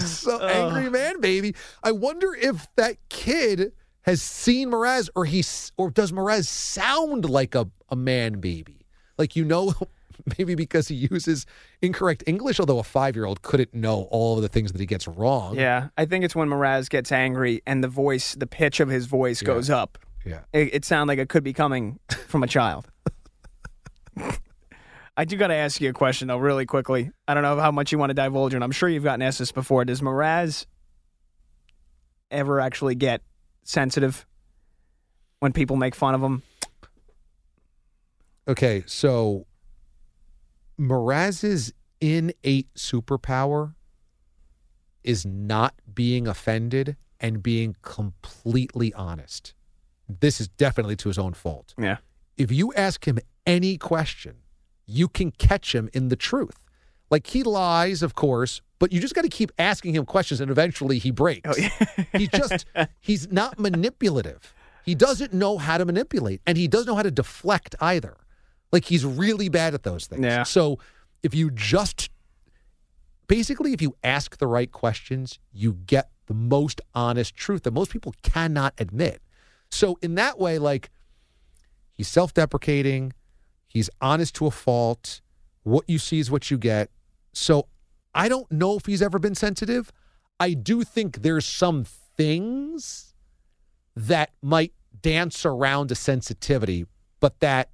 so 0.00 0.40
angry 0.40 0.90
man 0.90 1.20
baby. 1.20 1.54
I 1.82 1.92
wonder 1.92 2.34
if 2.34 2.66
that 2.76 2.96
kid 3.08 3.72
has 4.08 4.22
seen 4.22 4.70
Mraz 4.70 5.10
or 5.14 5.26
he 5.26 5.44
or 5.76 5.90
does 5.90 6.12
Mraz 6.12 6.46
sound 6.46 7.28
like 7.28 7.54
a, 7.54 7.68
a 7.90 7.96
man 7.96 8.40
baby? 8.40 8.86
Like 9.18 9.36
you 9.36 9.44
know 9.44 9.74
maybe 10.38 10.54
because 10.54 10.88
he 10.88 10.94
uses 10.94 11.44
incorrect 11.82 12.24
English, 12.26 12.58
although 12.58 12.78
a 12.78 12.84
five 12.84 13.14
year 13.14 13.26
old 13.26 13.42
couldn't 13.42 13.74
know 13.74 14.08
all 14.10 14.36
of 14.36 14.42
the 14.42 14.48
things 14.48 14.72
that 14.72 14.80
he 14.80 14.86
gets 14.86 15.06
wrong. 15.06 15.56
Yeah, 15.56 15.88
I 15.98 16.06
think 16.06 16.24
it's 16.24 16.34
when 16.34 16.48
Mraz 16.48 16.88
gets 16.88 17.12
angry 17.12 17.62
and 17.66 17.84
the 17.84 17.88
voice, 17.88 18.34
the 18.34 18.46
pitch 18.46 18.80
of 18.80 18.88
his 18.88 19.04
voice 19.04 19.42
goes 19.42 19.68
up. 19.68 19.98
Yeah. 20.24 20.40
It, 20.54 20.74
it 20.74 20.84
sounds 20.86 21.08
like 21.08 21.18
it 21.18 21.28
could 21.28 21.44
be 21.44 21.52
coming 21.52 21.98
from 22.28 22.42
a 22.42 22.46
child. 22.46 22.86
I 25.18 25.24
do 25.24 25.36
got 25.36 25.48
to 25.48 25.54
ask 25.54 25.82
you 25.82 25.90
a 25.90 25.92
question 25.92 26.28
though, 26.28 26.38
really 26.38 26.64
quickly. 26.64 27.10
I 27.26 27.34
don't 27.34 27.42
know 27.42 27.60
how 27.60 27.72
much 27.72 27.92
you 27.92 27.98
want 27.98 28.08
to 28.08 28.14
divulge, 28.14 28.54
and 28.54 28.64
I'm 28.64 28.70
sure 28.70 28.88
you've 28.88 29.04
gotten 29.04 29.20
asked 29.20 29.38
this 29.38 29.52
before. 29.52 29.84
Does 29.84 30.00
Mraz 30.00 30.64
ever 32.30 32.60
actually 32.60 32.94
get 32.94 33.22
sensitive 33.68 34.26
when 35.40 35.52
people 35.52 35.76
make 35.76 35.94
fun 35.94 36.14
of 36.14 36.22
him? 36.22 36.42
Okay, 38.48 38.82
so 38.86 39.46
Mraz's 40.80 41.72
innate 42.00 42.72
superpower 42.74 43.74
is 45.04 45.26
not 45.26 45.74
being 45.92 46.26
offended 46.26 46.96
and 47.20 47.42
being 47.42 47.76
completely 47.82 48.92
honest. 48.94 49.54
This 50.08 50.40
is 50.40 50.48
definitely 50.48 50.96
to 50.96 51.08
his 51.08 51.18
own 51.18 51.34
fault. 51.34 51.74
Yeah. 51.78 51.98
If 52.38 52.50
you 52.50 52.72
ask 52.74 53.06
him 53.06 53.18
any 53.46 53.76
question, 53.76 54.36
you 54.86 55.08
can 55.08 55.30
catch 55.32 55.74
him 55.74 55.90
in 55.92 56.08
the 56.08 56.16
truth. 56.16 56.56
Like 57.10 57.26
he 57.26 57.42
lies, 57.42 58.02
of 58.02 58.14
course, 58.14 58.60
but 58.78 58.92
you 58.92 59.00
just 59.00 59.14
got 59.14 59.22
to 59.22 59.28
keep 59.28 59.50
asking 59.58 59.94
him 59.94 60.04
questions 60.04 60.40
and 60.40 60.50
eventually 60.50 60.98
he 60.98 61.10
breaks. 61.10 61.48
Oh, 61.48 61.96
he 62.12 62.28
just, 62.28 62.66
he's 63.00 63.32
not 63.32 63.58
manipulative. 63.58 64.54
He 64.84 64.94
doesn't 64.94 65.32
know 65.32 65.58
how 65.58 65.78
to 65.78 65.84
manipulate 65.84 66.40
and 66.46 66.56
he 66.58 66.68
doesn't 66.68 66.86
know 66.86 66.96
how 66.96 67.02
to 67.02 67.10
deflect 67.10 67.74
either. 67.80 68.16
Like 68.70 68.84
he's 68.84 69.04
really 69.04 69.48
bad 69.48 69.74
at 69.74 69.82
those 69.82 70.06
things. 70.06 70.24
Yeah. 70.24 70.42
So 70.42 70.78
if 71.22 71.34
you 71.34 71.50
just, 71.50 72.10
basically, 73.26 73.72
if 73.72 73.82
you 73.82 73.96
ask 74.04 74.38
the 74.38 74.46
right 74.46 74.70
questions, 74.70 75.38
you 75.52 75.72
get 75.86 76.10
the 76.26 76.34
most 76.34 76.80
honest 76.94 77.34
truth 77.34 77.62
that 77.62 77.72
most 77.72 77.90
people 77.90 78.14
cannot 78.22 78.74
admit. 78.78 79.22
So 79.70 79.98
in 80.02 80.14
that 80.16 80.38
way, 80.38 80.58
like 80.58 80.90
he's 81.92 82.08
self-deprecating, 82.08 83.14
he's 83.66 83.88
honest 84.00 84.34
to 84.36 84.46
a 84.46 84.50
fault. 84.50 85.22
What 85.62 85.84
you 85.88 85.98
see 85.98 86.18
is 86.18 86.30
what 86.30 86.50
you 86.50 86.58
get. 86.58 86.90
So 87.32 87.68
I 88.14 88.28
don't 88.28 88.50
know 88.50 88.76
if 88.76 88.86
he's 88.86 89.02
ever 89.02 89.18
been 89.18 89.34
sensitive. 89.34 89.92
I 90.40 90.54
do 90.54 90.82
think 90.84 91.22
there's 91.22 91.46
some 91.46 91.84
things 91.84 93.14
that 93.96 94.30
might 94.42 94.72
dance 95.02 95.44
around 95.44 95.90
a 95.90 95.94
sensitivity, 95.94 96.86
but 97.20 97.40
that 97.40 97.70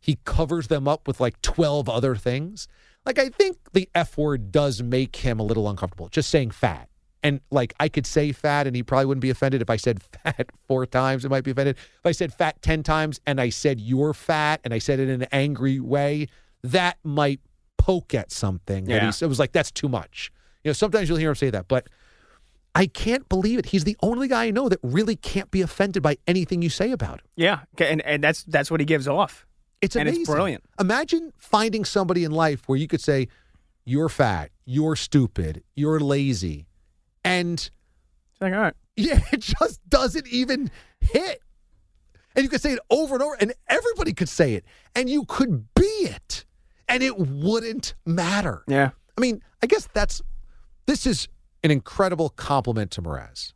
he 0.00 0.18
covers 0.24 0.68
them 0.68 0.88
up 0.88 1.06
with 1.06 1.20
like 1.20 1.40
12 1.42 1.88
other 1.88 2.16
things. 2.16 2.66
Like 3.04 3.18
I 3.18 3.28
think 3.28 3.58
the 3.72 3.88
F 3.94 4.16
word 4.16 4.50
does 4.50 4.82
make 4.82 5.16
him 5.16 5.38
a 5.38 5.42
little 5.42 5.68
uncomfortable, 5.68 6.08
just 6.08 6.30
saying 6.30 6.50
fat. 6.50 6.88
And 7.22 7.40
like 7.50 7.74
I 7.78 7.88
could 7.88 8.06
say 8.06 8.32
fat 8.32 8.66
and 8.66 8.74
he 8.74 8.82
probably 8.82 9.06
wouldn't 9.06 9.22
be 9.22 9.30
offended 9.30 9.60
if 9.62 9.70
I 9.70 9.76
said 9.76 10.02
fat 10.24 10.50
four 10.66 10.86
times, 10.86 11.24
it 11.24 11.30
might 11.30 11.44
be 11.44 11.50
offended. 11.50 11.76
If 11.76 12.06
I 12.06 12.12
said 12.12 12.32
fat 12.32 12.60
10 12.62 12.82
times 12.82 13.20
and 13.26 13.40
I 13.40 13.50
said 13.50 13.80
you're 13.80 14.14
fat 14.14 14.60
and 14.64 14.72
I 14.72 14.78
said 14.78 15.00
it 15.00 15.08
in 15.08 15.22
an 15.22 15.28
angry 15.32 15.80
way, 15.80 16.28
that 16.62 16.98
might 17.04 17.40
poke 17.90 18.14
at 18.14 18.30
something. 18.30 18.84
that 18.84 19.02
Yeah. 19.02 19.12
it 19.26 19.28
was 19.28 19.38
like, 19.38 19.52
that's 19.52 19.70
too 19.70 19.88
much. 19.88 20.30
You 20.64 20.68
know, 20.68 20.72
sometimes 20.74 21.08
you'll 21.08 21.18
hear 21.18 21.30
him 21.30 21.34
say 21.34 21.50
that, 21.50 21.66
but 21.68 21.88
I 22.74 22.86
can't 22.86 23.28
believe 23.28 23.58
it. 23.58 23.66
He's 23.66 23.84
the 23.84 23.96
only 24.02 24.28
guy 24.28 24.44
I 24.46 24.50
know 24.50 24.68
that 24.68 24.78
really 24.82 25.16
can't 25.16 25.50
be 25.50 25.60
offended 25.62 26.02
by 26.02 26.18
anything 26.26 26.62
you 26.62 26.68
say 26.70 26.92
about 26.92 27.20
him. 27.20 27.26
Yeah, 27.36 27.60
and, 27.78 28.00
and 28.02 28.22
that's 28.22 28.44
that's 28.44 28.70
what 28.70 28.78
he 28.80 28.86
gives 28.86 29.08
off. 29.08 29.46
It's 29.80 29.96
and 29.96 30.02
amazing. 30.08 30.20
it's 30.22 30.30
brilliant. 30.30 30.64
Imagine 30.78 31.32
finding 31.38 31.84
somebody 31.84 32.22
in 32.24 32.30
life 32.30 32.68
where 32.68 32.78
you 32.78 32.86
could 32.86 33.00
say, 33.00 33.26
"You're 33.84 34.08
fat, 34.08 34.50
you're 34.66 34.94
stupid, 34.94 35.64
you're 35.74 35.98
lazy," 36.00 36.68
and 37.24 37.54
It's 37.58 38.40
like, 38.40 38.52
all 38.52 38.60
right, 38.60 38.74
yeah, 38.96 39.20
it 39.32 39.40
just 39.40 39.80
doesn't 39.88 40.28
even 40.28 40.70
hit. 41.00 41.42
And 42.36 42.44
you 42.44 42.48
could 42.50 42.60
say 42.60 42.72
it 42.74 42.78
over 42.90 43.14
and 43.16 43.22
over, 43.24 43.36
and 43.40 43.52
everybody 43.68 44.12
could 44.12 44.28
say 44.28 44.54
it, 44.54 44.64
and 44.94 45.08
you 45.10 45.24
could 45.24 45.66
be 45.74 45.82
it, 46.14 46.44
and 46.90 47.02
it 47.02 47.16
wouldn't 47.18 47.94
matter. 48.04 48.62
yeah, 48.68 48.90
I 49.16 49.20
mean, 49.20 49.40
I 49.62 49.66
guess 49.66 49.88
that's 49.94 50.20
this 50.86 51.06
is 51.06 51.28
an 51.64 51.70
incredible 51.70 52.28
compliment 52.30 52.90
to 52.92 53.02
Mraz. 53.02 53.52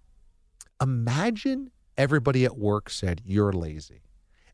Imagine 0.81 1.71
everybody 1.97 2.45
at 2.45 2.57
work 2.57 2.91
said 2.91 3.21
you're 3.25 3.53
lazy, 3.53 4.03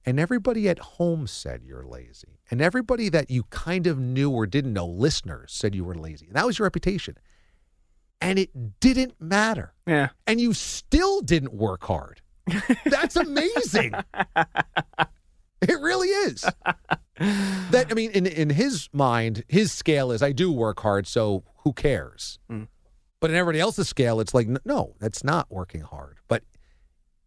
and 0.05 0.19
everybody 0.21 0.69
at 0.69 0.79
home 0.79 1.27
said 1.27 1.63
you're 1.65 1.85
lazy, 1.85 2.39
and 2.51 2.61
everybody 2.61 3.09
that 3.09 3.31
you 3.31 3.45
kind 3.45 3.87
of 3.87 3.99
knew 3.99 4.31
or 4.31 4.47
didn't 4.47 4.73
know, 4.73 4.87
listeners, 4.87 5.53
said 5.53 5.75
you 5.75 5.85
were 5.85 5.95
lazy. 5.95 6.27
And 6.27 6.37
that 6.37 6.47
was 6.47 6.59
your 6.59 6.67
reputation. 6.67 7.17
And 8.23 8.39
it 8.39 8.81
didn't 8.81 9.15
matter. 9.19 9.73
yeah. 9.87 10.09
And 10.27 10.39
you 10.41 10.53
still 10.53 11.23
didn't 11.23 11.55
work 11.55 11.85
hard. 11.85 12.21
That's 12.85 13.17
amazing. 13.17 13.95
It 15.63 15.81
really 15.81 16.09
is. 16.09 16.45
That 17.71 17.87
I 17.91 17.95
mean, 17.95 18.11
in 18.11 18.27
in 18.27 18.51
his 18.51 18.89
mind, 18.93 19.45
his 19.47 19.71
scale 19.71 20.11
is 20.11 20.23
I 20.23 20.33
do 20.33 20.51
work 20.51 20.81
hard, 20.81 21.07
so 21.07 21.45
who 21.59 21.73
cares? 21.73 22.41
Mm. 22.51 22.67
But 23.21 23.31
in 23.31 23.37
everybody 23.37 23.61
else's 23.61 23.89
scale, 23.89 24.19
it's 24.19 24.35
like 24.35 24.49
no, 24.65 24.97
that's 24.99 25.23
not 25.23 25.47
working 25.51 25.83
hard. 25.83 26.19
But 26.27 26.43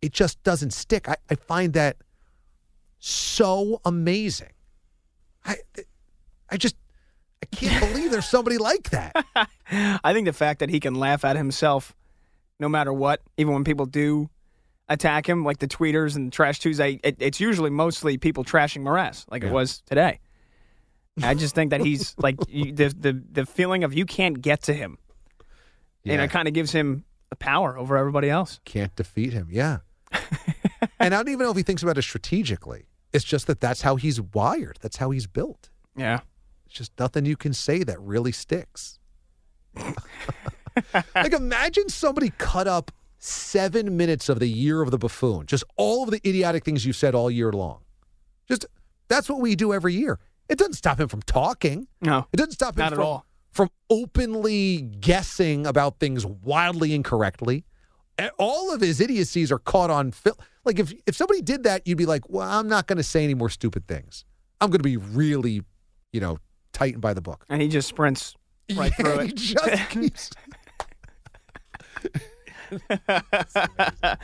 it 0.02 0.12
just 0.12 0.42
doesn't 0.44 0.74
stick. 0.74 1.08
I, 1.08 1.16
I 1.30 1.36
find 1.36 1.72
that 1.74 1.98
so 3.00 3.80
amazing. 3.86 4.52
I 5.46 5.58
I 6.50 6.58
just 6.58 6.76
I 7.42 7.46
can't 7.56 7.94
believe 7.94 8.12
there's 8.12 8.28
somebody 8.28 8.58
like 8.58 8.90
that. 8.90 9.16
I 9.72 10.12
think 10.12 10.26
the 10.26 10.34
fact 10.34 10.60
that 10.60 10.70
he 10.70 10.80
can 10.80 10.96
laugh 10.96 11.24
at 11.24 11.38
himself 11.38 11.96
no 12.60 12.68
matter 12.68 12.92
what, 12.94 13.22
even 13.38 13.54
when 13.54 13.64
people 13.64 13.86
do 13.86 14.30
attack 14.94 15.28
him, 15.28 15.44
like 15.44 15.60
the 15.60 15.68
tweeters 15.68 16.16
and 16.16 16.32
Trash 16.32 16.60
Tuesday, 16.60 17.00
it, 17.04 17.18
it's 17.20 17.40
usually 17.40 17.70
mostly 17.70 18.18
people 18.18 18.44
trashing 18.44 18.84
Mraz, 18.84 19.26
like 19.30 19.44
Yeah. 19.44 19.50
it 19.50 19.52
was 19.54 19.82
today. 19.86 20.20
I 21.22 21.34
just 21.36 21.54
think 21.54 21.72
that 21.72 21.82
he's 21.82 22.16
like 22.18 22.38
you, 22.48 22.72
the 22.72 22.88
the 22.90 23.24
the 23.32 23.46
feeling 23.46 23.84
of 23.84 23.94
you 23.94 24.06
can't 24.06 24.42
get 24.42 24.64
to 24.64 24.74
him, 24.74 24.98
and 26.06 26.22
it 26.22 26.30
kind 26.32 26.48
of 26.48 26.54
gives 26.54 26.72
him 26.72 27.04
the 27.30 27.36
power 27.36 27.78
over 27.78 27.98
everybody 27.98 28.30
else. 28.30 28.60
can't 28.66 28.96
defeat 28.96 29.34
him. 29.34 29.48
Yeah. 29.52 29.80
and 31.00 31.14
I 31.14 31.18
don't 31.18 31.30
even 31.30 31.46
know 31.46 31.52
if 31.52 31.58
he 31.58 31.64
thinks 31.64 31.84
about 31.84 31.98
it 31.98 32.04
strategically. 32.04 32.88
It's 33.12 33.24
just 33.26 33.46
that 33.48 33.60
that's 33.60 33.82
how 33.82 33.96
he's 33.96 34.20
wired. 34.22 34.80
That's 34.82 34.98
how 34.98 35.12
he's 35.12 35.28
built. 35.28 35.70
Yeah, 35.96 36.22
It's 36.66 36.74
just 36.76 36.92
nothing 37.00 37.26
you 37.26 37.36
can 37.38 37.54
say 37.54 37.84
that 37.84 38.00
really 38.02 38.32
sticks. 38.32 38.98
like 41.16 41.34
imagine 41.34 41.90
somebody 41.90 42.32
cut 42.38 42.68
up 42.68 42.92
seven 43.24 43.96
minutes 43.98 44.28
of 44.30 44.40
the 44.40 44.48
year 44.50 44.82
of 44.82 44.92
the 44.92 44.98
buffoon, 44.98 45.46
just 45.46 45.64
all 45.78 46.04
of 46.04 46.12
the 46.12 46.18
idiotic 46.28 46.64
things 46.66 46.86
you 46.86 46.94
said 46.94 47.16
all 47.16 47.32
year 47.32 47.52
long. 47.52 47.80
Just 48.48 48.66
that's 49.08 49.30
what 49.30 49.40
we 49.40 49.56
do 49.56 49.74
every 49.74 49.94
year. 49.94 50.20
It 50.50 50.58
doesn't 50.58 50.74
stop 50.74 51.00
him 51.00 51.08
from 51.08 51.22
talking. 51.22 51.88
No, 52.02 52.28
It 52.34 52.38
doesn't 52.38 52.52
stop 52.52 52.76
him 52.76 52.80
Not 52.84 52.94
at 52.94 53.00
all. 53.00 53.26
from 53.52 53.70
openly 53.90 54.82
guessing 54.82 55.66
about 55.66 56.00
things 56.00 56.26
wildly 56.26 56.94
incorrectly. 56.94 57.64
All 58.38 58.74
of 58.74 58.82
his 58.82 59.00
idiocies 59.02 59.52
are 59.52 59.58
caught 59.60 59.90
on 59.90 60.12
film. 60.12 60.36
Like 60.66 60.80
if 60.80 60.94
if 61.08 61.16
somebody 61.16 61.42
did 61.42 61.64
that, 61.64 61.88
you'd 61.88 61.98
be 61.98 62.06
like, 62.06 62.30
"Well, 62.30 62.48
I'm 62.48 62.68
not 62.68 62.88
going 62.88 62.98
to 62.98 63.04
say 63.04 63.24
any 63.24 63.34
more 63.34 63.50
stupid 63.50 63.88
things. 63.88 64.24
I'm 64.62 64.70
going 64.70 64.80
to 64.80 64.84
be 64.84 64.98
really, 64.98 65.64
you 66.12 66.20
know, 66.22 66.38
tightened 66.74 67.02
by 67.02 67.14
the 67.14 67.22
book." 67.22 67.46
and 67.50 67.62
he 67.62 67.68
just 67.70 67.88
sprints 67.88 68.36
right 68.76 68.92
Yeah, 69.00 69.06
through 69.06 69.20
he 69.24 69.30
it. 69.30 69.36
just 69.36 69.90
keeps. 69.90 70.30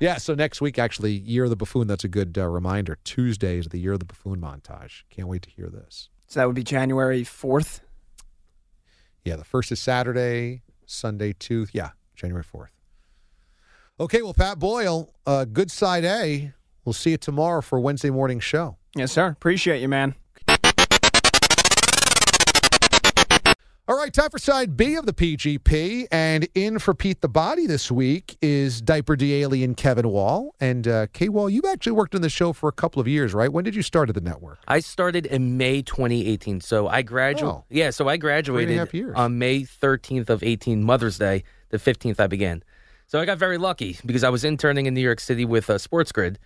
yeah. 0.00 0.16
So 0.18 0.34
next 0.34 0.60
week, 0.60 0.78
actually, 0.78 1.12
Year 1.12 1.44
of 1.44 1.50
the 1.50 1.56
Buffoon. 1.56 1.86
That's 1.86 2.04
a 2.04 2.08
good 2.08 2.36
uh, 2.38 2.46
reminder. 2.48 2.98
Tuesday 3.04 3.58
is 3.58 3.68
the 3.68 3.78
Year 3.78 3.92
of 3.92 3.98
the 4.00 4.04
Buffoon 4.04 4.40
montage. 4.40 5.02
Can't 5.10 5.28
wait 5.28 5.42
to 5.42 5.50
hear 5.50 5.68
this. 5.68 6.08
so 6.26 6.40
that 6.40 6.46
would 6.46 6.56
be 6.56 6.64
January 6.64 7.24
fourth. 7.24 7.80
Yeah, 9.24 9.36
the 9.36 9.44
first 9.44 9.70
is 9.70 9.80
Saturday, 9.80 10.62
Sunday 10.86 11.32
two. 11.32 11.66
Yeah, 11.72 11.90
January 12.16 12.42
fourth. 12.42 12.72
Okay, 14.00 14.22
well, 14.22 14.34
Pat 14.34 14.58
Boyle, 14.58 15.12
uh, 15.26 15.44
good 15.44 15.70
side 15.70 16.04
A. 16.04 16.52
We'll 16.84 16.92
see 16.92 17.10
you 17.10 17.16
tomorrow 17.18 17.60
for 17.60 17.78
Wednesday 17.78 18.10
morning 18.10 18.40
show. 18.40 18.76
Yes, 18.96 19.12
sir. 19.12 19.28
Appreciate 19.28 19.80
you, 19.80 19.88
man. 19.88 20.14
All 23.92 23.98
right, 23.98 24.10
time 24.10 24.30
for 24.30 24.38
side 24.38 24.74
B 24.74 24.94
of 24.94 25.04
the 25.04 25.12
PGP. 25.12 26.06
And 26.10 26.48
in 26.54 26.78
for 26.78 26.94
Pete 26.94 27.20
the 27.20 27.28
Body 27.28 27.66
this 27.66 27.90
week 27.90 28.38
is 28.40 28.80
Diaper 28.80 29.16
D 29.16 29.34
alien 29.42 29.74
Kevin 29.74 30.08
Wall. 30.08 30.54
And 30.60 30.88
uh, 30.88 31.08
K 31.12 31.28
Wall, 31.28 31.50
you've 31.50 31.66
actually 31.66 31.92
worked 31.92 32.14
on 32.14 32.22
the 32.22 32.30
show 32.30 32.54
for 32.54 32.70
a 32.70 32.72
couple 32.72 33.02
of 33.02 33.06
years, 33.06 33.34
right? 33.34 33.52
When 33.52 33.64
did 33.64 33.74
you 33.74 33.82
start 33.82 34.08
at 34.08 34.14
the 34.14 34.22
network? 34.22 34.60
I 34.66 34.80
started 34.80 35.26
in 35.26 35.58
May 35.58 35.82
2018. 35.82 36.62
So 36.62 36.88
I 36.88 37.02
graduated. 37.02 37.54
Oh. 37.54 37.64
Yeah, 37.68 37.90
so 37.90 38.08
I 38.08 38.16
graduated 38.16 38.80
on 39.14 39.38
May 39.38 39.60
13th 39.60 40.30
of 40.30 40.42
18, 40.42 40.82
Mother's 40.82 41.18
Day. 41.18 41.44
The 41.68 41.76
15th 41.76 42.18
I 42.18 42.28
began. 42.28 42.64
So 43.08 43.20
I 43.20 43.26
got 43.26 43.36
very 43.36 43.58
lucky 43.58 43.98
because 44.06 44.24
I 44.24 44.30
was 44.30 44.42
interning 44.42 44.86
in 44.86 44.94
New 44.94 45.02
York 45.02 45.20
City 45.20 45.44
with 45.44 45.68
uh, 45.68 45.76
Sports 45.76 46.12
Grid, 46.12 46.38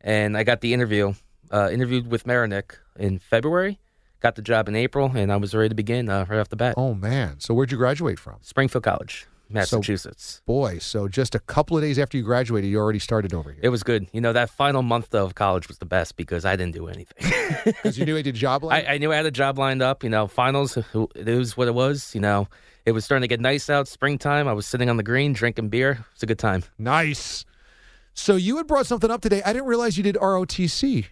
and 0.00 0.34
I 0.34 0.44
got 0.44 0.62
the 0.62 0.72
interview. 0.72 1.12
Uh, 1.50 1.68
interviewed 1.70 2.10
with 2.10 2.24
Marinick 2.24 2.76
in 2.98 3.18
February. 3.18 3.78
Got 4.20 4.34
the 4.34 4.42
job 4.42 4.68
in 4.68 4.74
April, 4.76 5.12
and 5.14 5.30
I 5.30 5.36
was 5.36 5.54
ready 5.54 5.68
to 5.68 5.74
begin 5.74 6.08
uh, 6.08 6.24
right 6.28 6.38
off 6.40 6.48
the 6.48 6.56
bat. 6.56 6.74
Oh, 6.76 6.94
man. 6.94 7.38
So 7.38 7.52
where'd 7.54 7.70
you 7.70 7.76
graduate 7.78 8.18
from? 8.18 8.36
Springfield 8.40 8.82
College, 8.82 9.26
Massachusetts. 9.50 10.40
Boy, 10.46 10.78
so 10.78 11.06
just 11.06 11.34
a 11.34 11.38
couple 11.38 11.76
of 11.76 11.82
days 11.82 11.98
after 11.98 12.16
you 12.16 12.22
graduated, 12.24 12.70
you 12.70 12.78
already 12.78 12.98
started 12.98 13.34
over 13.34 13.52
here. 13.52 13.60
It 13.62 13.68
was 13.68 13.82
good. 13.82 14.08
You 14.12 14.20
know, 14.22 14.32
that 14.32 14.48
final 14.48 14.82
month 14.82 15.14
of 15.14 15.34
college 15.34 15.68
was 15.68 15.78
the 15.78 15.84
best 15.84 16.16
because 16.16 16.44
I 16.46 16.56
didn't 16.56 16.74
do 16.74 16.88
anything. 16.88 17.32
Because 17.64 17.98
you 17.98 18.04
knew 18.04 18.16
I 18.16 18.22
did 18.22 18.34
job 18.34 18.64
I? 18.64 18.84
I 18.84 18.98
knew 18.98 19.12
I 19.12 19.16
had 19.16 19.26
a 19.26 19.30
job 19.30 19.58
lined 19.58 19.82
up. 19.82 20.02
You 20.02 20.10
know, 20.10 20.26
finals, 20.26 20.76
it 20.76 21.26
was 21.26 21.56
what 21.56 21.68
it 21.68 21.74
was. 21.74 22.14
You 22.14 22.20
know, 22.20 22.48
it 22.84 22.92
was 22.92 23.04
starting 23.04 23.22
to 23.22 23.28
get 23.28 23.40
nice 23.40 23.68
out, 23.70 23.86
springtime. 23.88 24.48
I 24.48 24.52
was 24.52 24.66
sitting 24.66 24.88
on 24.90 24.96
the 24.96 25.02
green 25.02 25.32
drinking 25.32 25.68
beer. 25.68 25.92
It 25.92 25.98
was 26.14 26.22
a 26.22 26.26
good 26.26 26.38
time. 26.38 26.64
nice. 26.78 27.44
So 28.14 28.36
you 28.36 28.56
had 28.56 28.66
brought 28.66 28.86
something 28.86 29.10
up 29.10 29.20
today. 29.20 29.42
I 29.44 29.52
didn't 29.52 29.66
realize 29.68 29.98
you 29.98 30.02
did 30.02 30.16
ROTC. 30.16 31.06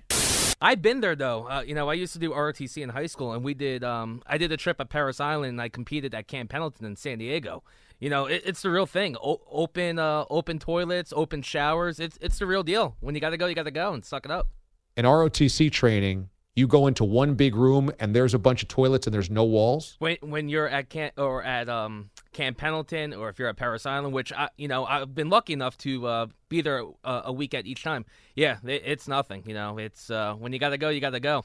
I've 0.61 0.83
been 0.83 1.01
there 1.01 1.17
though. 1.17 1.49
Uh, 1.49 1.63
you 1.67 1.75
know, 1.75 1.89
I 1.89 1.95
used 1.95 2.13
to 2.15 2.19
do 2.19 2.31
ROTC 2.31 2.83
in 2.83 2.89
high 2.91 3.07
school, 3.07 3.33
and 3.33 3.45
we 3.45 3.55
did. 3.55 3.85
Um, 3.85 4.23
I 4.27 4.39
did 4.39 4.53
a 4.53 4.57
trip 4.57 4.81
at 4.81 4.89
Parris 4.89 5.21
Island, 5.21 5.51
and 5.51 5.61
I 5.61 5.69
competed 5.69 6.15
at 6.15 6.27
Camp 6.29 6.51
Pendleton 6.51 6.87
in 6.87 6.97
San 6.97 7.19
Diego. 7.19 7.63
You 8.01 8.11
know, 8.11 8.27
it, 8.27 8.43
it's 8.45 8.63
the 8.63 8.71
real 8.71 8.87
thing. 8.87 9.17
O- 9.23 9.41
open, 9.51 9.99
uh, 9.99 10.25
open 10.31 10.59
toilets, 10.59 11.13
open 11.15 11.43
showers. 11.43 12.01
It's 12.01 12.19
it's 12.21 12.39
the 12.39 12.47
real 12.47 12.63
deal. 12.63 12.97
When 13.01 13.15
you 13.15 13.21
got 13.21 13.31
to 13.31 13.37
go, 13.37 13.47
you 13.47 13.55
got 13.55 13.65
to 13.65 13.71
go 13.71 13.93
and 13.93 14.05
suck 14.05 14.25
it 14.25 14.31
up. 14.31 14.49
In 14.97 15.05
ROTC 15.05 15.73
training, 15.73 16.29
you 16.57 16.67
go 16.69 16.87
into 16.87 17.05
one 17.05 17.35
big 17.35 17.57
room 17.57 17.91
and 17.99 18.15
there's 18.15 18.35
a 18.35 18.39
bunch 18.39 18.63
of 18.63 18.69
toilets 18.69 19.07
and 19.07 19.15
there's 19.15 19.31
no 19.31 19.45
walls. 19.45 19.97
when 19.99 20.17
when 20.21 20.49
you're 20.49 20.69
at 20.69 20.89
Camp 20.89 21.15
or 21.19 21.43
at 21.43 21.69
um 21.69 22.11
Camp 22.33 22.57
Pendleton 22.59 23.13
or 23.13 23.29
if 23.29 23.39
you're 23.39 23.49
at 23.49 23.57
Parris 23.57 23.87
Island, 23.87 24.15
which 24.15 24.33
I 24.33 24.49
you 24.57 24.69
know 24.69 24.85
I've 24.85 25.15
been 25.15 25.31
lucky 25.31 25.53
enough 25.53 25.77
to 25.79 26.07
uh, 26.07 26.27
be 26.49 26.61
there 26.61 26.85
uh, 27.05 27.23
a 27.25 27.33
week 27.33 27.55
at 27.55 27.67
each 27.67 27.83
time. 27.83 28.05
Yeah, 28.35 28.59
it, 28.65 28.83
it's 28.85 29.09
nothing. 29.09 29.43
You 29.47 29.55
know, 29.55 29.79
it's 29.79 30.11
uh, 30.11 30.35
when 30.35 30.53
you 30.53 30.59
got 30.59 30.71
to 30.71 30.79
go, 30.79 30.89
you 30.89 31.01
got 31.01 31.11
to 31.11 31.21
go. 31.21 31.45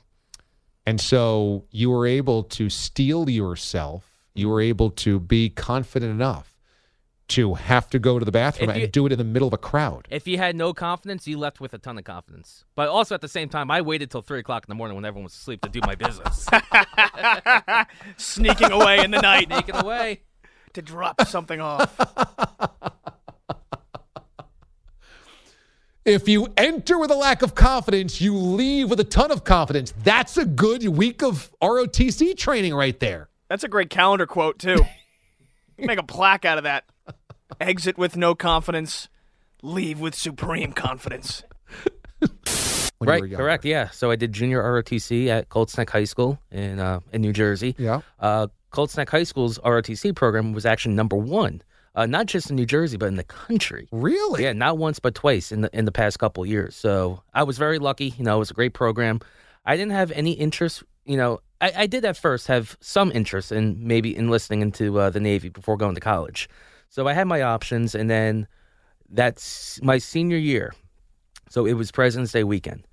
And 0.86 1.00
so 1.00 1.66
you 1.72 1.90
were 1.90 2.08
able 2.08 2.44
to 2.44 2.70
steel 2.70 3.30
yourself. 3.30 4.06
You 4.34 4.50
were 4.50 4.62
able 4.62 4.90
to 4.92 5.20
be 5.20 5.50
confident 5.50 6.12
enough 6.12 6.59
to 7.30 7.54
have 7.56 7.90
to 7.90 8.00
go 8.00 8.20
to 8.20 8.26
the 8.26 8.32
bathroom 8.32 8.70
you- 8.76 8.84
and 8.84 8.92
do 8.92 9.06
it 9.06 9.12
in 9.12 9.18
the 9.18 9.24
middle 9.24 9.48
of 9.48 9.54
a 9.54 9.58
crowd. 9.58 10.08
If 10.12 10.28
you 10.28 10.38
had 10.38 10.56
no 10.56 10.74
confidence, 10.74 11.28
you 11.28 11.38
left 11.38 11.60
with 11.60 11.74
a 11.74 11.78
ton 11.78 11.98
of 11.98 12.04
confidence. 12.04 12.66
But 12.76 12.90
also 12.90 13.16
at 13.16 13.22
the 13.22 13.28
same 13.28 13.50
time, 13.50 13.72
I 13.72 13.82
waited 13.82 14.12
till 14.12 14.22
three 14.22 14.40
o'clock 14.40 14.66
in 14.66 14.70
the 14.70 14.76
morning 14.76 14.96
when 14.96 15.06
everyone 15.06 15.24
was 15.26 15.34
asleep 15.34 15.62
to 15.62 15.70
do 15.70 15.80
my 15.86 15.96
business. 15.96 16.48
Sneaking 18.18 18.72
away 18.72 19.04
in 19.04 19.12
the 19.12 19.22
night 19.22 19.48
Sneaking 19.52 19.76
away. 19.76 20.22
to 20.74 20.82
drop 20.82 21.26
something 21.28 21.60
off. 21.62 21.96
If 26.06 26.28
you 26.28 26.48
enter 26.58 26.98
with 26.98 27.12
a 27.12 27.16
lack 27.16 27.44
of 27.44 27.54
confidence, 27.54 28.20
you 28.20 28.34
leave 28.36 28.90
with 28.90 29.00
a 29.00 29.04
ton 29.04 29.30
of 29.32 29.44
confidence. 29.44 29.94
That's 30.04 30.38
a 30.38 30.46
good 30.46 30.88
week 30.88 31.22
of 31.22 31.52
ROTC 31.62 32.36
training 32.36 32.74
right 32.74 33.00
there. 33.00 33.30
That's 33.48 33.64
a 33.64 33.68
great 33.68 33.92
calendar 33.92 34.26
quote 34.26 34.58
too. 34.58 34.78
Make 35.78 36.00
a 36.00 36.04
plaque 36.04 36.46
out 36.46 36.58
of 36.58 36.64
that. 36.64 36.86
Exit 37.60 37.98
with 37.98 38.16
no 38.16 38.36
confidence, 38.36 39.10
leave 39.62 40.00
with 40.00 40.16
supreme 40.16 40.72
confidence. 40.74 41.44
When 43.00 43.08
you 43.08 43.12
right, 43.14 43.22
were 43.22 43.38
correct. 43.38 43.64
Yeah. 43.64 43.90
So 43.92 44.12
I 44.12 44.18
did 44.18 44.34
junior 44.34 44.62
ROTC 44.62 45.28
at 45.28 45.48
Colts 45.48 45.78
Neck 45.78 45.90
High 45.90 46.04
School 46.04 46.38
in 46.52 46.80
uh, 46.80 47.00
in 47.14 47.22
New 47.22 47.32
Jersey. 47.32 47.76
Yeah. 47.78 48.02
Uh, 48.20 48.48
Colts 48.72 48.98
Neck 48.98 49.10
High 49.10 49.24
School's 49.24 49.58
ROTC 49.60 50.16
program 50.16 50.52
was 50.52 50.66
actually 50.66 50.96
number 50.96 51.16
one, 51.16 51.62
uh, 51.96 52.06
not 52.06 52.26
just 52.26 52.50
in 52.50 52.58
New 52.58 52.66
Jersey 52.66 52.98
but 52.98 53.08
in 53.08 53.16
the 53.16 53.24
country. 53.24 53.88
Really? 53.92 54.44
Yeah, 54.44 54.52
not 54.52 54.78
once 54.78 55.00
but 55.00 55.16
twice 55.16 55.52
in 55.52 55.62
the 55.62 55.70
in 55.72 55.86
the 55.86 55.94
past 55.94 56.20
couple 56.20 56.46
years. 56.46 56.76
So 56.76 57.24
I 57.34 57.44
was 57.44 57.58
very 57.58 57.80
lucky. 57.80 58.14
You 58.18 58.26
know, 58.26 58.36
it 58.36 58.40
was 58.40 58.52
a 58.52 58.56
great 58.56 58.74
program. 58.74 59.22
I 59.66 59.78
didn't 59.78 59.94
have 59.94 60.12
any 60.12 60.34
interest. 60.34 60.84
You 61.06 61.16
know, 61.16 61.40
I, 61.62 61.72
I 61.78 61.88
did 61.88 62.04
at 62.04 62.18
first 62.18 62.48
have 62.48 62.78
some 62.82 63.12
interest 63.14 63.52
in 63.54 63.78
maybe 63.88 64.16
enlisting 64.16 64.62
into 64.62 65.00
uh, 65.00 65.10
the 65.10 65.20
Navy 65.22 65.48
before 65.48 65.78
going 65.78 65.96
to 65.96 66.02
college. 66.02 66.50
So 66.90 67.08
I 67.08 67.14
had 67.14 67.28
my 67.28 67.42
options, 67.44 67.96
and 67.96 68.10
then 68.10 68.48
that's 69.10 69.80
my 69.84 70.00
senior 70.00 70.38
year. 70.38 70.74
So 71.50 71.66
it 71.66 71.74
was 71.74 71.92
President's 71.92 72.32
Day 72.32 72.44
weekend. 72.44 72.86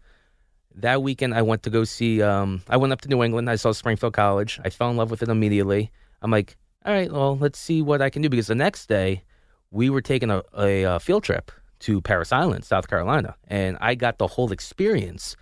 That 0.75 1.03
weekend, 1.03 1.35
I 1.35 1.43
went 1.43 1.63
to 1.63 1.71
go 1.71 1.85
see. 1.85 2.21
Um, 2.21 2.63
I 2.69 2.77
went 2.77 2.93
up 2.93 3.01
to 3.03 3.09
New 3.09 3.23
England. 3.23 3.49
I 3.49 3.57
saw 3.57 3.73
Springfield 3.73 4.13
College. 4.13 4.61
I 4.65 4.71
fell 4.71 4.91
in 4.91 4.97
love 4.97 5.11
with 5.11 5.23
it 5.23 5.31
immediately. 5.31 5.91
I'm 6.21 6.31
like, 6.31 6.57
all 6.85 6.93
right, 6.93 7.11
well, 7.11 7.37
let's 7.39 7.59
see 7.59 7.81
what 7.81 8.03
I 8.03 8.11
can 8.11 8.21
do. 8.21 8.29
Because 8.29 8.47
the 8.47 8.55
next 8.55 8.87
day, 8.87 9.23
we 9.71 9.89
were 9.89 10.03
taking 10.03 10.31
a, 10.31 10.43
a, 10.57 10.85
uh 10.85 10.99
field 10.99 11.25
trip 11.25 11.51
to 11.81 12.01
Parris 12.03 12.33
Island, 12.33 12.65
South 12.65 12.89
Carolina, 12.89 13.35
and 13.49 13.77
I 13.81 13.95
got 13.95 14.19
the 14.19 14.27
whole 14.27 14.53
experience 14.53 15.37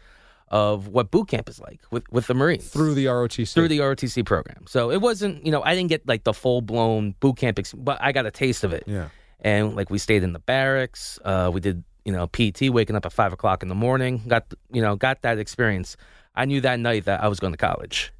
of 0.54 0.86
what 0.86 1.10
boot 1.10 1.26
camp 1.26 1.48
is 1.48 1.58
like 1.58 1.80
with, 1.90 2.04
with 2.12 2.28
the 2.28 2.34
Marines 2.34 2.68
Through 2.68 2.94
the 2.94 3.06
ROTC. 3.06 3.52
through 3.52 3.66
the 3.66 3.80
ROTC 3.80 4.24
program. 4.24 4.64
So 4.68 4.92
it 4.92 5.00
wasn't, 5.00 5.44
you 5.44 5.50
know, 5.50 5.62
I 5.64 5.74
didn't 5.74 5.88
get 5.88 6.06
like 6.06 6.22
the 6.22 6.32
full 6.32 6.60
blown 6.60 7.16
boot 7.18 7.38
camp, 7.38 7.58
ex- 7.58 7.72
but 7.72 7.98
I 8.00 8.12
got 8.12 8.24
a 8.24 8.30
taste 8.30 8.62
of 8.62 8.72
it. 8.72 8.84
Yeah. 8.86 9.08
And 9.40 9.74
like 9.74 9.90
we 9.90 9.98
stayed 9.98 10.22
in 10.22 10.32
the 10.32 10.38
barracks. 10.38 11.18
Uh, 11.24 11.50
we 11.52 11.60
did, 11.60 11.82
you 12.04 12.12
know, 12.12 12.28
PT, 12.28 12.70
waking 12.70 12.94
up 12.94 13.04
at 13.04 13.12
five 13.12 13.32
o'clock 13.32 13.64
in 13.64 13.68
the 13.68 13.74
morning. 13.74 14.22
Got, 14.28 14.44
you 14.72 14.80
know, 14.80 14.94
got 14.94 15.22
that 15.22 15.38
experience. 15.40 15.96
I 16.36 16.44
knew 16.44 16.60
that 16.60 16.78
night 16.78 17.06
that 17.06 17.20
I 17.24 17.26
was 17.26 17.40
going 17.40 17.52
to 17.52 17.56
college. 17.58 18.12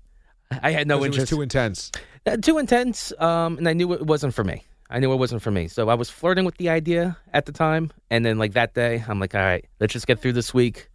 I 0.60 0.72
had 0.72 0.88
no 0.88 0.96
'Cause 0.98 1.04
it 1.04 1.08
was 1.10 1.16
interest. 1.18 1.30
too 1.30 1.40
intense. 1.42 1.92
Uh, 2.26 2.36
too 2.36 2.58
intense, 2.58 3.12
um, 3.20 3.58
and 3.58 3.68
I 3.68 3.74
knew 3.74 3.92
it 3.92 4.06
wasn't 4.06 4.34
for 4.34 4.42
me. 4.44 4.64
I 4.90 4.98
knew 4.98 5.12
it 5.12 5.16
wasn't 5.16 5.40
for 5.42 5.50
me. 5.50 5.68
So 5.68 5.88
I 5.88 5.94
was 5.94 6.10
flirting 6.10 6.44
with 6.44 6.56
the 6.56 6.68
idea 6.68 7.16
at 7.32 7.46
the 7.46 7.52
time, 7.52 7.90
and 8.10 8.24
then 8.26 8.38
like 8.38 8.52
that 8.54 8.74
day, 8.74 9.04
I'm 9.06 9.20
like, 9.20 9.34
all 9.34 9.40
right, 9.40 9.64
let's 9.80 9.92
just 9.92 10.06
get 10.06 10.20
through 10.20 10.32
this 10.34 10.52
week. 10.52 10.88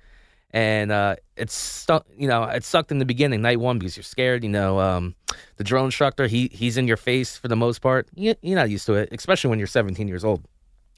And 0.51 0.91
uh, 0.91 1.17
it's 1.35 1.53
stuck, 1.53 2.07
you 2.17 2.27
know, 2.27 2.43
it 2.43 2.63
sucked 2.63 2.91
in 2.91 2.97
the 2.97 3.05
beginning, 3.05 3.41
night 3.41 3.59
one, 3.59 3.77
because 3.77 3.95
you're 3.95 4.03
scared. 4.03 4.43
You 4.43 4.49
know, 4.49 4.79
um, 4.79 5.15
the 5.57 5.63
drill 5.63 5.85
instructor, 5.85 6.25
he 6.25 6.49
he's 6.51 6.75
in 6.75 6.87
your 6.87 6.97
face 6.97 7.37
for 7.37 7.47
the 7.47 7.55
most 7.55 7.79
part. 7.79 8.07
You, 8.15 8.33
you're 8.41 8.55
not 8.55 8.69
used 8.69 8.87
to 8.87 8.95
it, 8.95 9.09
especially 9.11 9.51
when 9.51 9.59
you're 9.59 9.67
17 9.67 10.07
years 10.07 10.25
old. 10.25 10.43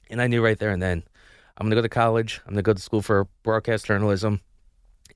And 0.08 0.22
I 0.22 0.26
knew 0.26 0.42
right 0.42 0.58
there 0.58 0.70
and 0.70 0.82
then, 0.82 1.02
I'm 1.56 1.66
gonna 1.66 1.76
go 1.76 1.82
to 1.82 1.88
college. 1.88 2.40
I'm 2.46 2.54
gonna 2.54 2.62
go 2.62 2.72
to 2.72 2.80
school 2.80 3.02
for 3.02 3.28
broadcast 3.42 3.84
journalism, 3.84 4.40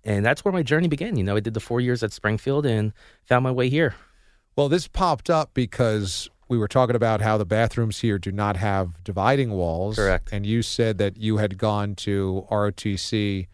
and 0.05 0.25
that's 0.25 0.45
where 0.45 0.53
my 0.53 0.63
journey 0.63 0.89
began. 0.89 1.17
You 1.17 1.25
know, 1.25 1.37
I 1.37 1.41
did 1.41 1.55
the 1.55 1.61
four 1.61 1.81
years 1.81 2.03
at 2.03 2.13
Springfield 2.13 2.67
and 2.67 2.93
found 3.25 3.43
my 3.43 3.51
way 3.51 3.69
here. 3.69 3.95
Well, 4.55 4.69
this 4.69 4.87
popped 4.87 5.29
up 5.31 5.55
because 5.55 6.29
we 6.49 6.59
were 6.59 6.69
talking 6.69 6.97
about 6.97 7.21
how 7.21 7.37
the 7.37 7.45
bathrooms 7.45 8.01
here 8.01 8.19
do 8.19 8.33
not 8.33 8.57
have 8.57 9.03
dividing 9.03 9.51
walls. 9.51 9.97
Correct. 9.97 10.29
And 10.33 10.47
you 10.47 10.63
said 10.63 10.99
that 10.99 11.17
you 11.17 11.39
had 11.39 11.59
gone 11.59 11.95
to 11.97 12.47
ROTC, 12.51 13.49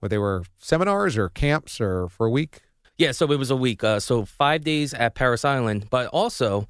where 0.00 0.08
they 0.08 0.18
were 0.18 0.42
seminars 0.58 1.16
or 1.16 1.28
camps 1.28 1.80
or 1.80 2.08
for 2.08 2.26
a 2.26 2.30
week. 2.30 2.60
Yeah, 2.98 3.12
so 3.12 3.30
it 3.32 3.38
was 3.38 3.50
a 3.50 3.56
week. 3.56 3.82
Uh, 3.82 4.00
so 4.00 4.24
five 4.26 4.62
days 4.64 4.92
at 4.92 5.14
Parris 5.14 5.44
Island, 5.44 5.86
but 5.88 6.08
also 6.08 6.68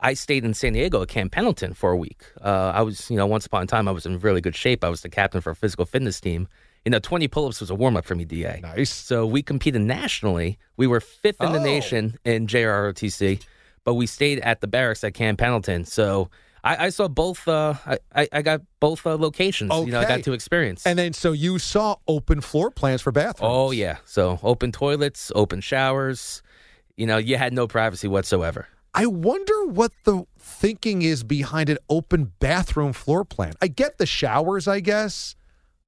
I 0.00 0.12
stayed 0.14 0.44
in 0.44 0.52
San 0.52 0.74
Diego 0.74 1.00
at 1.02 1.08
Camp 1.08 1.32
Pendleton 1.32 1.72
for 1.72 1.90
a 1.90 1.96
week. 1.96 2.22
Uh, 2.42 2.72
I 2.74 2.82
was, 2.82 3.08
you 3.10 3.16
know, 3.16 3.26
once 3.26 3.46
upon 3.46 3.62
a 3.62 3.66
time 3.66 3.88
I 3.88 3.92
was 3.92 4.04
in 4.04 4.18
really 4.18 4.42
good 4.42 4.54
shape. 4.56 4.84
I 4.84 4.88
was 4.90 5.00
the 5.00 5.08
captain 5.08 5.40
for 5.40 5.50
a 5.50 5.56
physical 5.56 5.86
fitness 5.86 6.20
team. 6.20 6.48
You 6.84 6.90
know, 6.90 6.98
20 6.98 7.28
pull-ups 7.28 7.60
was 7.60 7.70
a 7.70 7.74
warm-up 7.74 8.04
for 8.04 8.14
me, 8.14 8.26
DA. 8.26 8.60
Nice. 8.60 8.90
So 8.92 9.24
we 9.24 9.42
competed 9.42 9.80
nationally. 9.80 10.58
We 10.76 10.86
were 10.86 11.00
fifth 11.00 11.40
in 11.42 11.52
the 11.52 11.58
Oh. 11.58 11.64
nation 11.64 12.18
in 12.26 12.46
JROTC, 12.46 13.40
but 13.84 13.94
we 13.94 14.06
stayed 14.06 14.40
at 14.40 14.60
the 14.60 14.66
barracks 14.66 15.02
at 15.04 15.14
Camp 15.14 15.38
Pendleton. 15.38 15.86
So 15.86 16.28
I, 16.64 16.86
I 16.86 16.88
saw 16.88 17.08
both. 17.08 17.46
Uh, 17.46 17.74
I- 17.86 18.28
I, 18.32 18.42
got 18.42 18.62
both 18.80 19.06
uh, 19.06 19.16
locations. 19.16 19.70
You 19.70 19.92
know, 19.92 20.00
I 20.00 20.06
got 20.06 20.22
to 20.24 20.32
experience. 20.32 20.86
And 20.86 20.98
then 20.98 21.12
so 21.12 21.32
you 21.32 21.58
saw 21.58 21.96
open 22.08 22.40
floor 22.40 22.70
plans 22.70 23.02
for 23.02 23.12
bathrooms. 23.12 23.52
Oh 23.54 23.70
yeah. 23.70 23.98
So 24.06 24.40
open 24.42 24.72
toilets, 24.72 25.30
open 25.34 25.60
showers. 25.60 26.42
You 26.96 27.06
know, 27.06 27.18
you 27.18 27.36
had 27.36 27.52
no 27.52 27.66
privacy 27.66 28.08
whatsoever. 28.08 28.68
I 28.94 29.06
wonder 29.06 29.66
what 29.66 29.92
the 30.04 30.24
thinking 30.38 31.02
is 31.02 31.24
behind 31.24 31.68
an 31.68 31.78
open 31.90 32.32
bathroom 32.38 32.92
floor 32.92 33.24
plan. 33.24 33.54
I 33.60 33.66
get 33.66 33.98
the 33.98 34.06
showers, 34.06 34.68
I 34.68 34.78
guess, 34.78 35.34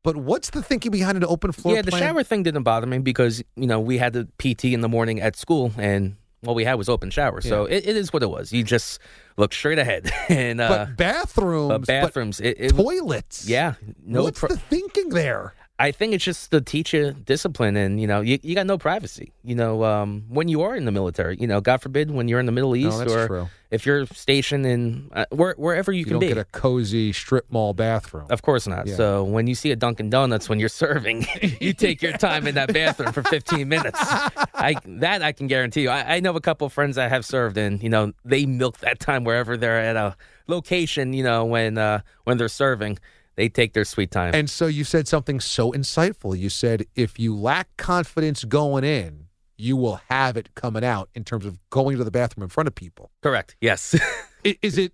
but 0.03 0.17
what's 0.17 0.51
the 0.51 0.63
thinking 0.63 0.91
behind 0.91 1.17
an 1.17 1.25
open 1.25 1.53
floor 1.53 1.77
yeah, 1.77 1.83
the 1.83 1.93
plan? 1.93 2.03
shower 2.03 2.23
thing 2.25 2.43
didn't 2.43 2.65
bother 2.65 2.87
me 2.87 2.99
because 2.99 3.43
you 3.55 3.67
know 3.67 3.81
we 3.81 3.99
had 3.99 4.13
the 4.13 4.29
PT 4.39 4.67
in 4.67 4.81
the 4.81 4.89
morning 4.89 5.21
at 5.21 5.37
school, 5.37 5.73
and 5.79 6.17
what 6.41 6.55
we 6.55 6.65
had 6.65 6.75
was 6.75 6.89
open 6.89 7.11
showers. 7.11 7.49
So 7.49 7.65
it, 7.65 7.87
it 7.87 7.97
is 7.97 8.13
what 8.13 8.23
it 8.23 8.31
was. 8.31 8.53
You 8.53 8.63
just 8.63 9.01
look 9.37 9.53
straight 9.53 9.79
ahead, 9.79 10.11
and 10.29 10.61
uh, 10.61 10.87
but 10.87 10.97
bathrooms, 10.97 11.69
but 11.69 11.87
bathrooms, 11.87 12.41
it, 12.41 12.57
it, 12.59 12.69
toilets. 12.71 13.49
yeah, 13.49 13.75
no. 14.05 14.23
What's 14.23 14.41
pro- 14.41 14.51
the 14.51 14.59
thinking 14.59 15.11
there? 15.11 15.55
I 15.79 15.91
think 15.91 16.15
it's 16.15 16.25
just 16.25 16.51
to 16.53 16.63
teach 16.63 16.95
you 16.95 17.13
discipline, 17.13 17.77
and 17.77 18.01
you 18.01 18.07
know, 18.07 18.23
you, 18.23 18.39
you 18.43 18.55
got 18.55 18.67
no 18.67 18.79
privacy. 18.79 19.33
You 19.45 19.55
know, 19.55 19.85
um, 19.85 20.25
when 20.29 20.49
you 20.49 20.63
are 20.63 20.75
in 20.75 20.87
the 20.87 20.91
military, 20.93 21.37
you 21.39 21.47
know, 21.47 21.61
God 21.61 21.83
forbid, 21.83 22.11
when 22.11 22.29
you're 22.29 22.41
in 22.41 22.47
the 22.47 22.53
Middle 22.53 22.75
East, 22.75 22.99
that's 22.99 23.13
or 23.13 23.27
true. 23.27 23.49
if 23.71 23.85
you're 23.85 24.07
stationed 24.07 24.65
in 24.65 25.11
uh, 25.13 25.27
where, 25.31 25.53
wherever 25.59 25.93
you, 25.93 25.99
You, 25.99 26.05
can 26.07 26.13
don't 26.15 26.21
be. 26.21 26.29
get 26.29 26.39
a 26.39 26.45
cozy 26.47 27.13
strip 27.13 27.45
mall 27.51 27.75
bathroom. 27.75 28.27
Of 28.31 28.41
course 28.41 28.67
not. 28.67 28.87
Yeah. 28.87 28.97
So 28.97 29.25
when 29.25 29.47
you 29.49 29.55
see 29.55 29.71
a 29.71 29.77
Dunkin' 29.77 30.09
Donuts 30.09 30.49
when 30.49 30.59
you're 30.61 30.71
serving, 30.71 31.27
you 31.61 31.75
take 31.75 32.01
your 32.01 32.13
time 32.13 32.47
in 32.47 32.55
that 32.55 32.73
bathroom 32.73 33.13
for 33.13 33.23
15 33.23 33.69
minutes. 33.69 33.99
I 34.03 34.77
that 34.87 35.21
I 35.23 35.33
can 35.33 35.47
guarantee 35.47 35.83
you. 35.83 35.91
I, 35.91 36.17
I 36.17 36.21
know 36.21 36.35
a 36.37 36.41
couple 36.41 36.67
of 36.67 36.73
friends 36.73 36.97
that 36.97 37.11
have 37.11 37.27
served, 37.27 37.59
and 37.59 37.83
you 37.83 37.91
know 37.91 38.13
they 38.25 38.47
milk 38.47 38.79
that 38.79 38.99
time 38.99 39.25
wherever 39.25 39.59
they're 39.59 39.79
at 39.79 39.97
a 39.97 40.17
location. 40.47 41.13
You 41.13 41.25
know 41.25 41.45
when 41.45 41.77
uh, 41.77 42.01
when 42.25 42.39
they're 42.39 42.49
serving, 42.49 42.99
they 43.37 43.49
take 43.49 43.75
their 43.75 43.85
sweet 43.85 44.11
time. 44.11 44.35
And 44.35 44.51
so 44.51 44.67
you 44.67 44.85
said 44.85 45.07
something 45.07 45.41
so 45.41 45.73
insightful. 45.73 46.37
You 46.37 46.49
said 46.49 46.87
if 46.95 47.19
you 47.19 47.35
lack 47.35 47.77
confidence 47.77 48.45
going 48.45 48.85
in, 48.85 49.27
you 49.57 49.77
will 49.77 50.01
have 50.09 50.37
it 50.37 50.55
coming 50.55 50.85
out 50.85 51.09
in 51.15 51.25
terms 51.25 51.47
of 51.47 51.59
going 51.71 51.97
to 51.97 52.05
the 52.05 52.11
bathroom 52.11 52.45
in 52.45 52.49
front 52.49 52.67
of 52.67 52.75
people. 52.75 53.11
Correct. 53.23 53.57
Yes. 53.61 53.95
Is 54.63 54.79
it 54.79 54.93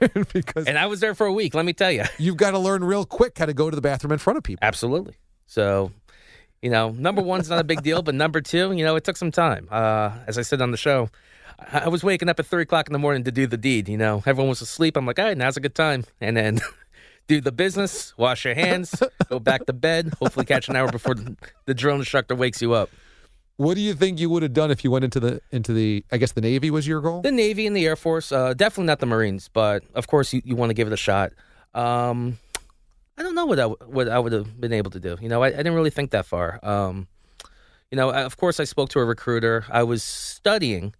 because 0.32 0.66
and 0.66 0.78
I 0.78 0.86
was 0.86 1.00
there 1.00 1.14
for 1.14 1.26
a 1.26 1.32
week. 1.32 1.54
Let 1.54 1.64
me 1.64 1.72
tell 1.72 1.92
you. 1.92 2.04
you've 2.18 2.36
got 2.36 2.52
to 2.52 2.58
learn 2.58 2.84
real 2.84 3.04
quick 3.04 3.38
how 3.38 3.46
to 3.46 3.54
go 3.54 3.70
to 3.70 3.74
the 3.76 3.82
bathroom 3.82 4.12
in 4.12 4.18
front 4.18 4.36
of 4.36 4.42
people? 4.42 4.66
Absolutely. 4.66 5.14
So, 5.46 5.92
you 6.62 6.70
know, 6.70 6.90
number 6.90 7.22
one's 7.22 7.48
not 7.48 7.58
a 7.58 7.64
big 7.64 7.82
deal, 7.82 8.02
but 8.02 8.14
number 8.14 8.40
two, 8.40 8.72
you 8.72 8.84
know, 8.84 8.96
it 8.96 9.04
took 9.04 9.16
some 9.16 9.30
time. 9.30 9.68
Uh, 9.70 10.12
as 10.26 10.38
I 10.38 10.42
said 10.42 10.60
on 10.60 10.70
the 10.70 10.76
show, 10.76 11.10
I 11.58 11.80
I 11.80 11.88
was 11.88 12.02
waking 12.02 12.28
up 12.28 12.40
at 12.40 12.46
three 12.46 12.62
o'clock 12.62 12.88
in 12.88 12.92
the 12.92 12.98
morning 12.98 13.24
to 13.24 13.32
do 13.32 13.46
the 13.46 13.56
deed. 13.56 13.88
You 13.88 13.98
know, 13.98 14.22
everyone 14.26 14.48
was 14.48 14.60
asleep. 14.60 14.96
I'm 14.96 15.06
like, 15.06 15.18
all 15.18 15.26
right, 15.26 15.36
now's 15.36 15.56
a 15.56 15.60
good 15.60 15.74
time. 15.74 16.04
And 16.20 16.36
then 16.36 16.60
do 17.26 17.40
the 17.40 17.52
business, 17.52 18.16
wash 18.16 18.44
your 18.44 18.54
hands, 18.54 19.02
go 19.28 19.38
back 19.38 19.66
to 19.66 19.72
bed, 19.72 20.12
hopefully 20.18 20.46
catch 20.46 20.68
an 20.68 20.76
hour 20.76 20.90
before 20.90 21.14
the, 21.14 21.36
the 21.66 21.74
drill 21.74 21.96
instructor 21.96 22.34
wakes 22.34 22.60
you 22.60 22.72
up. 22.72 22.90
What 23.56 23.74
do 23.74 23.80
you 23.80 23.94
think 23.94 24.18
you 24.18 24.28
would 24.30 24.42
have 24.42 24.52
done 24.52 24.70
if 24.70 24.82
you 24.82 24.90
went 24.90 25.04
into 25.04 25.20
the 25.20 25.40
into 25.52 25.72
the? 25.72 26.04
I 26.10 26.16
guess 26.16 26.32
the 26.32 26.40
Navy 26.40 26.70
was 26.72 26.88
your 26.88 27.00
goal. 27.00 27.22
The 27.22 27.30
Navy 27.30 27.68
and 27.68 27.76
the 27.76 27.86
Air 27.86 27.94
Force, 27.94 28.32
uh, 28.32 28.52
definitely 28.54 28.86
not 28.86 28.98
the 28.98 29.06
Marines, 29.06 29.48
but 29.52 29.84
of 29.94 30.08
course 30.08 30.32
you, 30.32 30.42
you 30.44 30.56
want 30.56 30.70
to 30.70 30.74
give 30.74 30.88
it 30.88 30.92
a 30.92 30.96
shot. 30.96 31.32
Um, 31.72 32.38
I 33.16 33.22
don't 33.22 33.36
know 33.36 33.46
what 33.46 33.60
I, 33.60 33.66
what 33.66 34.08
I 34.08 34.18
would 34.18 34.32
have 34.32 34.60
been 34.60 34.72
able 34.72 34.90
to 34.90 35.00
do. 35.00 35.16
You 35.20 35.28
know, 35.28 35.42
I, 35.42 35.48
I 35.48 35.50
didn't 35.50 35.74
really 35.74 35.90
think 35.90 36.10
that 36.10 36.26
far. 36.26 36.58
Um, 36.64 37.06
you 37.92 37.96
know, 37.96 38.10
I, 38.10 38.22
of 38.22 38.36
course 38.36 38.58
I 38.58 38.64
spoke 38.64 38.88
to 38.90 38.98
a 38.98 39.04
recruiter. 39.04 39.64
I 39.70 39.84
was 39.84 40.02
studying 40.02 40.94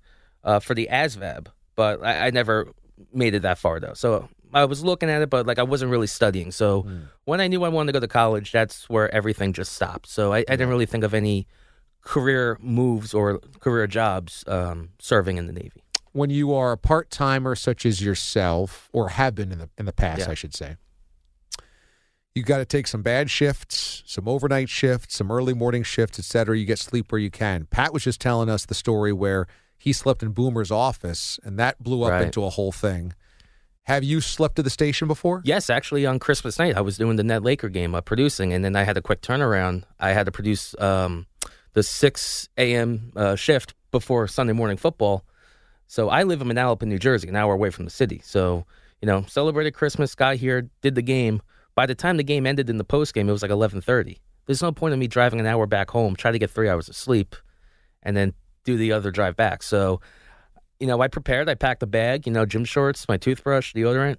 uh, 0.44 0.60
for 0.60 0.74
the 0.74 0.88
ASVAB, 0.92 1.48
but 1.74 2.04
I, 2.04 2.26
I 2.26 2.30
never 2.30 2.68
made 3.12 3.34
it 3.34 3.42
that 3.42 3.58
far 3.58 3.80
though. 3.80 3.94
So 3.94 4.28
I 4.54 4.64
was 4.66 4.84
looking 4.84 5.10
at 5.10 5.20
it, 5.20 5.28
but 5.30 5.46
like 5.46 5.58
I 5.58 5.64
wasn't 5.64 5.90
really 5.90 6.06
studying. 6.06 6.52
So 6.52 6.86
when 7.24 7.40
I 7.40 7.48
knew 7.48 7.64
I 7.64 7.68
wanted 7.68 7.92
to 7.92 7.96
go 7.98 8.00
to 8.00 8.08
college, 8.08 8.52
that's 8.52 8.88
where 8.88 9.12
everything 9.14 9.52
just 9.52 9.72
stopped. 9.72 10.08
So 10.08 10.32
I, 10.32 10.38
I 10.38 10.42
didn't 10.56 10.68
really 10.68 10.86
think 10.86 11.02
of 11.04 11.12
any 11.12 11.46
career 12.02 12.56
moves 12.60 13.12
or 13.14 13.40
career 13.60 13.86
jobs 13.86 14.44
um, 14.46 14.90
serving 15.00 15.36
in 15.38 15.46
the 15.46 15.52
Navy. 15.52 15.82
When 16.12 16.30
you 16.30 16.54
are 16.54 16.70
a 16.72 16.78
part 16.78 17.10
timer 17.10 17.56
such 17.56 17.84
as 17.84 18.00
yourself, 18.00 18.88
or 18.92 19.08
have 19.10 19.34
been 19.34 19.50
in 19.50 19.58
the 19.58 19.68
in 19.76 19.86
the 19.86 19.92
past, 19.92 20.20
Yeah. 20.20 20.30
I 20.30 20.34
should 20.34 20.54
say, 20.54 20.76
you 22.34 22.42
got 22.42 22.58
to 22.58 22.64
take 22.64 22.86
some 22.86 23.02
bad 23.02 23.30
shifts, 23.30 24.02
some 24.06 24.28
overnight 24.28 24.68
shifts, 24.68 25.16
some 25.16 25.30
early 25.30 25.54
morning 25.54 25.82
shifts, 25.82 26.18
et 26.18 26.24
cetera. 26.24 26.56
You 26.56 26.64
get 26.64 26.78
sleep 26.78 27.10
where 27.12 27.20
you 27.20 27.30
can. 27.30 27.66
Pat 27.70 27.92
was 27.92 28.04
just 28.04 28.20
telling 28.20 28.48
us 28.48 28.66
the 28.66 28.74
story 28.74 29.12
where 29.12 29.46
he 29.76 29.92
slept 29.92 30.22
in 30.22 30.30
Boomer's 30.30 30.70
office, 30.70 31.38
and 31.44 31.58
that 31.58 31.82
blew 31.82 32.02
up 32.04 32.10
Right. 32.10 32.22
into 32.26 32.44
a 32.44 32.50
whole 32.50 32.72
thing. 32.72 33.12
Have 33.84 34.02
you 34.02 34.22
slept 34.22 34.58
at 34.58 34.64
the 34.64 34.70
station 34.70 35.08
before? 35.08 35.42
Yes, 35.44 35.68
actually, 35.68 36.06
on 36.06 36.18
Christmas 36.18 36.58
night, 36.58 36.74
I 36.74 36.80
was 36.80 36.96
doing 36.96 37.16
the 37.16 37.22
Net 37.22 37.42
Laker 37.42 37.68
game, 37.68 37.94
uh, 37.94 38.00
producing, 38.00 38.54
and 38.54 38.64
then 38.64 38.74
I 38.76 38.82
had 38.82 38.96
a 38.96 39.02
quick 39.02 39.20
turnaround. 39.20 39.84
I 40.00 40.12
had 40.12 40.24
to 40.24 40.32
produce 40.32 40.74
um, 40.80 41.26
the 41.74 41.82
6 41.82 42.48
a.m. 42.56 43.12
Uh, 43.14 43.36
shift 43.36 43.74
before 43.90 44.26
Sunday 44.26 44.54
morning 44.54 44.78
football. 44.78 45.22
So 45.86 46.08
I 46.08 46.22
live 46.22 46.40
in 46.40 46.48
Manalapan, 46.48 46.86
New 46.86 46.98
Jersey, 46.98 47.28
an 47.28 47.36
hour 47.36 47.52
away 47.52 47.68
from 47.68 47.84
the 47.84 47.90
city. 47.90 48.22
So, 48.24 48.64
you 49.02 49.06
know, 49.06 49.26
celebrated 49.28 49.72
Christmas, 49.72 50.14
got 50.14 50.36
here, 50.36 50.70
did 50.80 50.94
the 50.94 51.02
game. 51.02 51.42
By 51.74 51.84
the 51.84 51.94
time 51.94 52.16
the 52.16 52.24
game 52.24 52.46
ended 52.46 52.70
in 52.70 52.78
the 52.78 52.84
post 52.84 53.12
game, 53.12 53.28
it 53.28 53.32
was 53.32 53.42
like 53.42 53.50
11:30. 53.50 54.18
There's 54.46 54.62
no 54.62 54.72
point 54.72 54.94
in 54.94 54.98
me 54.98 55.08
driving 55.08 55.40
an 55.40 55.46
hour 55.46 55.66
back 55.66 55.90
home, 55.90 56.16
try 56.16 56.32
to 56.32 56.38
get 56.38 56.50
three 56.50 56.70
hours 56.70 56.88
of 56.88 56.96
sleep, 56.96 57.36
and 58.02 58.16
then 58.16 58.32
do 58.64 58.78
the 58.78 58.92
other 58.92 59.10
drive 59.10 59.36
back. 59.36 59.62
So, 59.62 60.00
you 60.84 60.88
know, 60.88 61.00
I 61.00 61.08
prepared. 61.08 61.48
I 61.48 61.54
packed 61.54 61.82
a 61.82 61.86
bag, 61.86 62.26
you 62.26 62.32
know, 62.32 62.44
gym 62.44 62.66
shorts, 62.66 63.08
my 63.08 63.16
toothbrush, 63.16 63.72
deodorant, 63.72 64.16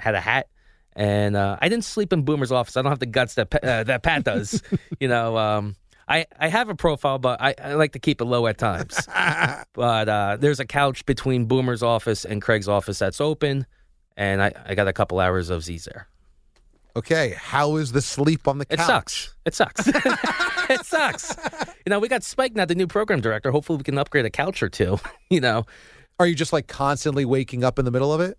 had 0.00 0.16
a 0.16 0.20
hat, 0.20 0.48
and 0.96 1.36
uh, 1.36 1.56
I 1.62 1.68
didn't 1.68 1.84
sleep 1.84 2.12
in 2.12 2.22
Boomer's 2.22 2.50
office. 2.50 2.76
I 2.76 2.82
don't 2.82 2.90
have 2.90 2.98
the 2.98 3.06
guts 3.06 3.34
that 3.34 3.54
uh, 3.54 3.84
that 3.84 4.02
Pat 4.02 4.24
does. 4.24 4.60
you 4.98 5.06
know, 5.06 5.38
um, 5.38 5.76
I 6.08 6.26
I 6.36 6.48
have 6.48 6.70
a 6.70 6.74
profile, 6.74 7.20
but 7.20 7.40
I, 7.40 7.54
I 7.62 7.74
like 7.74 7.92
to 7.92 8.00
keep 8.00 8.20
it 8.20 8.24
low 8.24 8.48
at 8.48 8.58
times. 8.58 8.98
but 9.74 10.08
uh, 10.08 10.38
there's 10.40 10.58
a 10.58 10.66
couch 10.66 11.06
between 11.06 11.44
Boomer's 11.44 11.84
office 11.84 12.24
and 12.24 12.42
Craig's 12.42 12.66
office 12.66 12.98
that's 12.98 13.20
open, 13.20 13.64
and 14.16 14.42
I, 14.42 14.52
I 14.66 14.74
got 14.74 14.88
a 14.88 14.92
couple 14.92 15.20
hours 15.20 15.50
of 15.50 15.62
Z's 15.62 15.84
there. 15.84 16.08
Okay. 16.96 17.36
How 17.38 17.76
is 17.76 17.92
the 17.92 18.02
sleep 18.02 18.48
on 18.48 18.58
the 18.58 18.66
couch? 18.66 18.80
It 18.80 18.84
sucks. 18.84 19.34
It 19.44 19.54
sucks. 19.54 19.86
it 20.68 20.84
sucks. 20.84 21.36
You 21.86 21.90
know, 21.90 22.00
we 22.00 22.08
got 22.08 22.24
Spike 22.24 22.56
now, 22.56 22.64
the 22.64 22.74
new 22.74 22.88
program 22.88 23.20
director. 23.20 23.52
Hopefully, 23.52 23.76
we 23.76 23.84
can 23.84 23.96
upgrade 23.98 24.24
a 24.24 24.30
couch 24.30 24.64
or 24.64 24.68
two. 24.68 24.98
You 25.30 25.40
know, 25.40 25.66
Are 26.18 26.26
you 26.26 26.34
just 26.34 26.52
like 26.52 26.66
constantly 26.66 27.24
waking 27.24 27.64
up 27.64 27.78
in 27.78 27.84
the 27.84 27.90
middle 27.90 28.12
of 28.12 28.20
it? 28.20 28.38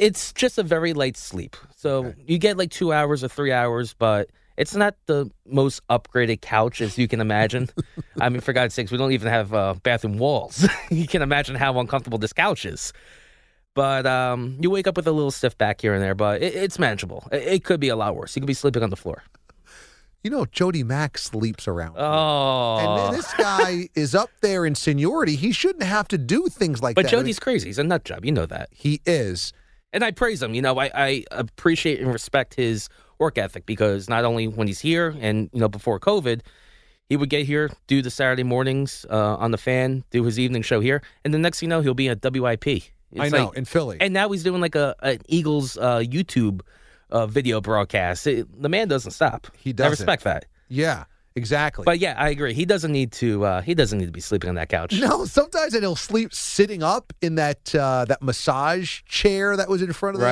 it's 0.00 0.32
just 0.32 0.58
a 0.58 0.62
very 0.62 0.94
light 0.94 1.16
sleep. 1.16 1.56
So 1.76 2.14
you 2.26 2.38
get 2.38 2.56
like 2.56 2.70
two 2.70 2.92
hours 2.92 3.22
or 3.22 3.28
three 3.28 3.52
hours, 3.52 3.94
but 3.94 4.30
it's 4.56 4.74
not 4.74 4.96
the 5.06 5.30
most 5.46 5.86
upgraded 5.88 6.40
couch 6.40 6.80
as 6.80 6.96
you 6.96 7.06
can 7.06 7.20
imagine. 7.20 7.68
I 8.20 8.30
mean, 8.30 8.40
for 8.40 8.54
God's 8.54 8.74
sakes, 8.74 8.90
we 8.90 8.96
don't 8.96 9.12
even 9.12 9.28
have 9.28 9.52
uh, 9.52 9.74
bathroom 9.82 10.16
walls. 10.16 10.66
you 10.90 11.06
can 11.06 11.20
imagine 11.20 11.54
how 11.54 11.78
uncomfortable 11.78 12.18
this 12.18 12.32
couch 12.32 12.64
is. 12.64 12.94
But 13.74 14.06
um, 14.06 14.56
you 14.60 14.70
wake 14.70 14.86
up 14.86 14.96
with 14.96 15.06
a 15.06 15.12
little 15.12 15.30
stiff 15.30 15.56
back 15.56 15.80
here 15.80 15.94
and 15.94 16.02
there, 16.02 16.14
but 16.14 16.42
it, 16.42 16.54
it's 16.54 16.78
manageable. 16.78 17.28
It, 17.30 17.42
it 17.42 17.64
could 17.64 17.78
be 17.78 17.88
a 17.88 17.96
lot 17.96 18.16
worse. 18.16 18.34
You 18.34 18.40
could 18.40 18.46
be 18.48 18.54
sleeping 18.54 18.82
on 18.82 18.90
the 18.90 18.96
floor. 18.96 19.22
You 20.22 20.30
know, 20.30 20.44
Jody 20.46 20.82
Mack 20.84 21.16
sleeps 21.16 21.66
around. 21.66 21.96
Oh, 21.96 23.06
And 23.08 23.16
this 23.16 23.32
guy 23.34 23.88
is 23.94 24.14
up 24.14 24.30
there 24.42 24.66
in 24.66 24.74
seniority. 24.74 25.34
He 25.34 25.50
shouldn't 25.52 25.84
have 25.84 26.08
to 26.08 26.18
do 26.18 26.48
things 26.48 26.82
like 26.82 26.94
but 26.94 27.02
that. 27.02 27.10
But 27.10 27.16
Jody's 27.16 27.38
crazy. 27.38 27.68
He's 27.68 27.78
a 27.78 27.84
nut 27.84 28.04
job. 28.04 28.24
You 28.24 28.32
know 28.32 28.46
that. 28.46 28.68
he 28.70 29.00
is. 29.06 29.52
and 29.92 30.04
I 30.04 30.10
praise 30.10 30.42
him. 30.42 30.54
You 30.54 30.60
know, 30.62 30.78
I, 30.78 30.90
I 30.94 31.24
appreciate 31.30 32.00
and 32.00 32.12
respect 32.12 32.54
his 32.54 32.88
work 33.18 33.38
ethic 33.38 33.64
because 33.66 34.08
not 34.08 34.24
only 34.24 34.46
when 34.46 34.66
he's 34.66 34.80
here 34.80 35.14
and 35.20 35.48
you 35.52 35.60
know 35.60 35.68
before 35.68 35.98
COVID, 35.98 36.42
he 37.08 37.16
would 37.16 37.30
get 37.30 37.46
here, 37.46 37.70
do 37.86 38.02
the 38.02 38.10
Saturday 38.10 38.42
mornings 38.44 39.04
uh, 39.10 39.36
on 39.36 39.50
the 39.52 39.58
fan, 39.58 40.04
do 40.10 40.22
his 40.24 40.38
evening 40.38 40.62
show 40.62 40.80
here, 40.80 41.02
and 41.24 41.32
the 41.34 41.38
next 41.38 41.60
thing 41.60 41.68
you 41.68 41.70
know, 41.70 41.80
he'll 41.80 41.94
be 41.94 42.08
at 42.08 42.22
WIP. 42.22 42.66
It's 42.66 42.92
I 43.18 43.28
know 43.30 43.46
like- 43.46 43.56
in 43.56 43.64
Philly. 43.64 43.96
and 44.00 44.12
now 44.14 44.28
he's 44.28 44.42
doing 44.44 44.60
like 44.60 44.74
a 44.74 44.94
an 45.02 45.18
Eagles 45.28 45.76
uh, 45.78 45.98
YouTube 45.98 46.60
uh, 47.12 47.26
video 47.26 47.60
broadcast. 47.60 48.26
It- 48.26 48.62
the 48.62 48.68
man 48.68 48.88
doesn't 48.88 49.12
stop. 49.12 49.46
He 49.56 49.72
doesn't. 49.72 49.88
I 49.88 49.90
respect 49.90 50.24
that. 50.24 50.46
yeah, 50.68 51.04
exactly. 51.36 51.84
But 51.84 51.98
yeah, 51.98 52.14
I 52.16 52.30
agree. 52.30 52.54
He 52.54 52.64
doesn't 52.64 52.92
need 52.92 53.12
to. 53.12 53.44
Uh, 53.44 53.60
he 53.62 53.74
doesn't 53.74 53.98
need 53.98 54.06
to 54.06 54.12
be 54.12 54.20
sleeping 54.20 54.48
on 54.48 54.54
that 54.56 54.68
couch. 54.68 54.92
no, 55.00 55.24
sometimes 55.24 55.72
he'll 55.78 55.96
sleep 55.96 56.34
sitting 56.34 56.82
up 56.82 57.12
in 57.22 57.36
that 57.36 57.74
uh, 57.74 58.04
that 58.06 58.22
massage 58.22 59.02
chair 59.04 59.56
that 59.56 59.68
was 59.68 59.82
in 59.82 59.92
front 59.92 60.16
of 60.16 60.20
the, 60.20 60.26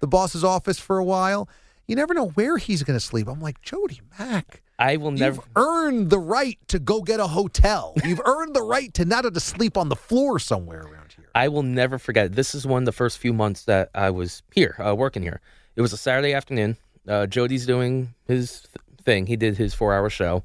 the 0.00 0.06
boss's 0.06 0.44
office 0.44 0.78
for 0.78 0.98
a 0.98 1.04
while. 1.04 1.48
You 1.88 1.96
never 1.96 2.14
know 2.14 2.28
where 2.28 2.58
he's 2.58 2.82
going 2.84 2.96
to 2.96 3.04
sleep. 3.04 3.26
I'm 3.28 3.40
like 3.40 3.60
Jody 3.60 4.00
Mack. 4.18 4.62
I 4.78 4.96
will 4.96 5.10
never. 5.10 5.36
You've 5.36 5.44
earned 5.56 6.10
the 6.10 6.18
right 6.18 6.58
to 6.68 6.78
go 6.78 7.02
get 7.02 7.20
a 7.20 7.26
hotel. 7.26 7.92
You've 8.04 8.20
earned 8.24 8.54
the 8.54 8.62
right 8.62 8.92
to 8.94 9.04
not 9.04 9.24
have 9.24 9.34
to 9.34 9.40
sleep 9.40 9.76
on 9.76 9.88
the 9.88 9.96
floor 9.96 10.38
somewhere 10.38 10.80
around 10.80 11.12
here. 11.14 11.26
I 11.34 11.48
will 11.48 11.62
never 11.62 11.98
forget. 11.98 12.32
This 12.32 12.54
is 12.54 12.66
one 12.66 12.82
of 12.82 12.86
the 12.86 12.92
first 12.92 13.18
few 13.18 13.32
months 13.32 13.64
that 13.64 13.90
I 13.94 14.10
was 14.10 14.42
here, 14.52 14.76
uh, 14.84 14.94
working 14.94 15.22
here. 15.22 15.40
It 15.76 15.80
was 15.80 15.92
a 15.92 15.96
Saturday 15.96 16.34
afternoon. 16.34 16.76
Uh, 17.08 17.26
Jody's 17.26 17.66
doing 17.66 18.14
his 18.26 18.60
th- 18.60 19.04
thing. 19.04 19.26
He 19.26 19.36
did 19.36 19.56
his 19.56 19.74
four 19.74 19.94
hour 19.94 20.10
show. 20.10 20.44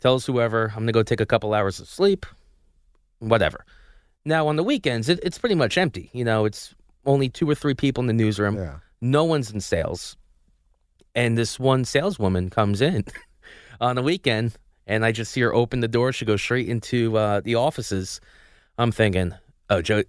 Tells 0.00 0.26
whoever, 0.26 0.66
I'm 0.68 0.80
going 0.80 0.86
to 0.88 0.92
go 0.92 1.02
take 1.02 1.20
a 1.20 1.26
couple 1.26 1.54
hours 1.54 1.80
of 1.80 1.88
sleep, 1.88 2.26
whatever. 3.20 3.64
Now, 4.24 4.48
on 4.48 4.56
the 4.56 4.64
weekends, 4.64 5.08
it, 5.08 5.20
it's 5.22 5.38
pretty 5.38 5.54
much 5.54 5.78
empty. 5.78 6.10
You 6.12 6.24
know, 6.24 6.44
it's 6.44 6.74
only 7.06 7.28
two 7.28 7.48
or 7.48 7.54
three 7.54 7.74
people 7.74 8.02
in 8.02 8.06
the 8.06 8.12
newsroom. 8.12 8.56
Yeah. 8.56 8.76
No 9.00 9.24
one's 9.24 9.50
in 9.50 9.60
sales. 9.60 10.16
And 11.14 11.38
this 11.38 11.60
one 11.60 11.84
saleswoman 11.84 12.50
comes 12.50 12.80
in 12.80 13.04
on 13.80 13.96
the 13.96 14.02
weekend, 14.02 14.56
and 14.86 15.04
I 15.04 15.12
just 15.12 15.32
see 15.32 15.42
her 15.42 15.54
open 15.54 15.80
the 15.80 15.88
door. 15.88 16.12
She 16.12 16.24
goes 16.24 16.42
straight 16.42 16.68
into 16.68 17.16
uh, 17.16 17.40
the 17.40 17.54
offices. 17.54 18.20
I'm 18.78 18.90
thinking, 18.90 19.34
oh, 19.70 19.80
Joe, 19.80 20.02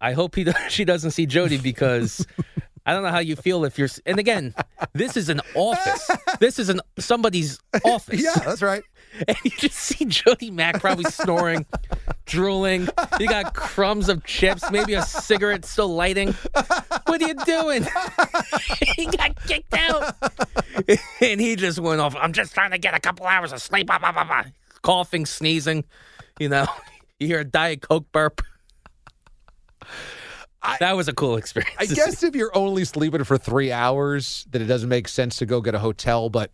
I 0.00 0.12
hope 0.12 0.34
he 0.34 0.46
she 0.68 0.84
doesn't 0.84 1.12
see 1.12 1.26
Jody 1.26 1.58
because 1.58 2.26
I 2.88 2.92
don't 2.92 3.02
know 3.02 3.10
how 3.10 3.18
you 3.18 3.36
feel 3.36 3.66
if 3.66 3.78
you're. 3.78 3.90
And 4.06 4.18
again, 4.18 4.54
this 4.94 5.18
is 5.18 5.28
an 5.28 5.42
office. 5.54 6.10
This 6.40 6.58
is 6.58 6.70
an 6.70 6.80
somebody's 6.98 7.60
office. 7.84 8.22
Yeah, 8.22 8.32
that's 8.34 8.62
right. 8.62 8.82
And 9.26 9.36
you 9.42 9.50
just 9.52 9.74
see 9.74 10.04
Jody 10.04 10.50
Mack 10.50 10.80
probably 10.80 11.04
snoring, 11.10 11.66
drooling. 12.26 12.88
You 13.18 13.26
got 13.26 13.52
crumbs 13.54 14.08
of 14.08 14.22
chips, 14.24 14.70
maybe 14.70 14.94
a 14.94 15.02
cigarette 15.02 15.64
still 15.64 15.88
lighting. 15.88 16.34
What 17.06 17.20
are 17.20 17.26
you 17.26 17.34
doing? 17.46 17.84
he 18.96 19.06
got 19.06 19.34
kicked 19.46 19.74
out. 19.74 20.14
and 21.20 21.40
he 21.40 21.56
just 21.56 21.80
went 21.80 22.00
off. 22.00 22.14
I'm 22.16 22.32
just 22.32 22.54
trying 22.54 22.70
to 22.70 22.78
get 22.78 22.94
a 22.94 23.00
couple 23.00 23.26
hours 23.26 23.50
of 23.52 23.60
sleep. 23.60 23.88
Blah, 23.88 23.98
blah, 23.98 24.12
blah. 24.12 24.44
Coughing, 24.82 25.26
sneezing. 25.26 25.84
You 26.38 26.50
know, 26.50 26.66
you 27.18 27.26
hear 27.26 27.40
a 27.40 27.44
Diet 27.44 27.80
Coke 27.80 28.06
burp. 28.12 28.42
That 30.80 30.96
was 30.96 31.08
a 31.08 31.12
cool 31.12 31.36
experience. 31.36 31.74
I 31.78 31.86
guess 31.94 32.22
if 32.22 32.34
you're 32.34 32.56
only 32.56 32.84
sleeping 32.84 33.24
for 33.24 33.38
three 33.38 33.72
hours, 33.72 34.46
then 34.50 34.62
it 34.62 34.66
doesn't 34.66 34.88
make 34.88 35.08
sense 35.08 35.36
to 35.36 35.46
go 35.46 35.60
get 35.60 35.74
a 35.74 35.78
hotel. 35.78 36.30
But 36.30 36.50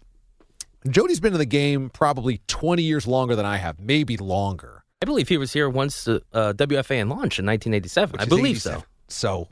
Jody's 0.88 1.20
been 1.20 1.32
in 1.32 1.38
the 1.38 1.46
game 1.46 1.90
probably 1.90 2.40
20 2.46 2.82
years 2.82 3.06
longer 3.06 3.34
than 3.36 3.46
I 3.46 3.56
have, 3.56 3.80
maybe 3.80 4.16
longer. 4.16 4.84
I 5.02 5.06
believe 5.06 5.28
he 5.28 5.36
was 5.36 5.52
here 5.52 5.68
once 5.68 6.08
uh, 6.08 6.20
uh, 6.32 6.52
WFAN 6.54 7.08
launched 7.10 7.38
in 7.38 7.46
1987. 7.46 8.12
which 8.12 8.22
I 8.22 8.24
believe 8.24 8.56
87. 8.56 8.80
so. 8.80 8.86
So 9.08 9.48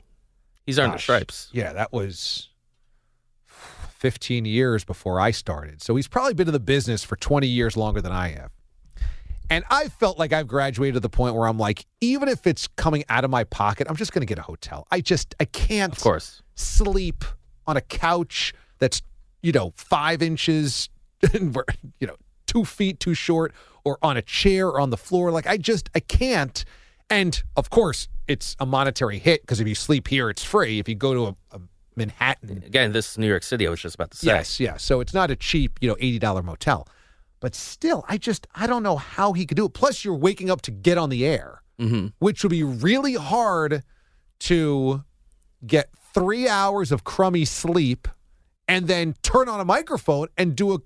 He's 0.65 0.79
earned 0.79 0.93
the 0.93 0.97
stripes. 0.97 1.49
Yeah, 1.51 1.73
that 1.73 1.91
was 1.91 2.49
15 3.47 4.45
years 4.45 4.83
before 4.83 5.19
I 5.19 5.31
started. 5.31 5.81
So 5.81 5.95
he's 5.95 6.07
probably 6.07 6.33
been 6.33 6.47
in 6.47 6.53
the 6.53 6.59
business 6.59 7.03
for 7.03 7.15
20 7.15 7.47
years 7.47 7.75
longer 7.75 8.01
than 8.01 8.11
I 8.11 8.29
have. 8.29 8.51
And 9.53 9.63
I 9.69 9.87
felt 9.89 10.17
like 10.17 10.33
I've 10.33 10.47
graduated 10.47 10.95
to 10.95 10.99
the 10.99 11.09
point 11.09 11.35
where 11.35 11.47
I'm 11.47 11.59
like, 11.59 11.85
even 12.01 12.27
if 12.27 12.47
it's 12.47 12.67
coming 12.75 13.03
out 13.07 13.23
of 13.23 13.29
my 13.29 13.43
pocket, 13.43 13.87
I'm 13.89 13.95
just 13.95 14.11
going 14.11 14.21
to 14.21 14.25
get 14.25 14.39
a 14.39 14.41
hotel. 14.43 14.87
I 14.91 14.99
just, 15.01 15.35
I 15.39 15.45
can't 15.45 15.93
Of 15.93 15.99
course. 16.01 16.41
sleep 16.55 17.23
on 17.67 17.77
a 17.77 17.81
couch 17.81 18.53
that's, 18.79 19.01
you 19.41 19.51
know, 19.51 19.71
five 19.75 20.21
inches, 20.23 20.89
you 21.33 21.51
know, 22.07 22.15
two 22.47 22.65
feet 22.65 22.99
too 22.99 23.13
short, 23.13 23.53
or 23.83 23.97
on 24.01 24.17
a 24.17 24.21
chair 24.21 24.67
or 24.69 24.79
on 24.79 24.89
the 24.89 24.97
floor. 24.97 25.29
Like, 25.31 25.45
I 25.45 25.57
just, 25.57 25.89
I 25.93 25.99
can't. 25.99 26.65
And 27.09 27.43
of 27.55 27.69
course, 27.69 28.07
it's 28.27 28.55
a 28.59 28.65
monetary 28.65 29.19
hit 29.19 29.41
because 29.41 29.59
if 29.59 29.67
you 29.67 29.75
sleep 29.75 30.07
here, 30.07 30.29
it's 30.31 30.43
free. 30.43 30.79
If 30.79 30.89
you 30.89 30.95
go 30.95 31.13
to 31.13 31.23
a, 31.51 31.57
a 31.57 31.61
Manhattan, 31.95 32.63
Again, 32.65 32.91
this 32.91 33.11
is 33.11 33.17
New 33.19 33.27
York 33.27 33.43
City. 33.43 33.67
I 33.67 33.69
was 33.69 33.81
just 33.81 33.93
about 33.95 34.09
to 34.11 34.17
say. 34.17 34.27
yes, 34.27 34.59
yes. 34.59 34.83
So 34.83 34.99
it's 34.99 35.13
not 35.13 35.29
a 35.29 35.35
cheap, 35.35 35.77
you 35.79 35.87
know, 35.87 35.95
eighty 35.99 36.17
dollar 36.17 36.41
motel, 36.41 36.87
but 37.43 37.53
still, 37.55 38.05
I 38.07 38.17
just, 38.17 38.47
I 38.55 38.67
don't 38.67 38.83
know 38.83 38.95
how 38.95 39.33
he 39.33 39.45
could 39.45 39.57
do 39.57 39.65
it. 39.65 39.73
Plus, 39.73 40.05
you're 40.05 40.15
waking 40.15 40.49
up 40.49 40.61
to 40.61 40.71
get 40.71 40.97
on 40.97 41.09
the 41.09 41.25
air, 41.25 41.61
hmm 41.77 42.07
which 42.19 42.41
would 42.43 42.49
be 42.51 42.63
really 42.63 43.15
hard 43.15 43.83
to 44.39 45.03
get 45.67 45.89
three 46.13 46.47
hours 46.47 46.91
of 46.93 47.03
crummy 47.03 47.43
sleep 47.43 48.07
and 48.67 48.87
then 48.87 49.13
turn 49.23 49.49
on 49.49 49.59
a 49.59 49.65
microphone 49.65 50.27
and 50.37 50.55
do 50.55 50.71
a, 50.73 50.77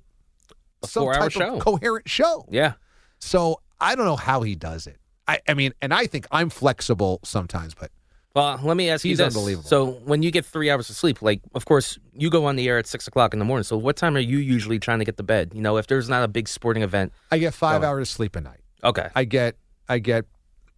A 0.83 0.87
some 0.87 1.13
type 1.13 1.31
show. 1.31 1.55
of 1.57 1.59
coherent 1.59 2.09
show. 2.09 2.45
Yeah. 2.49 2.73
So 3.19 3.61
I 3.79 3.93
don't 3.95 4.05
know 4.05 4.15
how 4.15 4.41
he 4.41 4.55
does 4.55 4.87
it. 4.87 4.97
I, 5.27 5.39
I 5.47 5.53
mean, 5.53 5.73
and 5.81 5.93
I 5.93 6.07
think 6.07 6.25
I'm 6.31 6.49
flexible 6.49 7.19
sometimes, 7.23 7.75
but 7.75 7.91
Well, 8.35 8.59
let 8.63 8.77
me 8.77 8.89
ask 8.89 9.01
He's 9.03 9.11
you 9.19 9.25
this. 9.25 9.35
unbelievable. 9.35 9.67
So, 9.67 9.85
when 10.05 10.21
you 10.21 10.29
get 10.29 10.45
three 10.45 10.69
hours 10.69 10.89
of 10.91 10.95
sleep, 10.95 11.21
like, 11.23 11.41
of 11.55 11.65
course, 11.65 11.97
you 12.13 12.29
go 12.29 12.45
on 12.45 12.55
the 12.55 12.67
air 12.67 12.77
at 12.77 12.85
six 12.85 13.07
o'clock 13.07 13.33
in 13.33 13.39
the 13.39 13.45
morning. 13.45 13.63
So, 13.63 13.77
what 13.77 13.95
time 13.95 14.15
are 14.15 14.19
you 14.19 14.37
usually 14.37 14.77
trying 14.79 14.99
to 14.99 15.05
get 15.05 15.17
to 15.17 15.23
bed? 15.23 15.53
You 15.55 15.61
know, 15.61 15.77
if 15.77 15.87
there's 15.87 16.07
not 16.07 16.23
a 16.23 16.27
big 16.27 16.47
sporting 16.47 16.83
event. 16.83 17.13
I 17.31 17.39
get 17.39 17.53
five 17.55 17.81
Going. 17.81 17.89
hours 17.89 18.01
of 18.09 18.13
sleep 18.13 18.35
a 18.35 18.41
night. 18.41 18.59
Okay. 18.83 19.09
I 19.15 19.23
get, 19.23 19.55
I 19.89 19.97
get, 19.99 20.25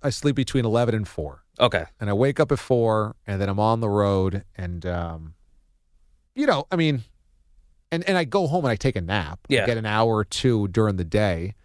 I 0.01 0.09
sleep 0.09 0.35
between 0.37 0.63
eleven 0.65 0.95
and 0.95 1.07
four. 1.07 1.43
Okay. 1.59 1.83
and 1.99 2.09
I 2.09 2.13
wake 2.13 2.39
up 2.39 2.53
at 2.53 2.59
four, 2.59 3.17
and 3.27 3.41
then 3.41 3.49
I'm 3.49 3.59
on 3.59 3.81
the 3.81 3.89
road, 3.89 4.45
and 4.55 4.85
um, 4.85 5.33
you 6.33 6.45
know, 6.47 6.65
I 6.71 6.77
mean, 6.77 7.03
and 7.91 8.07
and 8.07 8.17
I 8.17 8.23
go 8.23 8.47
home 8.47 8.63
and 8.63 8.71
I 8.71 8.77
take 8.77 8.95
a 8.95 9.01
nap. 9.01 9.39
I 9.49 9.55
Yeah. 9.55 9.65
get 9.65 9.75
an 9.77 9.85
hour 9.85 10.15
or 10.15 10.23
two 10.23 10.69
during 10.69 10.95
the 10.95 11.03
day. 11.03 11.55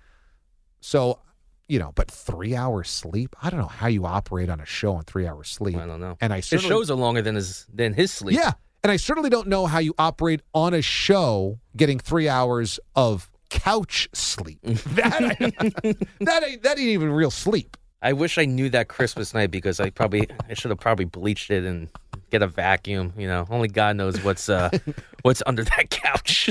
So, 0.80 1.20
you 1.68 1.78
know, 1.78 1.92
but 1.94 2.10
three 2.10 2.54
hours 2.54 2.88
sleep. 2.88 3.34
I 3.42 3.50
don't 3.50 3.60
know 3.60 3.66
how 3.66 3.86
you 3.86 4.06
operate 4.06 4.50
on 4.50 4.60
a 4.60 4.66
show 4.66 4.94
on 4.94 5.04
three 5.04 5.26
hours 5.26 5.48
sleep. 5.48 5.76
I 5.76 5.86
don't 5.86 6.00
know. 6.00 6.16
And 6.20 6.32
I 6.32 6.36
His 6.36 6.62
shows 6.62 6.90
are 6.90 6.94
longer 6.94 7.22
than 7.22 7.34
his 7.34 7.66
than 7.72 7.94
his 7.94 8.12
sleep. 8.12 8.36
yeah, 8.36 8.52
and 8.82 8.90
I 8.90 8.96
certainly 8.96 9.30
don't 9.30 9.48
know 9.48 9.66
how 9.66 9.78
you 9.78 9.94
operate 9.98 10.42
on 10.52 10.74
a 10.74 10.82
show 10.82 11.58
getting 11.76 11.98
three 11.98 12.28
hours 12.28 12.78
of 12.94 13.30
couch 13.48 14.08
sleep. 14.12 14.58
that, 14.62 16.04
that 16.20 16.44
ain't 16.44 16.62
that 16.62 16.78
ain't 16.78 16.88
even 16.88 17.10
real 17.10 17.30
sleep. 17.30 17.76
I 18.02 18.12
wish 18.12 18.36
I 18.36 18.44
knew 18.44 18.68
that 18.68 18.88
Christmas 18.88 19.32
night 19.32 19.50
because 19.50 19.80
I 19.80 19.88
probably 19.88 20.28
I 20.50 20.54
should 20.54 20.70
have 20.70 20.80
probably 20.80 21.06
bleached 21.06 21.50
it 21.50 21.64
and 21.64 21.88
get 22.30 22.42
a 22.42 22.46
vacuum. 22.46 23.14
You 23.16 23.26
know, 23.26 23.46
only 23.48 23.68
God 23.68 23.96
knows 23.96 24.22
what's 24.22 24.50
uh 24.50 24.70
what's 25.22 25.42
under 25.46 25.64
that 25.64 25.88
couch. 25.88 26.50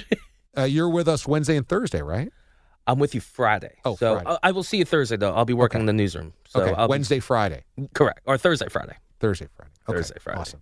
Uh, 0.57 0.63
you're 0.63 0.89
with 0.89 1.07
us 1.07 1.27
Wednesday 1.27 1.57
and 1.57 1.67
Thursday, 1.67 2.01
right? 2.01 2.31
I'm 2.87 2.99
with 2.99 3.15
you 3.15 3.21
Friday. 3.21 3.75
Oh, 3.85 3.95
so 3.95 4.15
Friday. 4.15 4.29
I, 4.43 4.49
I 4.49 4.51
will 4.51 4.63
see 4.63 4.77
you 4.77 4.85
Thursday 4.85 5.15
though. 5.17 5.33
I'll 5.33 5.45
be 5.45 5.53
working 5.53 5.77
Okay. 5.77 5.83
in 5.83 5.85
the 5.87 5.93
newsroom. 5.93 6.33
So 6.47 6.61
okay, 6.61 6.73
I'll 6.77 6.87
be- 6.87 6.91
Wednesday, 6.91 7.19
Friday. 7.19 7.63
correct, 7.93 8.21
or 8.25 8.37
Thursday, 8.37 8.67
Friday. 8.69 8.95
Thursday, 9.19 9.47
Friday. 9.55 9.71
Okay, 9.87 9.97
Thursday, 9.99 10.15
Friday. 10.19 10.39
Awesome. 10.39 10.61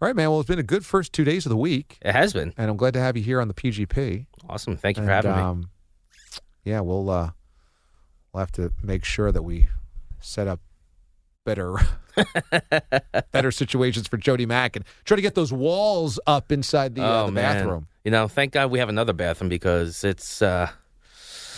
All 0.00 0.06
right, 0.06 0.14
man. 0.14 0.30
Well, 0.30 0.40
it's 0.40 0.48
been 0.48 0.58
a 0.58 0.62
good 0.62 0.84
first 0.84 1.12
two 1.12 1.24
days 1.24 1.46
of 1.46 1.50
the 1.50 1.56
week, 1.56 1.98
It 2.02 2.12
has 2.12 2.32
been 2.32 2.52
and 2.56 2.70
I'm 2.70 2.76
glad 2.76 2.94
to 2.94 3.00
have 3.00 3.16
you 3.16 3.22
here 3.22 3.40
on 3.40 3.48
the 3.48 3.54
PGP. 3.54 4.26
awesome. 4.48 4.76
Thank 4.76 4.96
you 4.98 5.04
for 5.04 5.10
And, 5.10 5.24
having 5.26 5.36
me. 5.36 5.42
um, 5.42 5.70
Yeah, 6.64 6.80
we'll 6.80 7.08
uh, 7.10 7.30
we'll 8.32 8.40
have 8.40 8.52
to 8.52 8.72
make 8.82 9.04
sure 9.04 9.32
that 9.32 9.42
we 9.42 9.68
set 10.20 10.46
up 10.46 10.60
better 11.44 11.76
better 13.32 13.50
situations 13.50 14.06
for 14.08 14.16
Jody 14.16 14.46
Mack 14.46 14.76
and 14.76 14.84
try 15.04 15.16
to 15.16 15.22
get 15.22 15.34
those 15.34 15.52
walls 15.52 16.18
up 16.26 16.50
inside 16.52 16.94
the, 16.94 17.02
uh, 17.02 17.22
oh 17.22 17.26
the 17.26 17.32
bathroom. 17.32 17.86
you 18.04 18.10
know, 18.10 18.28
thank 18.28 18.52
God 18.52 18.70
we 18.70 18.78
have 18.78 18.88
another 18.88 19.12
bathroom 19.12 19.48
because 19.48 20.02
it's 20.04 20.42
uh, 20.42 20.70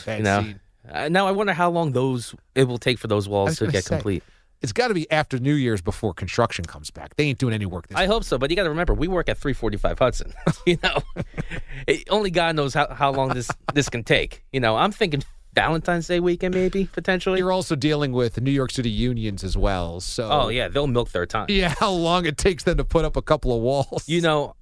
Bad 0.05 0.19
you 0.19 0.25
know. 0.25 0.55
Uh, 0.91 1.09
now 1.09 1.27
I 1.27 1.33
wonder 1.33 1.53
how 1.53 1.71
long 1.71 1.93
those 1.93 2.35
it 2.55 2.65
will 2.65 2.79
take 2.79 2.99
for 2.99 3.09
those 3.09 3.29
walls 3.29 3.59
to 3.59 3.67
get 3.67 3.85
say, 3.85 3.97
complete. 3.97 4.23
It's 4.61 4.73
got 4.73 4.89
to 4.89 4.95
be 4.95 5.09
after 5.11 5.39
New 5.39 5.55
Year's 5.55 5.81
before 5.81 6.13
construction 6.15 6.65
comes 6.65 6.91
back. 6.91 7.15
They 7.17 7.25
ain't 7.25 7.39
doing 7.39 7.55
any 7.55 7.67
work 7.67 7.87
this 7.87 7.97
I 7.97 8.07
hope 8.07 8.25
so, 8.25 8.39
but 8.39 8.51
you 8.51 8.57
got 8.57 8.65
to 8.65 8.71
remember, 8.71 8.93
we 8.95 9.07
work 9.07 9.29
at 9.29 9.39
345 9.39 9.99
Hudson. 9.99 10.33
you 10.67 10.79
know, 10.83 10.99
It- 11.87 12.09
only 12.11 12.31
God 12.31 12.57
knows 12.57 12.75
how, 12.75 12.93
how 12.93 13.13
long 13.13 13.29
this 13.35 13.51
this 13.75 13.89
can 13.89 14.03
take. 14.03 14.43
You 14.53 14.61
know, 14.61 14.77
I'm 14.77 14.91
thinking 14.91 15.23
Valentine's 15.53 16.07
Day 16.09 16.21
weekend, 16.21 16.55
maybe 16.55 16.87
potentially. 16.87 17.39
You're 17.39 17.53
also 17.53 17.77
dealing 17.77 18.13
with 18.13 18.41
New 18.41 18.51
York 18.51 18.71
City 18.71 18.91
unions 18.91 19.45
as 19.45 19.57
well. 19.57 20.01
So 20.01 20.29
oh 20.31 20.49
yeah, 20.49 20.69
they'll 20.69 20.87
milk 20.87 21.11
their 21.13 21.27
time. 21.27 21.47
yeah, 21.51 21.75
how 21.79 21.91
long 21.91 22.27
it 22.27 22.37
takes 22.39 22.65
them 22.65 22.79
to 22.79 22.85
put 22.85 23.05
up 23.05 23.17
a 23.17 23.23
couple 23.23 23.55
of 23.55 23.61
walls. 23.63 24.09
You 24.09 24.23
know, 24.23 24.55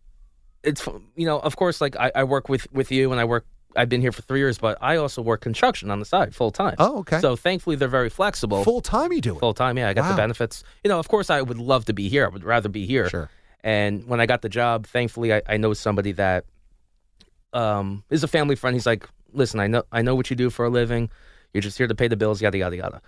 it's 0.63 0.87
you 1.15 1.27
know, 1.27 1.39
of 1.39 1.57
course, 1.57 1.81
like 1.81 1.97
I, 1.97 2.11
I 2.15 2.25
work 2.25 2.49
with 2.49 2.71
with 2.73 2.91
you, 2.91 3.13
and 3.13 3.21
I 3.21 3.25
work. 3.25 3.47
I've 3.77 3.89
been 3.89 4.01
here 4.01 4.13
for 4.13 4.23
three 4.23 4.39
years, 4.41 4.59
but 4.59 4.79
I 4.81 4.97
also 4.97 5.23
work 5.23 5.41
construction 5.41 5.91
on 5.91 5.99
the 6.01 6.05
side 6.07 6.35
full 6.35 6.51
time. 6.51 6.75
Oh, 6.79 6.99
okay. 7.01 7.21
So 7.21 7.37
thankfully, 7.37 7.77
they're 7.77 7.89
very 7.89 8.09
flexible. 8.11 8.65
full 8.65 8.81
time 8.81 9.13
you 9.13 9.21
do 9.21 9.37
it. 9.37 9.41
Full 9.41 9.55
time, 9.55 9.77
yeah. 9.79 9.89
I 9.89 9.95
got 9.95 10.03
Wow. 10.05 10.11
the 10.13 10.17
benefits. 10.17 10.65
You 10.85 10.89
know, 10.89 10.99
of 10.99 11.09
course, 11.09 11.31
I 11.31 11.43
would 11.43 11.59
love 11.59 11.85
to 11.87 11.93
be 11.93 12.09
here. 12.09 12.25
I 12.25 12.29
would 12.29 12.45
rather 12.45 12.69
be 12.69 12.87
here. 12.87 13.09
Sure. 13.09 13.31
And 13.63 14.07
when 14.07 14.21
I 14.21 14.27
got 14.27 14.43
the 14.43 14.49
job, 14.49 14.87
thankfully, 14.87 15.35
I, 15.35 15.43
I 15.49 15.57
know 15.57 15.73
somebody 15.75 16.13
that 16.13 16.45
um, 17.53 18.05
is 18.11 18.23
a 18.23 18.29
family 18.29 18.55
friend. 18.57 18.75
He's 18.75 18.87
like, 18.87 19.09
"Listen, 19.33 19.61
I 19.61 19.67
know 19.67 19.83
I 19.93 20.03
know 20.03 20.15
what 20.15 20.31
you 20.31 20.37
do 20.37 20.51
for 20.51 20.65
a 20.65 20.71
living. 20.71 21.11
You're 21.53 21.63
just 21.63 21.79
here 21.79 21.87
to 21.87 21.95
pay 21.95 22.09
the 22.09 22.17
bills, 22.17 22.41
yada 22.43 22.59
yada 22.59 22.77
yada." 22.77 23.03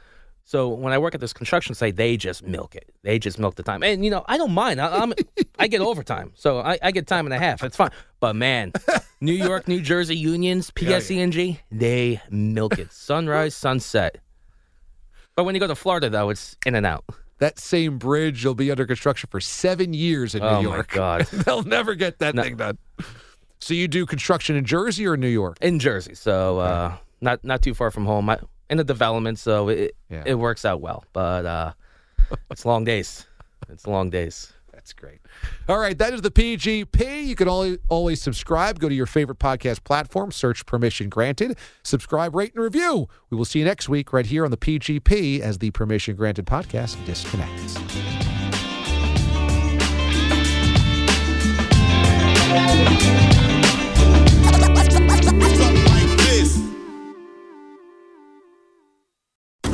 So 0.48 0.68
when 0.70 0.94
I 0.94 0.98
work 0.98 1.14
at 1.14 1.20
this 1.20 1.34
construction 1.34 1.74
site, 1.74 1.96
they 1.96 2.16
just 2.16 2.42
milk 2.42 2.74
it. 2.74 2.88
They 3.02 3.18
just 3.18 3.38
milk 3.38 3.56
the 3.56 3.62
time, 3.62 3.82
and 3.82 4.02
you 4.02 4.10
know 4.10 4.24
I 4.26 4.38
don't 4.38 4.52
mind. 4.52 4.80
I, 4.80 5.02
I'm 5.02 5.12
I 5.58 5.66
get 5.66 5.82
overtime, 5.82 6.32
so 6.36 6.60
I, 6.60 6.78
I 6.82 6.90
get 6.90 7.06
time 7.06 7.26
and 7.26 7.34
a 7.34 7.38
half. 7.38 7.62
It's 7.62 7.76
fine. 7.76 7.90
But 8.18 8.34
man, 8.34 8.72
New 9.20 9.34
York, 9.34 9.68
New 9.68 9.82
Jersey 9.82 10.16
unions, 10.16 10.70
PSE&G, 10.70 11.60
they 11.70 12.22
milk 12.30 12.78
it. 12.78 12.90
Sunrise, 12.92 13.54
sunset. 13.54 14.22
But 15.36 15.44
when 15.44 15.54
you 15.54 15.60
go 15.60 15.66
to 15.66 15.74
Florida, 15.74 16.08
though, 16.08 16.30
it's 16.30 16.56
in 16.64 16.74
and 16.74 16.86
out. 16.86 17.04
That 17.40 17.58
same 17.58 17.98
bridge 17.98 18.42
will 18.46 18.54
be 18.54 18.70
under 18.70 18.86
construction 18.86 19.28
for 19.30 19.40
seven 19.40 19.92
years 19.92 20.34
in 20.34 20.42
Oh, 20.42 20.62
New 20.62 20.68
my 20.70 20.76
York. 20.76 20.88
God. 20.92 21.26
They'll 21.44 21.62
never 21.62 21.94
get 21.94 22.20
that 22.20 22.34
No. 22.34 22.42
thing 22.42 22.56
done. 22.56 22.78
So 23.60 23.74
you 23.74 23.86
do 23.86 24.06
construction 24.06 24.56
in 24.56 24.64
Jersey 24.64 25.06
or 25.06 25.18
New 25.18 25.28
York? 25.28 25.58
In 25.60 25.78
Jersey, 25.78 26.14
so 26.14 26.58
uh, 26.58 26.96
not 27.20 27.44
not 27.44 27.60
too 27.60 27.74
far 27.74 27.90
from 27.90 28.06
home. 28.06 28.30
I, 28.30 28.38
in 28.70 28.78
the 28.78 28.84
development, 28.84 29.38
so 29.38 29.68
it 29.68 29.96
Yeah. 30.10 30.22
it 30.26 30.34
works 30.34 30.64
out 30.64 30.80
well. 30.80 31.04
But 31.12 31.46
uh, 31.46 31.72
it's 32.50 32.64
long 32.64 32.84
days. 32.84 33.26
It's 33.68 33.86
long 33.86 34.10
days. 34.10 34.52
That's 34.72 34.92
great. 34.92 35.18
All 35.68 35.78
right, 35.78 35.98
that 35.98 36.14
is 36.14 36.22
the 36.22 36.30
PGP. 36.30 37.26
You 37.26 37.34
can 37.34 37.48
always, 37.48 37.78
always 37.88 38.22
subscribe. 38.22 38.78
Go 38.78 38.88
to 38.88 38.94
your 38.94 39.06
favorite 39.06 39.38
podcast 39.38 39.84
platform, 39.84 40.30
search 40.32 40.64
Permission 40.66 41.08
Granted, 41.10 41.58
subscribe, 41.82 42.34
rate, 42.34 42.54
and 42.54 42.62
review. 42.62 43.08
We 43.28 43.36
will 43.36 43.44
see 43.44 43.58
you 43.58 43.64
next 43.66 43.88
week 43.88 44.12
right 44.12 44.24
here 44.24 44.44
on 44.44 44.50
the 44.50 44.56
PGP 44.56 45.40
as 45.40 45.58
the 45.58 45.72
Permission 45.72 46.16
Granted 46.16 46.46
podcast 46.46 47.04
disconnects. 47.04 47.76